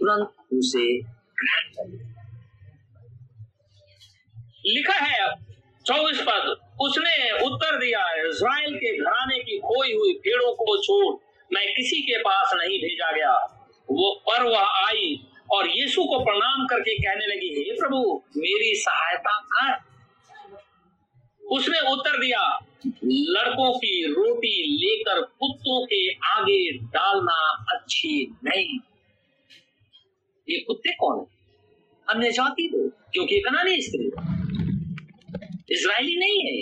तुरंत 0.00 0.32
उसे 0.52 0.86
ग्रहण 1.02 1.68
कर 1.74 1.88
लिया। 1.88 2.06
लिखा 4.66 4.94
है 4.94 5.28
चौबीस 5.86 6.20
पद। 6.20 6.56
उसने 6.80 7.44
उत्तर 7.46 7.78
दिया, 7.78 8.28
इज़राइल 8.28 8.76
के 8.76 8.98
घराने 8.98 9.38
की 9.38 9.58
खोई 9.58 9.92
हुई 9.92 10.12
भेड़ों 10.12 10.52
को 10.52 10.76
छोड़, 10.76 11.14
मैं 11.52 11.66
किसी 11.66 12.00
के 12.00 12.18
पास 12.18 12.50
नहीं 12.54 12.78
भेजा 12.78 13.12
गया। 13.12 13.32
वो 13.90 14.22
पर 14.26 14.42
वह 14.42 14.60
आई 14.60 15.26
और 15.52 15.68
यीशु 15.68 16.04
को 16.04 16.24
प्रणाम 16.24 16.66
करके 16.66 16.94
कहने 16.94 17.26
लगी, 17.26 17.48
हे 17.48 17.72
प्रभु, 17.72 18.22
मेरी 18.36 18.74
सहायता 18.74 19.38
कर। 19.40 19.90
उसने 21.48 21.80
उत्तर 21.90 22.18
दिया, 22.18 22.58
लड़कों 23.04 23.78
की 23.78 24.06
रोटी 24.06 24.62
लेकर 24.76 25.20
कुत्तों 25.20 25.86
के 25.86 26.12
आगे 26.12 26.72
डालना 26.72 27.64
अच्छी 27.74 28.36
नहीं। 28.44 28.78
ये 30.48 30.60
कुत्ते 30.60 30.92
कौन 30.92 31.18
है? 31.18 31.26
अन्य 32.08 32.30
जाति 32.30 32.70
लोग, 32.74 32.90
क्योंकि 33.12 33.40
कनानी 33.40 33.82
स्त्री। 33.82 34.10
इसराइली 35.70 36.16
नहीं 36.16 36.38
है। 36.46 36.54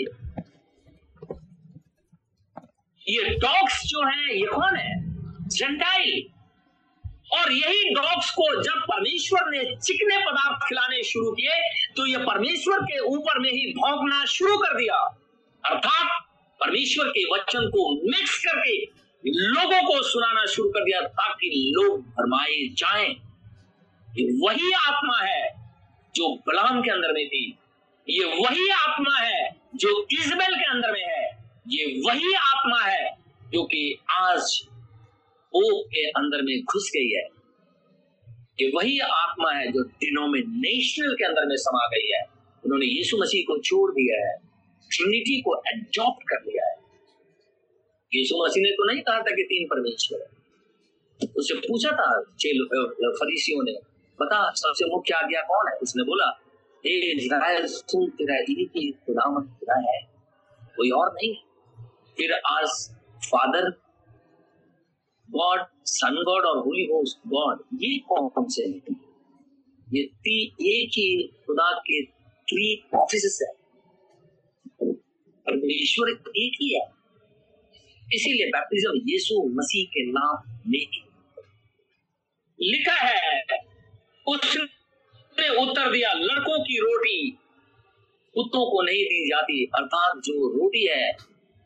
ये 3.06 3.22
डॉग्स 3.36 3.82
जो 3.86 4.06
है, 4.06 4.34
ये 4.34 4.46
कौन 4.46 4.76
है? 4.76 4.96
जेंटाइल 5.48 6.26
और 7.32 7.52
यही 7.52 7.94
डॉग्स 7.94 8.30
को 8.30 8.44
जब 8.62 8.80
परमेश्वर 8.82 9.50
ने 9.50 9.64
चिकने 9.76 10.18
पदार्थ 10.18 10.66
खिलाने 10.68 11.02
शुरू 11.02 11.30
किए 11.32 11.56
तो 11.96 12.06
ये 12.06 12.18
परमेश्वर 12.24 12.82
के 12.82 12.98
ऊपर 13.06 13.38
में 13.38 13.50
ही 13.50 13.72
भौंकना 13.72 14.24
शुरू 14.26 14.56
कर 14.56 14.76
दिया। 14.76 14.96
अर्थात 15.64 16.24
परमेश्वर 16.60 17.08
के 17.08 17.24
वचन 17.32 17.68
को 17.68 17.90
मिक्स 18.08 18.38
करके 18.44 18.76
लोगों 19.24 19.82
को 19.82 20.02
सुनाना 20.02 20.44
शुरू 20.46 20.68
कर 20.68 20.84
दिया, 20.84 21.00
ताकि 21.00 21.48
लोग 21.74 22.00
भरमाए 22.00 22.68
जाएँ। 22.74 23.08
ये 24.08 24.24
वही 24.42 24.72
आत्मा 24.78 25.18
है 25.20 25.48
जो 26.14 26.28
बलाम 26.46 26.80
के 26.82 26.90
अंदर 26.90 27.12
में 27.12 27.26
थी। 27.28 27.58
ये 28.08 28.24
वही 28.24 28.68
आत्मा 28.70 29.16
है 29.18 29.40
जो 29.74 29.90
इजबेल 30.12 30.54
के 30.54 30.66
अंदर 30.66 30.92
में 30.92 31.02
है। 31.02 31.24
ये 31.68 31.84
वही 32.06 32.32
आत्मा 32.34 32.80
है 32.80 33.10
जो 33.52 33.64
कि 33.64 33.82
आज 34.12 34.60
ओ 35.54 35.62
के 35.86 36.04
अंदर 36.10 36.42
में 36.42 36.54
घुस 36.64 36.90
गई 36.94 37.10
है। 37.10 37.24
ये 38.60 38.70
वही 38.76 38.98
आत्मा 39.00 39.52
है 39.52 39.66
जो 39.72 39.82
डिनोमिनेशनल 39.82 41.14
के 41.14 41.24
अंदर 41.24 41.46
में 41.46 41.56
समा 41.56 41.86
गई 41.86 42.08
है। 42.08 42.22
उन्होंने 42.64 42.86
यीशु 42.86 43.16
मसीह 43.16 43.42
को 43.42 43.58
छोड़ 43.60 43.90
दिया 43.92 44.16
है, 44.22 44.34
ट्रिनिटी 44.90 45.40
को 45.40 45.56
एडॉप्ट 45.68 46.22
कर 46.28 46.40
लिया 46.48 46.64
है। 46.70 46.76
यीशु 48.12 48.42
मसीह 48.44 48.62
ने 48.62 48.70
तो 48.70 48.92
नहीं 48.92 49.02
कहा 49.02 49.18
था 49.18 49.36
कि 49.36 49.42
तीन 49.44 49.66
परमेश्वर 49.66 50.18
है। 50.20 51.28
उससे 51.38 51.54
पूछा 51.60 51.90
था 51.92 52.10
फरीसियों 53.20 53.62
ने। 53.64 53.72
बता, 54.18 54.40
सबसे 54.56 54.84
मुख्य 54.86 55.14
आज्ञा 55.14 55.40
कौन 55.42 55.72
है? 55.72 55.78
उसने 55.78 56.02
बोला 56.02 56.28
तेरा 58.08 58.34
ही 58.34 58.64
है। 59.70 60.00
कोई 60.62 60.90
और 60.90 61.12
नहीं? 61.14 61.34
फिर 62.16 62.32
आज 62.32 62.96
फादर, 63.26 63.70
गॉड, 65.30 65.66
सन 65.84 66.14
गॉड 66.14 66.44
और 66.44 66.58
होली 66.58 66.84
होस्ट 66.84 67.18
गॉड, 67.28 67.62
ये 67.82 67.98
कौन 67.98 68.30
से 68.38 68.62
ये 69.94 70.02
ती 70.02 70.44
एक 70.44 70.88
ही 70.88 71.26
खुदा 71.46 71.78
के 71.78 72.04
थ्री 72.04 72.84
ऑफ़िस 72.94 73.38
है। 73.42 73.54
परमेश्वर 75.46 76.08
एक 76.36 76.52
ही 76.54 76.74
है। 76.74 76.86
इसीलिए 78.14 78.46
बैप्टिज्म 78.46 78.96
यीशु 78.96 79.48
मसीह 79.48 79.84
के 79.84 80.12
नाम 80.12 80.60
में 80.66 80.86
लिखा 82.60 82.94
है। 82.94 83.42
उस 84.28 84.68
ने 85.40 85.48
उत्तर 85.48 85.90
दिया, 85.90 86.12
लड़कों 86.12 86.60
की 86.60 86.78
रोटी 86.78 87.30
कुत्तों 88.34 88.70
को 88.70 88.82
नहीं 88.82 89.04
दी 89.04 89.28
जाती। 89.28 89.64
अर्थात 89.64 90.16
जो 90.16 90.48
रोटी 90.48 90.86
है, 90.86 91.16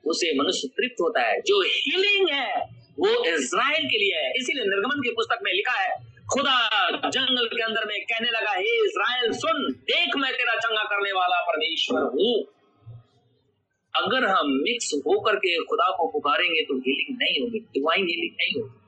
उसे 0.07 0.39
मनुष्य 0.39 0.68
तृप्त 0.68 0.97
होता 1.01 1.23
है। 1.23 1.41
जो 1.41 1.62
हीलिंग 1.62 2.29
है, 2.29 2.61
वो 2.99 3.25
इज़राइल 3.25 3.85
के 3.85 3.99
लिए 3.99 4.14
है। 4.14 4.31
इसीलिए 4.31 4.64
निर्गमन 4.64 5.01
की 5.01 5.11
पुस्तक 5.11 5.39
में 5.43 5.53
लिखा 5.53 5.73
है, 5.73 6.12
खुदा 6.33 6.68
जंगल 7.11 7.47
के 7.47 7.62
अंदर 7.62 7.85
में 7.85 8.01
कहने 8.01 8.29
लगा, 8.29 8.51
हे 8.51 8.85
इज़राइल 8.85 9.33
सुन, 9.33 9.73
देख 9.73 10.16
मैं 10.16 10.33
तेरा 10.33 10.55
चंगा 10.55 10.85
करने 10.85 11.12
वाला 11.12 11.41
परमेश्वर 11.41 12.01
हूँ। 12.03 12.45
अगर 13.97 14.25
हम 14.25 14.47
मिक्स 14.47 14.95
होकर 14.95 15.37
के 15.37 15.64
खुदा 15.64 15.97
को 15.97 16.11
पुकारेंगे 16.12 16.62
तो 16.62 16.79
हीलिंग 16.79 17.18
नहीं 17.23 17.41
होगी 17.41 17.59
डिवाइन 17.59 18.01
हीलिंग 18.01 18.35
नहीं 18.35 18.62
होगी। 18.62 18.79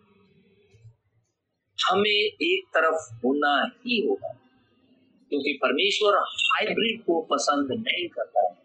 हमें 1.90 2.48
एक 2.52 2.64
तरफ़ 2.68 3.14
होना 3.14 3.70
ही 3.86 4.06
होगा। 4.06 4.43
क्योंकि 5.34 5.52
परमेश्वर 5.62 6.16
हाइब्रिड 6.28 7.02
को 7.02 7.20
पसंद 7.20 7.68
नहीं 7.70 8.08
करता 8.08 8.48
है। 8.48 8.64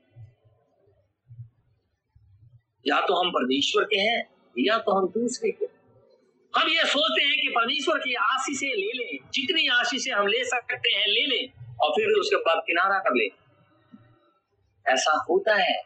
या 2.88 3.02
तो 3.02 3.24
हम 3.24 3.30
परमेश्वर 3.32 3.84
के 3.84 4.00
हैं, 4.00 4.30
या 4.60 4.78
तो 4.78 4.92
हम 4.92 5.08
दूसरे 5.08 5.52
के। 5.52 5.66
हम 6.60 6.68
ये 6.68 6.86
सोचते 6.86 7.26
हैं 7.26 7.42
कि 7.42 7.48
परमेश्वर 7.48 8.00
की 8.00 8.14
आशीष 8.14 8.64
ले 8.64 8.94
लें, 8.94 9.30
जितनी 9.34 9.68
आशीष 9.68 10.10
हम 10.10 10.28
ले 10.28 10.44
सकते 10.44 10.94
हैं, 10.94 11.08
ले 11.08 11.26
लें, 11.28 11.76
और 11.82 11.92
फिर 11.92 12.20
उसके 12.20 12.36
बाद 12.36 12.64
किनारा 12.68 13.00
कर 13.00 13.16
ले। 13.16 13.26
ऐसा 14.88 15.26
होता 15.30 15.56
है, 15.56 15.84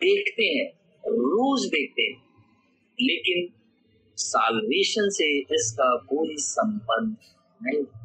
देखते 0.00 0.44
हैं, 0.44 0.72
रोज 0.98 1.66
देखते 1.66 2.02
हैं। 2.02 2.24
लेकिन 3.00 3.60
साल्वेशन 4.16 5.08
से 5.10 5.40
इसका 5.40 5.96
कोई 5.96 6.36
संबंध 6.36 7.16
नहीं। 7.62 8.03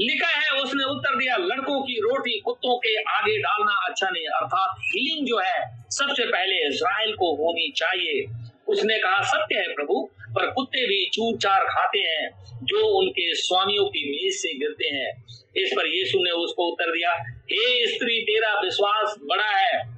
लिखा 0.00 0.28
है, 0.28 0.62
उसने 0.62 0.84
उत्तर 0.84 1.16
दिया, 1.16 1.36
लड़कों 1.36 1.82
की 1.82 1.92
रोटी 1.92 2.40
कुत्तों 2.40 2.78
के 2.78 3.02
आगे 3.02 3.38
डालना 3.38 3.72
अच्छा 3.72 4.10
नहीं, 4.10 4.26
अर्थात 4.26 4.76
हीलिंग 4.78 5.26
जो 5.26 5.38
है, 5.38 5.84
सबसे 5.90 6.26
पहले 6.26 6.68
इसराइल 6.68 7.14
को 7.14 7.34
होनी 7.34 7.72
चाहिए। 7.76 8.26
उसने 8.68 8.98
कहा, 8.98 9.22
सत्य 9.22 9.58
है 9.58 9.74
प्रभु, 9.74 10.10
पर 10.20 10.50
कुत्ते 10.50 10.86
भी 10.86 11.10
चूर 11.12 11.38
चार 11.38 11.64
खाते 11.64 11.98
हैं, 11.98 12.30
जो 12.62 12.98
उनके 12.98 13.34
स्वामियों 13.34 13.84
की 13.84 14.10
मेज 14.10 14.34
से 14.34 14.58
गिरते 14.58 14.88
हैं। 14.88 15.24
इस 15.56 15.70
पर 15.76 15.86
यीशु 15.86 16.18
ने 16.18 16.30
उसको 16.30 16.72
उत्तर 16.72 16.90
दिया, 16.90 17.10
हे 17.52 17.86
स्त्री, 17.86 18.20
तेरा 18.22 18.60
विश्वास 18.60 19.16
बड़ा 19.18 19.56
है। 19.56 19.96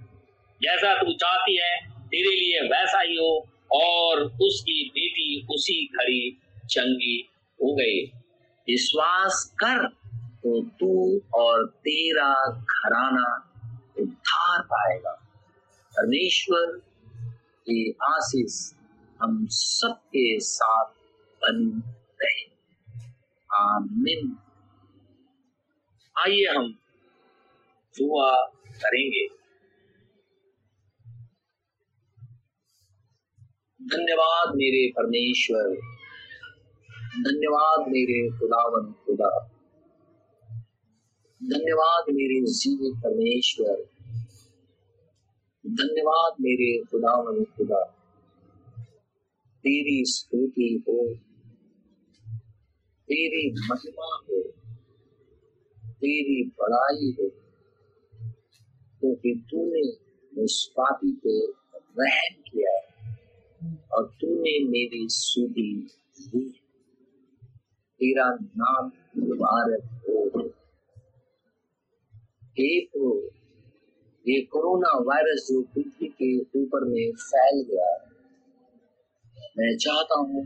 जैसा 0.63 0.95
तू 0.95 1.13
चाहती 1.13 1.57
है, 1.57 1.77
तेरे 1.91 2.37
लिए 2.37 2.61
वैसा 2.61 3.01
ही 3.01 3.17
हो। 3.17 3.49
और 3.73 4.21
उसकी 4.21 4.89
बेटी 4.89 5.47
उसी 5.51 5.87
घड़ी 5.87 6.37
चंगी 6.71 7.29
हो 7.55 7.75
गई। 7.75 8.22
विश्वास 8.69 9.55
कर 9.65 9.89
तो 10.37 10.65
तू 10.65 11.21
और 11.35 11.67
तेरा 11.67 12.51
घराना 12.51 13.49
उद्धार 14.01 14.63
पाएगा। 14.63 15.13
परमेश्वर 15.97 16.79
की 17.61 17.97
आशीष 18.03 18.73
हम 19.23 19.47
सबके 19.51 20.41
साथ 20.41 20.85
बन 21.37 21.83
रहे। 22.23 22.43
आमीन। 23.55 24.39
आइए 26.19 26.45
हम 26.45 26.73
दुआ 27.99 28.37
करेंगे। 28.71 29.29
धन्यवाद 33.83 34.49
मेरे 34.49 34.93
परमेश्वर। 34.93 36.02
धन्यवाद 37.19 37.81
मेरे 37.81 38.39
खुदावन 38.39 38.93
खुदा। 38.93 39.49
धन्यवाद 41.43 42.05
मेरे 42.11 42.41
जीव 42.41 43.01
परमेश्वर। 43.01 43.75
धन्यवाद 45.67 46.33
मेरे 46.41 46.85
खुदावन 46.85 47.45
खुदा। 47.45 47.85
तेरी 49.65 50.05
स्तुति 50.05 50.85
हो, 50.89 51.15
तेरी 53.09 53.53
महिमा 53.53 54.17
हो, 54.17 54.43
तेरी 55.87 56.49
बड़ाई 56.49 57.17
हो, 57.21 57.29
क्योंकि 59.01 59.45
तूने 59.51 59.93
उस 60.43 60.73
पापी 60.77 61.13
पे 61.13 61.47
रहम 61.99 62.43
किया 62.43 62.83
और 63.93 64.07
तूने 64.21 64.65
मेरी 64.65 65.07
सुधी 65.09 65.91
दी 66.21 66.62
तेरा 68.03 68.25
नाम 68.61 68.91
मुबारक 69.19 69.83
हो। 70.05 70.41
एक 72.59 72.97
ये 74.25 74.41
कोरोना 74.53 74.91
वायरस 75.09 75.47
जो 75.51 75.61
पृथ्वी 75.75 76.09
के 76.19 76.31
ऊपर 76.61 76.85
में 76.85 77.13
फैल 77.21 77.63
गया 77.71 77.93
मैं 79.59 79.77
चाहता 79.77 80.19
हूँ 80.21 80.43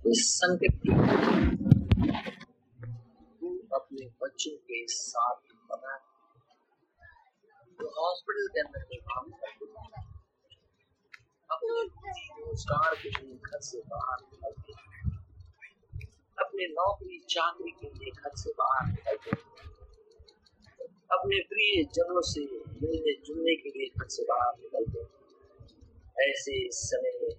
इस 0.00 0.24
संकट 0.34 0.76
की 0.82 0.90
तू 3.40 3.54
अपने 3.74 4.06
बच्चों 4.22 4.56
के 4.68 4.84
साथ 4.88 5.54
बना। 5.70 5.96
तो 7.78 7.88
हॉस्पिटल 7.98 8.48
के 8.48 8.60
अंदर 8.60 8.86
में 8.90 9.00
काम 9.10 9.30
करते 9.30 9.70
अपने 11.50 11.82
रोज़गार 12.40 12.94
के 13.02 13.08
लिए 13.08 13.34
घर 13.36 13.60
से 13.60 13.78
बाहर 13.90 14.18
निकलते 14.22 14.72
अपने 16.52 16.66
नौकरी 16.68 17.18
चाकरी 17.30 17.70
के 17.72 17.86
लिए 17.88 18.10
घर 18.12 18.32
से 18.36 18.50
बाहर 18.56 18.86
निकलते 18.86 19.36
अपने 21.12 21.38
प्रिय 21.50 21.84
जनों 21.94 22.20
से 22.30 22.40
मिलने 22.82 23.14
जुलने 23.26 23.54
के 23.56 23.70
लिए 23.70 23.86
घर 23.88 24.08
से 24.14 24.24
बाहर 24.30 24.58
निकलते 24.58 25.04
ऐसे 26.24 26.56
समय 26.72 27.14
में 27.22 27.32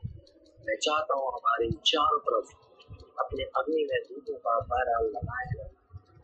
मैं 0.59 0.77
चाहता 0.77 1.17
हूँ 1.17 1.27
हमारे 1.33 1.69
चारों 1.91 2.17
तरफ़ 2.29 2.55
अपने 3.19 3.43
अग्नि 3.61 3.83
में 3.91 4.01
दूधों 4.07 4.37
का 4.47 4.57
पैरा 4.73 4.97
लगाया 5.09 5.67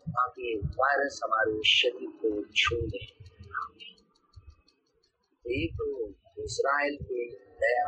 ताकि 0.10 0.56
वायरस 0.80 1.20
हमारे 1.24 1.62
शरीर 1.74 2.10
को 2.24 2.34
छू 2.56 2.80
एक 5.46 5.86
इसराइल 6.48 6.98
के 7.04 7.30
दया 7.62 7.88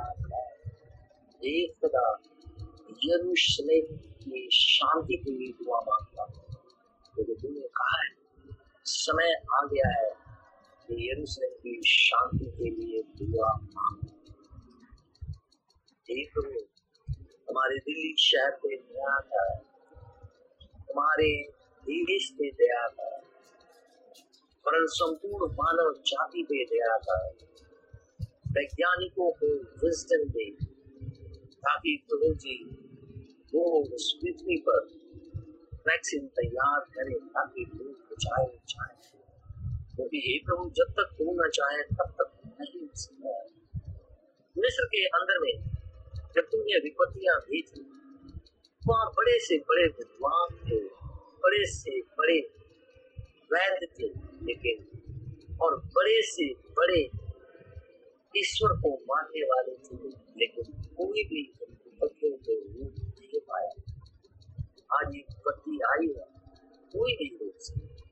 एक 1.41 1.75
खुदा 1.81 2.07
यरूशलेम 3.05 3.99
की 4.23 4.49
शांति 4.53 5.17
के 5.17 5.31
लिए 5.31 5.51
दुआ 5.51 5.79
माँगता 5.79 6.23
हूँ। 6.23 6.43
तो 7.17 7.33
तुमने 7.33 7.67
कहा 7.79 8.01
है, 8.01 8.09
समय 8.85 9.33
आ 9.53 9.65
गया 9.65 9.89
है 9.97 10.09
कि 10.87 11.09
यरूशलेम 11.09 11.53
की 11.63 11.81
शांति 11.87 12.45
के 12.45 12.69
लिए 12.69 13.01
दुआ 13.21 13.49
एक 16.09 16.31
तो 16.35 16.41
हमारे 17.49 17.77
दिल्ली 17.77 18.15
शहर 18.19 18.51
पे 18.51 18.75
दया 18.77 19.19
था 19.31 19.43
हमारे 20.89 21.29
देश 21.83 22.29
पे 22.31 22.49
दया 22.51 22.87
था 22.87 23.09
परंतु 24.65 24.87
संपूर्ण 24.87 25.53
मानव 25.53 25.93
जाति 26.07 26.43
पे 26.43 26.65
दया 26.65 26.97
था 26.97 27.17
वैज्ञानिकों 28.57 29.31
को 29.31 29.47
विजडम 29.81 30.29
दे, 30.29 30.45
ताकि 31.55 31.95
प्रभु 32.09 32.33
जी 32.33 32.55
वो 33.55 33.63
उस 33.95 34.19
पृथ्वी 34.21 34.57
पर 34.57 34.79
वैक्सीन 35.87 36.27
तैयार 36.27 36.79
करें 36.79 37.15
ताकि 37.27 37.65
लोग 37.75 37.93
बचाए 38.11 38.45
जाए 38.45 38.95
क्योंकि 39.95 40.17
हे 40.17 40.37
प्रभु 40.45 40.69
जब 40.69 40.93
तक 40.99 41.15
तू 41.17 41.31
न 41.31 41.49
चाहे, 41.49 41.83
तब 41.83 42.13
तक 42.21 42.31
नहीं 42.61 42.81
मिस्र 44.57 44.85
के 44.85 45.05
अंदर 45.05 45.39
में 45.39 45.53
जब 46.35 46.41
तुमने 46.41 46.79
विपत्तियाँ 46.79 47.35
भेजी 47.39 47.85
वहाँ 48.87 49.05
बड़े 49.17 49.39
से 49.39 49.57
बड़े 49.57 49.83
विद्वान 49.87 50.55
थे, 50.65 50.79
बड़े 51.43 51.65
से 51.65 52.01
बड़े 52.01 52.39
वैद्य 53.53 53.87
थे, 53.99 54.07
लेकिन 54.45 55.57
और 55.61 55.77
बड़े 55.79 56.21
से 56.21 56.53
बड़े 56.53 57.01
ईश्वर 58.37 58.73
को 58.81 58.93
मानने 59.09 59.43
वाले 59.43 59.75
थे, 59.75 60.09
लेकिन 60.39 60.71
कोई 60.97 61.23
भी 61.23 61.41
विपत्तियों 61.61 62.37
को 62.37 62.53
रोक 62.53 63.10
नहीं 63.33 63.41
पाया 63.41 63.69
आज 64.97 65.15
एक 65.15 65.25
विपत्ति 65.29 65.75
आई 65.89 66.07
है। 66.07 66.25
कोई 66.93 67.13
नहीं 67.13 67.29
रोक 67.37 67.59
सकता। 67.59 68.09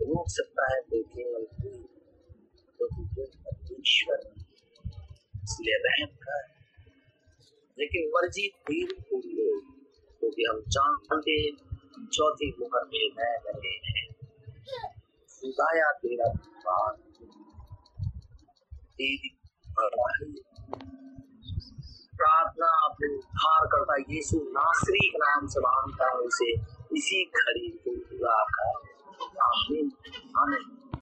रोक 0.00 0.28
सकता 0.28 0.66
है 0.74 0.80
तो 0.80 1.02
केवल 1.02 1.44
कोई 1.44 1.78
तो 2.78 2.86
ईश्वर 3.80 4.20
इसलिए 5.44 5.78
रहम 5.86 6.12
कर 6.16 6.42
लेकिन 7.78 8.08
मर्ज़ी 8.14 8.46
देरी 8.70 8.96
पूरी 9.00 9.34
हो। 9.40 9.60
क्योंकि 10.20 10.46
हम 10.50 10.60
जानते 10.68 11.36
चौथी 12.06 12.50
उम्र 12.62 12.84
में 12.86 13.04
रह 13.18 13.34
रहे 13.46 13.74
हैं। 13.86 14.06
खुदाया 15.30 15.90
तेरा 15.92 16.28
तेरी 18.96 19.30
प्रार्थना 22.20 22.66
अपने 22.66 23.08
उद्धार 23.14 23.66
करता 23.66 23.94
यीशु 24.14 24.36
नासरी 24.36 25.08
के 25.08 25.18
नाम 25.18 25.46
से 25.46 25.60
माँगता 25.60 26.06
है, 26.06 26.14
उसे 26.14 26.52
इसी 26.96 27.24
घड़ी 27.24 27.68
को 27.68 27.90
पूरा 27.90 28.44
कर 28.44 28.88
आमीन। 29.42 29.92
आमीन। 30.38 30.89